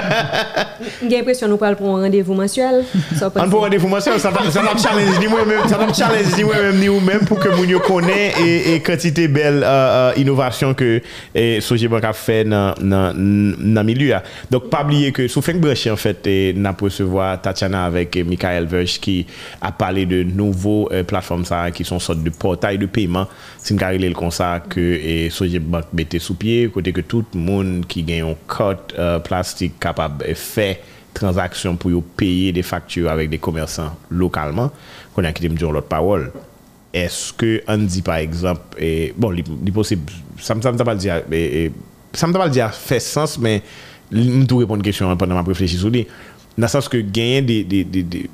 Gye 1.10 1.22
presyon 1.26 1.50
nou 1.50 1.62
pral 1.62 1.78
pou 1.80 1.90
an 1.96 2.06
randevou 2.06 2.38
mensuel. 2.38 2.84
An 3.32 3.50
pou 3.50 3.64
randevou 3.64 3.90
mensuel, 3.90 4.20
sa 4.22 4.30
va 4.34 4.46
challenge 4.78 5.18
ni 5.18 5.30
mwen 5.32 5.48
mèm, 5.50 5.66
sa 5.72 5.80
va 5.82 5.88
challenge 5.90 6.36
ni 6.38 6.46
mwen 6.46 6.68
mèm 6.68 6.80
ni 6.82 6.92
ou 6.92 7.02
mèm 7.02 7.26
pou 7.30 7.42
ke 7.42 7.50
moun 7.54 7.70
yo 7.72 7.82
konè 7.84 8.20
e 8.38 8.78
kantite 8.86 9.26
bel 9.34 9.62
uh, 9.62 9.72
uh, 10.12 10.20
inovasyon 10.22 10.76
ke 10.78 10.90
eh, 11.02 11.58
Soje 11.66 11.90
Bank 11.92 12.06
a 12.10 12.14
fè 12.18 12.42
nan, 12.48 12.78
nan, 12.86 13.18
nan 13.58 13.88
milu 13.88 14.12
ya. 14.12 14.22
Dok 14.52 14.70
pa 14.72 14.84
bliye 14.88 15.12
ke 15.16 15.28
sou 15.32 15.44
fèk 15.46 15.62
breche 15.62 15.90
en 15.92 16.00
fèt 16.00 16.30
eh, 16.30 16.54
nan 16.58 16.78
presevoa 16.78 17.34
Tatiana 17.44 17.86
avèk 17.90 18.22
eh, 18.22 18.28
Mikael 18.28 18.70
Verge 18.72 19.02
ki 19.02 19.18
a 19.66 19.74
pale 19.76 20.06
de 20.10 20.22
nouvo 20.28 20.86
euh, 20.92 21.06
platform 21.08 21.46
sa 21.48 21.64
ki 21.74 21.86
son 21.88 22.02
sot 22.04 22.22
de 22.22 22.34
portail 22.34 22.80
de 22.82 22.90
payman 22.90 23.30
sin 23.62 23.80
karile 23.82 24.10
l 24.12 24.18
konsa 24.18 24.54
ke 24.72 25.30
Soje 25.34 25.62
Bank 25.62 25.90
bete 25.96 26.22
sou 26.22 26.38
pie, 26.40 26.70
kote 26.74 26.94
ke 26.96 27.06
tout 27.06 27.31
le 27.34 27.40
monde 27.40 27.86
qui 27.88 28.04
gagne 28.04 28.22
un 28.24 28.36
code 28.48 28.78
euh, 28.98 29.20
plastique 29.20 29.80
capable 29.80 30.28
de 30.28 30.34
faire 30.34 30.78
transaction 31.14 31.76
pour 31.76 31.92
yo 31.92 32.02
payer 32.02 32.52
des 32.52 32.64
factures 32.64 33.10
avec 33.10 33.30
des 33.30 33.38
commerçants 33.38 33.96
localement, 34.10 34.72
qu'on 35.14 35.24
a 35.24 35.32
quitté 35.34 35.50
me 35.50 35.56
dire 35.56 35.72
l'autre 35.72 35.88
parole. 35.88 36.32
Est-ce 36.94 37.34
que 37.34 37.62
on 37.68 37.78
dit 37.78 38.02
par 38.02 38.16
exemple, 38.16 38.62
et, 38.78 39.14
bon, 39.18 39.34
il 39.34 39.74
possible, 39.74 40.12
ça 40.40 40.56
me 40.56 40.62
ça 40.62 40.72
me 40.72 40.78
t'a 40.78 40.84
pas 40.84 40.96
dire, 40.96 41.22
et, 41.32 41.66
et, 41.66 41.72
ça 42.14 42.28
me 42.28 42.34
t'a 42.34 42.40
pas 42.40 42.50
dire 42.50 42.74
fait 42.74 43.00
sens, 43.00 43.38
mais 43.38 43.62
je 44.12 44.44
te 44.44 44.54
répondre 44.54 44.78
une 44.78 44.84
question 44.84 45.16
pendant 45.16 45.42
ma 45.42 45.54
sur 45.54 45.90
lui. 45.90 46.08
Dans 46.58 46.66
le 46.66 46.68
sens 46.68 46.90
que 46.90 46.98
gagner 46.98 47.42
des, 47.42 47.64
des, 47.64 47.84
des, 47.86 48.04
des 48.04 48.30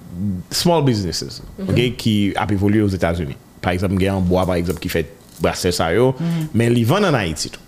small 0.49 0.83
businesses 0.83 1.43
ok, 1.59 1.95
qui 1.95 2.33
a 2.35 2.51
évolué 2.51 2.81
aux 2.81 2.87
États-Unis. 2.87 3.35
Par 3.61 3.73
exemple, 3.73 3.93
gagner 3.93 4.09
en 4.09 4.21
bois, 4.21 4.43
par 4.43 4.55
exemple, 4.55 4.79
qui 4.79 4.89
fait 4.89 5.07
brasser 5.39 5.71
ça, 5.71 5.93
yo, 5.93 6.15
mais 6.51 6.65
ils 6.73 6.85
vendent 6.85 7.05
en 7.05 7.13
Haïti. 7.13 7.51
tout. 7.51 7.59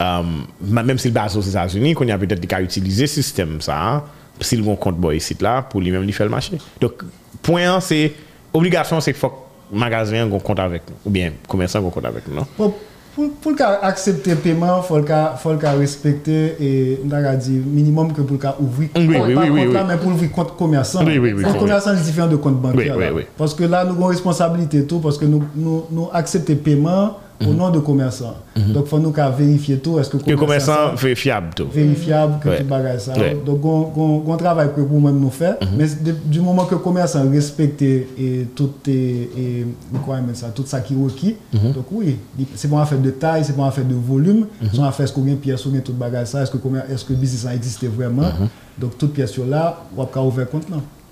Um, 0.00 0.46
même 0.60 0.96
s'il 0.98 1.12
base 1.12 1.36
aux 1.36 1.40
États-Unis, 1.40 1.92
qu'on 1.94 2.08
a 2.08 2.16
peut-être 2.16 2.46
qu'à 2.46 2.60
utiliser 2.62 3.08
ce 3.08 3.14
système 3.16 3.60
ça, 3.60 4.04
s'il 4.40 4.62
vont 4.62 4.76
compte 4.76 4.96
boy 4.96 5.16
ici 5.16 5.36
là 5.40 5.62
pour 5.62 5.80
lui-même 5.80 6.02
lui 6.02 6.12
faire 6.12 6.26
le 6.26 6.30
marché. 6.30 6.56
Donc 6.80 7.02
point 7.42 7.74
un, 7.74 7.80
c'est 7.80 8.12
obligation 8.52 9.00
c'est 9.00 9.12
qu'il 9.12 9.20
faut 9.20 9.30
que 9.30 9.76
magasin 9.76 10.30
un 10.32 10.38
compte 10.38 10.60
avec 10.60 10.82
nous 10.88 10.94
ou 11.04 11.10
bien 11.10 11.32
commerçant 11.48 11.84
un 11.84 11.90
compte 11.90 12.04
avec 12.04 12.28
nous. 12.28 12.36
non? 12.36 12.46
Pour, 12.56 12.74
pour, 13.14 13.32
pour 13.40 13.52
accepter 13.82 14.30
le 14.30 14.36
paiement, 14.36 14.80
il 14.80 14.86
faut 14.86 15.04
faut 15.42 15.58
respecter 15.78 16.54
et 16.60 17.00
on 17.04 17.10
a 17.10 17.34
dit 17.34 17.50
minimum 17.50 18.12
que 18.12 18.20
pour 18.22 18.38
ouvrir 18.60 18.90
Oui, 18.94 19.06
compte, 19.08 19.26
oui, 19.26 19.34
pas 19.34 19.40
oui, 19.42 19.48
oui, 19.50 19.64
compte 19.64 19.74
là, 19.74 19.80
oui. 19.82 19.86
mais 19.88 19.96
pour 19.96 20.12
ouvrir 20.12 20.30
compte 20.30 20.56
commerçant. 20.56 21.04
Oui, 21.04 21.18
oui, 21.18 21.32
oui, 21.32 21.42
Compte 21.42 21.54
oui. 21.54 21.58
commerçant 21.58 21.90
c'est 21.96 22.04
différent 22.04 22.28
de 22.28 22.36
compte 22.36 22.60
bancaire. 22.60 22.94
Oui, 22.96 23.04
oui, 23.06 23.12
oui. 23.16 23.22
Parce 23.36 23.52
que 23.54 23.64
là, 23.64 23.84
nous 23.84 23.94
avons 23.94 24.06
responsabilité 24.06 24.84
tout 24.84 25.00
parce 25.00 25.18
que 25.18 25.24
nous, 25.24 25.42
nous, 25.56 25.86
nous 25.90 26.08
acceptons 26.12 26.52
le 26.52 26.58
paiement 26.60 27.18
au 27.46 27.52
nom 27.54 27.70
de 27.70 27.78
commerçant. 27.78 28.36
Donc, 28.56 28.84
il 28.86 28.88
faut 28.88 28.98
nous 28.98 29.12
vérifier 29.12 29.78
tout. 29.78 29.98
Est-ce 29.98 30.10
que 30.10 30.16
Que 30.16 30.34
commerçant 30.34 30.90
ça- 30.90 30.96
fait 30.96 31.14
fiable 31.14 31.48
tout. 31.54 31.66
vérifiable 31.72 32.40
que 32.42 32.58
tout 32.58 32.64
bagage 32.64 33.00
ça. 33.00 33.14
Donc 33.46 33.64
on, 33.64 34.36
travaille 34.36 34.68
que 34.74 34.80
pour 34.80 35.00
même 35.00 35.20
nous 35.20 35.30
faire, 35.30 35.56
Mhm. 35.60 35.68
mais 35.76 35.86
du 36.24 36.40
moment 36.40 36.64
que 36.64 36.74
le 36.74 36.80
commerçant 36.80 37.28
respecte 37.30 37.80
et 37.82 38.48
tout 38.54 38.70
et, 38.88 38.90
et 39.36 39.66
requirements 39.92 40.34
ça, 40.34 40.48
tout 40.48 40.64
ça 40.66 40.80
qui 40.80 40.94
est 40.94 41.02
requis, 41.02 41.36
Mhm. 41.52 41.72
donc 41.72 41.86
oui, 41.92 42.16
c'est 42.56 42.68
pas 42.68 42.76
une 42.76 42.82
affaire 42.82 42.98
de 42.98 43.10
taille, 43.10 43.44
c'est 43.44 43.54
pas 43.56 43.62
une 43.62 43.68
affaire 43.68 43.84
de 43.84 43.94
volume, 43.94 44.46
Mhm. 44.60 44.68
c'est 44.72 44.76
une 44.78 44.84
affaire 44.84 45.04
est-ce 45.04 45.12
qu'on 45.12 45.24
a 45.26 45.28
une 45.28 45.36
pièce, 45.38 45.64
on 45.66 45.74
a 45.76 45.80
tout 45.80 45.92
bagage 45.92 46.26
ça, 46.28 46.42
est-ce 46.42 46.50
que 46.50 46.56
commer- 46.58 46.80
est-ce 46.92 47.04
que 47.04 47.12
le 47.12 47.18
business 47.20 47.46
a 47.46 47.54
existé 47.54 47.86
vraiment. 47.88 48.22
Mhm. 48.22 48.48
Donc 48.78 48.98
toute 48.98 49.12
pièce 49.12 49.36
là, 49.38 49.80
on 49.96 50.04
va 50.04 50.22
ouvrir 50.22 50.48
compte. 50.50 50.64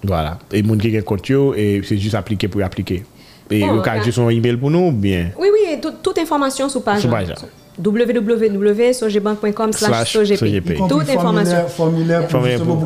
Voilà. 0.05 0.39
Et 0.53 0.63
moun 0.63 0.79
qui 0.79 0.95
a 0.95 0.99
un 0.99 1.03
compte 1.03 1.27
c'est 1.27 1.97
juste 1.99 2.15
appliquer 2.15 2.49
pour 2.49 2.63
appliquer. 2.63 3.05
Et 3.51 3.61
Bon, 3.61 3.75
vous 3.77 3.81
avez 3.89 3.99
ok. 3.99 4.05
juste 4.05 4.19
un 4.19 4.29
email 4.29 4.57
pour 4.57 4.71
nous 4.71 4.89
ou 4.89 4.93
bien? 4.93 5.29
Oui, 5.39 5.49
oui, 5.53 5.75
et 5.75 5.81
tout- 5.81 5.93
toute 6.03 6.19
information 6.19 6.69
sur 6.69 6.83
page. 6.83 7.01
Sur 7.01 7.11
page, 7.11 7.33
www.sogebank.com 7.79 9.73
Slash 9.73 10.13
SOGP. 10.15 10.75
Toute 10.77 10.93
information. 11.11 11.69
Formulaire, 11.69 12.29
formulaire 12.31 12.61
pour. 12.63 12.83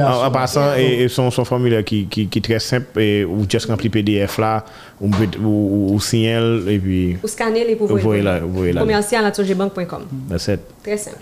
En, 0.00 0.26
en 0.26 0.30
passant, 0.30 0.74
et, 0.76 1.02
et 1.04 1.08
son, 1.08 1.30
son 1.30 1.44
formulaire 1.44 1.84
qui, 1.84 2.06
qui, 2.06 2.26
qui 2.26 2.38
est 2.38 2.42
très 2.42 2.58
simple, 2.58 3.00
et 3.00 3.24
ou 3.24 3.46
juste 3.48 3.66
rempli 3.66 3.88
PDF 3.88 4.38
là, 4.38 4.64
ou, 5.00 5.08
ou, 5.08 5.46
ou, 5.46 5.94
ou 5.94 6.00
signal, 6.00 6.62
et 6.68 6.78
puis 6.78 7.16
Ou 7.22 7.28
scanner 7.28 7.64
les 7.64 7.74
Vous 7.76 7.86
voyez 7.96 8.22
là, 8.22 8.40
vous 8.40 8.52
voyez 8.52 8.72
là. 8.72 8.80
Commercial 8.80 9.24
à 9.24 9.32
sogebank.com. 9.32 10.02
that's 10.28 10.48
it. 10.48 10.60
Très 10.82 10.96
simple. 10.98 11.18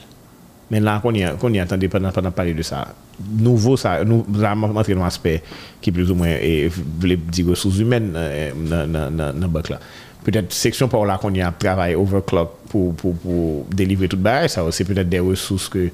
Men 0.71 0.85
la 0.87 1.01
kon 1.03 1.17
y 1.17 1.61
atande 1.61 1.89
panan 1.91 2.31
pale 2.35 2.55
de 2.55 2.63
sa, 2.63 2.85
nouvo 3.19 3.77
sa, 3.77 3.97
nou 4.07 4.23
la 4.39 4.55
mantre 4.55 4.95
nou 4.95 5.07
aspe 5.07 5.41
ki 5.83 5.91
plus 5.95 6.13
ou 6.13 6.19
mwen 6.19 6.71
vle 7.03 7.17
di 7.27 7.43
resous 7.49 7.81
humen 7.83 8.13
nan 8.15 9.49
bak 9.51 9.73
la. 9.75 9.81
Peut-être 10.23 10.53
section 10.53 10.87
par 10.87 11.07
là 11.07 11.17
qu'on 11.17 11.33
y 11.33 11.41
a 11.41 11.51
travaillé 11.51 11.97
overclock 11.97 12.51
pour, 12.69 12.95
pour, 12.95 13.17
pour 13.17 13.67
délivrer 13.73 14.07
toute 14.07 14.21
bagaille, 14.21 14.51
ça 14.51 14.63
c'est 14.71 14.85
peut-être 14.85 15.09
des 15.09 15.19
ressources 15.19 15.69
que 15.69 15.89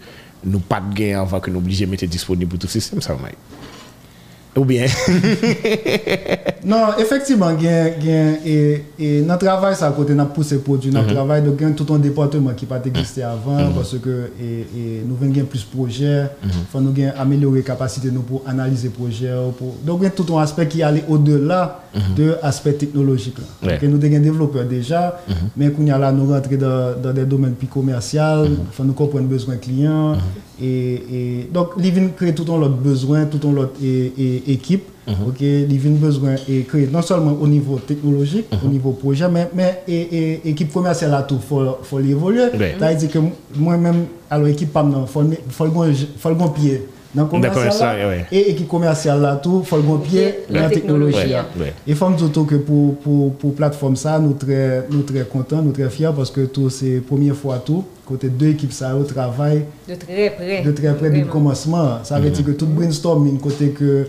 nous 0.45 0.59
pas 0.59 0.81
de 0.81 0.95
gain 0.95 1.21
avant 1.21 1.39
que 1.41 1.49
nous 1.49 1.59
obligés 1.59 1.87
de 1.87 1.91
mettre 1.93 2.07
disponible 2.07 2.51
pour 2.51 2.59
tout 2.59 2.67
le 2.67 2.73
système, 2.73 3.01
ça 3.01 3.15
va 3.15 3.29
Ou 4.57 4.65
bien. 4.65 4.87
non, 6.65 6.97
effectivement, 6.99 7.51
et, 7.51 8.83
et 8.99 9.21
e, 9.21 9.25
notre 9.25 9.45
travail, 9.45 9.75
c'est 9.77 9.85
à 9.85 9.91
côté, 9.91 10.15
nous 10.15 10.25
poussé 10.27 10.59
produit, 10.59 10.91
notre 10.91 11.09
mm 11.09 11.11
-hmm. 11.11 11.15
travail, 11.15 11.43
donc 11.43 11.59
il 11.61 11.75
tout 11.75 11.93
un 11.93 11.99
département 11.99 12.55
qui 12.57 12.65
n'a 12.65 12.79
pas 12.79 12.87
existé 12.89 13.21
mhm. 13.21 13.29
avant, 13.37 13.59
mm 13.61 13.69
-hmm. 13.71 13.75
parce 13.75 13.97
que 14.05 14.15
et, 14.41 14.61
et 14.79 15.03
nous 15.07 15.17
avons 15.21 15.47
plus 15.53 15.65
de 15.67 15.71
projets, 15.77 16.23
mm 16.25 16.49
-hmm. 16.49 16.65
faut 16.73 16.81
nous 16.81 16.95
améliorer 17.23 17.59
la 17.63 17.65
capacité 17.73 18.09
nous 18.11 18.23
pour 18.31 18.41
analyser 18.47 18.89
les 18.89 18.95
projets. 19.01 19.35
Pour... 19.59 19.69
Donc 19.87 19.97
il 20.01 20.05
y 20.05 20.07
a 20.07 20.11
tout 20.19 20.29
un 20.35 20.43
aspect 20.47 20.67
qui 20.73 20.83
allait 20.89 21.05
au-delà 21.15 21.63
mhm. 21.95 22.15
de 22.19 22.27
l'aspect 22.43 22.77
technologique. 22.83 23.39
Là. 23.43 23.49
Ouais. 23.63 23.79
Donc, 23.79 23.83
nous 23.91 23.99
avons 24.07 24.15
des 24.17 24.25
développeurs 24.31 24.67
déjà, 24.79 25.03
mhm. 25.29 25.35
mais 25.57 25.67
qu'on 25.73 25.87
y 25.87 25.91
a 25.97 25.99
là, 26.05 26.09
nous 26.13 26.27
rentrer 26.35 26.57
dans, 26.65 26.83
dans, 27.05 27.15
des 27.19 27.27
domaines 27.33 27.57
plus 27.61 27.71
commerciaux, 27.77 28.45
faut 28.77 28.85
nous 28.89 28.95
comprendre 29.01 29.25
les 29.29 29.33
besoins 29.37 29.59
clients. 29.67 30.13
et, 30.69 30.95
et 31.19 31.51
donc, 31.57 31.69
il 31.79 31.91
vient 31.97 32.09
créer 32.19 32.35
tout 32.39 32.47
un 32.55 32.61
autre 32.67 32.81
besoin, 32.91 33.21
tout 33.33 33.43
un 33.49 33.55
autre. 33.63 33.75
et, 33.83 34.46
équipe, 34.47 34.85
ok, 35.09 35.41
il 35.41 35.79
besoin 35.97 36.35
et 36.49 36.63
créer 36.63 36.89
non 36.93 37.03
seulement 37.03 37.37
au 37.41 37.47
niveau 37.47 37.79
technologique, 37.79 38.47
au 38.65 38.69
niveau 38.69 38.93
projet, 38.93 39.29
mais, 39.29 39.49
mais 39.55 39.83
et, 39.89 40.01
et, 40.45 40.49
équipe 40.51 40.73
commerciale 40.73 41.11
là 41.11 41.23
tout, 41.23 41.39
faut, 41.39 41.79
faut 41.83 41.99
l'évoluer. 41.99 42.47
C'est-à-dire 42.53 43.11
que 43.11 43.19
moi-même, 43.55 44.07
alors 44.31 44.49
équipe 44.49 44.73
pas 44.73 44.83
non, 44.83 45.07
faut, 45.07 45.23
faut 45.51 45.65
le 45.65 45.71
bon- 45.71 45.93
faut 46.19 46.29
le 46.29 46.35
bon 46.35 46.49
pied 46.49 46.83
dans 47.15 47.23
le 47.23 47.29
commercial 47.29 48.27
et 48.31 48.51
équipe 48.51 48.69
commerciale 48.69 49.21
là 49.23 49.37
tout, 49.37 49.63
faut 49.65 49.77
le 49.77 49.83
bon 49.83 49.99
pied 49.99 50.35
La 50.51 50.63
dans 50.63 50.69
la 50.69 50.75
technologie. 50.75 51.17
Et 51.87 51.95
faut 51.95 52.09
me 52.11 52.17
dire 52.17 52.31
tout 52.33 52.45
que 52.45 52.57
pour 52.57 52.97
pour 52.97 53.33
pour 53.35 53.55
plateforme 53.55 53.97
ça, 53.97 54.19
nous 54.19 54.35
très 54.35 54.85
nous 54.91 55.03
très 55.03 55.25
contents, 55.25 55.63
nous 55.63 55.73
très 55.73 55.89
fiers 55.89 56.11
parce 56.15 56.31
que 56.31 56.43
tout 56.43 56.69
c'est 56.69 57.01
première 57.01 57.35
fois 57.37 57.59
tout 57.65 57.85
côté 58.05 58.29
deux 58.29 58.49
équipes 58.49 58.73
ça 58.73 58.95
au 58.97 59.03
travail. 59.05 59.65
De 59.89 59.95
très 59.95 60.31
près. 60.31 60.63
de 60.63 60.71
très 60.73 60.95
près 60.95 61.11
du 61.11 61.25
commencement. 61.27 61.99
Ça 62.05 62.21
veut 62.21 62.31
dire 62.31 62.45
que 62.45 62.53
tout 62.53 62.67
brainstorming, 62.67 63.39
côté 63.39 63.71
que 63.71 64.07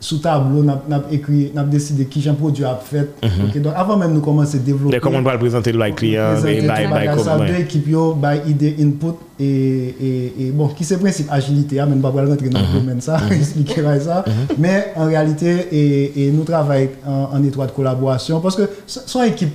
sous 0.00 0.18
tableau, 0.18 0.64
on 0.64 0.92
a 0.92 1.02
écrit, 1.12 1.52
on 1.54 1.58
a 1.58 1.62
décidé 1.62 2.06
qui 2.06 2.22
j'ai 2.22 2.32
produit 2.32 2.64
à 2.64 2.74
faire. 2.82 3.04
Mhm. 3.22 3.62
donc 3.62 3.74
avant 3.76 3.98
même 3.98 4.14
nous 4.14 4.22
commencer 4.22 4.56
à 4.56 4.60
développer. 4.60 4.98
Comment 4.98 5.18
on 5.18 5.22
va 5.22 5.34
le 5.34 5.38
présenter 5.38 5.72
le 5.72 5.90
client, 5.92 6.40
by 6.42 6.60
by 6.60 7.22
Ça 7.22 7.38
deux 7.38 7.60
équipes 7.60 7.88
yo 7.88 8.14
by 8.14 8.50
idée 8.50 8.76
input 8.80 9.16
et, 9.38 9.94
et, 10.38 10.50
bon 10.52 10.68
qui 10.68 10.84
c'est 10.84 10.98
principe 10.98 11.26
agilité, 11.30 11.76
même 11.76 12.00
pas 12.00 12.08
rentrer 12.08 12.48
dans 12.48 12.60
le 12.60 12.66
mhm. 12.66 12.80
domaine 12.80 13.00
ça, 13.02 13.18
mhm. 13.18 13.32
expliquer 13.38 13.82
ça. 14.00 14.24
Mais 14.58 14.92
en 14.96 15.04
réalité 15.04 15.66
et, 15.70 16.30
nous 16.30 16.44
travaillons 16.44 16.90
en, 17.06 17.42
étroite 17.44 17.74
collaboration 17.74 18.40
parce 18.40 18.56
que 18.56 18.62
son 18.86 19.22
équipe 19.22 19.52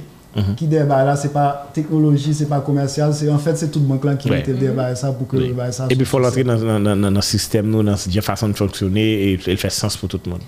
qui 0.57 0.67
débat 0.67 1.03
là 1.05 1.15
c'est 1.15 1.31
pas 1.31 1.69
technologie 1.73 2.33
c'est 2.33 2.49
pas 2.49 2.59
commercial 2.59 3.13
c'est 3.13 3.29
en 3.29 3.38
fait 3.38 3.55
c'est 3.55 3.71
toute 3.71 3.83
banque 3.83 4.03
là 4.03 4.15
qui 4.15 4.29
Ouais. 4.29 4.41
débat 4.41 4.93
ça 4.95 5.11
pour 5.13 5.27
que 5.27 5.38
le 5.38 5.47
débat 5.47 5.71
ça 5.71 5.86
Et 5.86 5.95
puis 5.95 5.99
il 5.99 6.05
faut 6.05 6.19
l'entrer 6.19 6.43
dans, 6.43 6.55
le 6.57 7.21
système, 7.21 7.67
nous, 7.67 7.83
dans 7.83 7.95
la 8.13 8.21
façon 8.21 8.49
de 8.49 8.53
fonctionner 8.53 9.01
et 9.01 9.39
il 9.47 9.57
fait 9.57 9.69
sens 9.69 9.95
pour 9.95 10.09
tout 10.09 10.19
le 10.25 10.31
monde. 10.31 10.41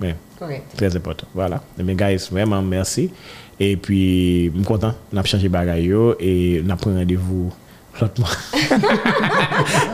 Ouais. 0.00 0.16
Correct. 0.38 0.62
Très 0.76 0.96
important. 0.96 1.26
Voilà. 1.34 1.60
Mais 1.78 1.94
guys, 1.94 2.28
vraiment 2.30 2.62
merci. 2.62 3.10
Et 3.60 3.76
puis, 3.76 4.46
je 4.46 4.52
suis 4.52 4.64
content. 4.64 4.94
On 5.12 5.16
a 5.16 5.24
changé 5.24 5.48
bagaille 5.48 5.92
et 6.20 6.62
on 6.66 6.70
a 6.70 6.76
pris 6.76 6.90
rendez-vous 6.92 7.52
l'autre 8.00 8.20
mois. 8.20 8.30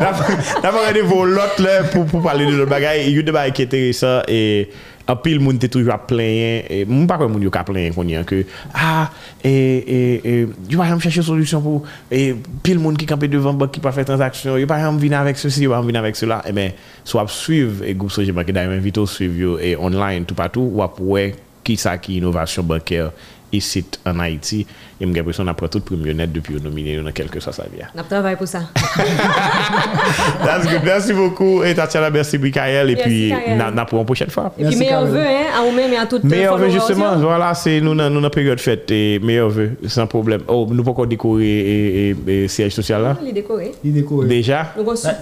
On 0.01 0.05
a 0.05 0.12
pris 0.12 0.34
on 0.62 0.64
a 0.64 0.68
pris 0.68 0.86
rendez-vous 0.86 1.24
l'autre 1.24 1.90
pour, 1.92 2.05
pour 2.07 2.22
parler 2.22 2.46
de 2.46 2.53
l'autre 2.53 2.70
bagaille. 2.70 3.11
Il 3.11 3.16
y 3.16 3.18
a 3.18 3.22
des 3.22 3.32
bagailles 3.32 3.53
qui 3.53 3.62
est 3.62 3.66
intéressant 3.66 4.20
et 4.28 4.70
Anpil 5.11 5.41
moun 5.43 5.59
te 5.61 5.69
toujwa 5.73 5.97
plenyen, 6.09 6.65
e, 6.71 6.81
moun 6.89 7.09
pa 7.11 7.17
kwen 7.21 7.33
moun 7.33 7.43
yo 7.45 7.51
ka 7.55 7.65
plenyen 7.67 7.95
konyen 7.97 8.27
ke, 8.29 8.45
ah, 8.77 9.11
e, 9.43 9.51
e, 9.51 9.99
e, 10.23 10.35
yo 10.71 10.79
pa 10.79 10.87
jam 10.91 11.03
chèche 11.03 11.25
solusyon 11.27 11.65
pou, 11.65 11.83
e, 12.13 12.37
pil 12.65 12.79
moun 12.83 12.99
ki 12.99 13.09
kampe 13.11 13.31
devan 13.31 13.59
bak 13.61 13.75
ki 13.75 13.83
pa 13.85 13.93
fè 13.97 14.05
transaksyon, 14.09 14.61
yo 14.63 14.69
pa 14.71 14.79
jam 14.83 15.01
vina 15.03 15.25
avèk 15.25 15.41
sèsi, 15.41 15.65
yo 15.67 15.75
pa 15.75 15.81
jam 15.81 15.91
vina 15.91 16.05
avèk 16.05 16.21
sèla, 16.21 16.43
e 16.47 16.55
men, 16.57 16.79
so 17.03 17.23
ap 17.23 17.33
suiv, 17.35 17.83
e 17.83 17.97
goup 17.99 18.15
soje 18.15 18.35
banke 18.37 18.55
da, 18.55 18.65
e 18.67 18.71
men 18.71 18.85
vito 18.85 19.07
suiv 19.11 19.39
yo, 19.41 19.59
e 19.59 19.75
online 19.77 20.29
tout 20.29 20.39
patou, 20.39 20.79
wap 20.79 21.01
wè 21.03 21.31
ki 21.67 21.77
sa 21.81 21.97
ki 22.01 22.21
inovasyon 22.21 22.71
banker, 22.71 23.11
ici 23.53 23.84
en 24.07 24.18
Haïti. 24.18 24.66
Et 25.01 25.07
j'ai 25.07 25.12
l'impression 25.12 25.44
qu'on 25.44 25.51
a 25.51 25.55
pris 25.55 25.68
tout 25.70 25.80
premier 25.80 26.12
net 26.12 26.30
depuis 26.30 26.55
qu'on 26.55 26.64
nominé 26.64 26.98
dans 26.98 27.11
quelque 27.11 27.40
chose 27.40 27.55
ça 27.55 27.64
vient. 27.74 27.86
On 27.96 28.03
travaille 28.03 28.36
pour 28.36 28.46
ça. 28.46 28.61
That's 30.44 30.66
good. 30.66 30.82
Merci 30.84 31.14
beaucoup. 31.14 31.64
Et 31.64 31.74
Tatiana, 31.74 32.11
merci 32.11 32.36
Bikael. 32.36 32.90
Et 32.90 32.96
puis, 32.96 33.32
nous 33.32 33.84
pour 33.86 34.01
une 34.01 34.05
prochaine 34.05 34.28
fois. 34.28 34.53
Et 34.59 34.64
puis, 34.66 34.76
meilleurs 34.76 35.07
vœux, 35.07 35.20
hein, 35.20 35.59
à 35.59 35.62
vous-même 35.62 35.92
et 35.92 35.96
à 35.96 36.05
toutes 36.07 36.24
les 36.24 36.28
Meilleurs 36.28 36.59
vœux, 36.59 36.68
justement. 36.68 37.16
Voilà, 37.16 37.55
c'est 37.55 37.80
nous 37.80 37.94
dans 37.94 38.11
la 38.11 38.30
période 38.30 38.61
fête. 38.61 38.90
Et 38.90 39.18
meilleurs 39.20 39.48
vœux, 39.48 39.70
sans 39.86 40.07
problème. 40.07 40.42
Oh, 40.48 40.66
nous 40.70 40.82
pouvons 40.82 41.07
décorer 41.07 42.14
le 42.26 42.46
siège 42.48 42.72
social 42.74 43.03
là. 43.03 43.16
Il 43.24 43.32
décorer. 43.32 43.72
Il 43.82 43.94
décorer. 43.94 44.28
Déjà. 44.28 44.74
Ça, 44.96 45.14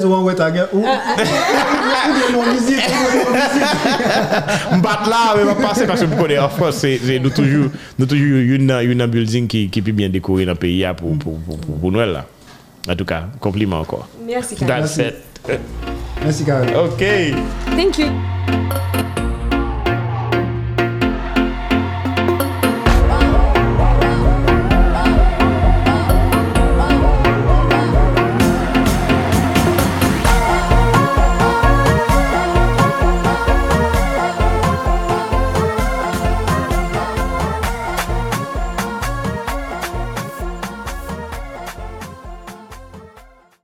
tu 0.00 0.06
vois, 0.06 0.20
ouais, 0.20 0.34
t'as 0.34 0.50
gagné. 0.50 0.68
Ou 0.72 0.80
bien 0.80 2.32
non 2.32 2.42
visite. 2.52 2.78
M'batte 4.72 5.06
là, 5.06 5.34
mais 5.36 5.44
va 5.44 5.54
passer 5.54 5.86
parce 5.86 6.00
que 6.00 6.06
vous 6.06 6.16
connaissez 6.16 6.40
en 6.40 6.48
France, 6.48 6.78
c'est 6.78 7.18
nous 7.18 7.30
toujours. 7.30 7.67
Nous 7.98 8.06
toujours 8.06 8.38
une 8.38 8.70
une 8.70 9.06
building 9.06 9.46
qui 9.46 9.68
qui 9.68 9.82
peut 9.82 9.92
bien 9.92 10.08
décorer 10.08 10.44
dans 10.44 10.52
le 10.52 10.58
pays 10.58 10.80
là, 10.80 10.94
pour 10.94 11.16
pour 11.18 11.38
pour, 11.40 11.58
pour, 11.58 11.78
pour 11.78 11.92
Noël 11.92 12.10
là. 12.12 12.26
En 12.88 12.96
tout 12.96 13.04
cas, 13.04 13.28
compliment 13.38 13.80
encore. 13.80 14.08
Merci, 14.26 14.56
Karine. 14.56 14.86
That's 14.86 14.96
it. 14.96 15.14
merci 16.24 16.44
Carole 16.44 16.74
OK. 16.74 17.04
Thank 17.76 17.98
you. 17.98 18.88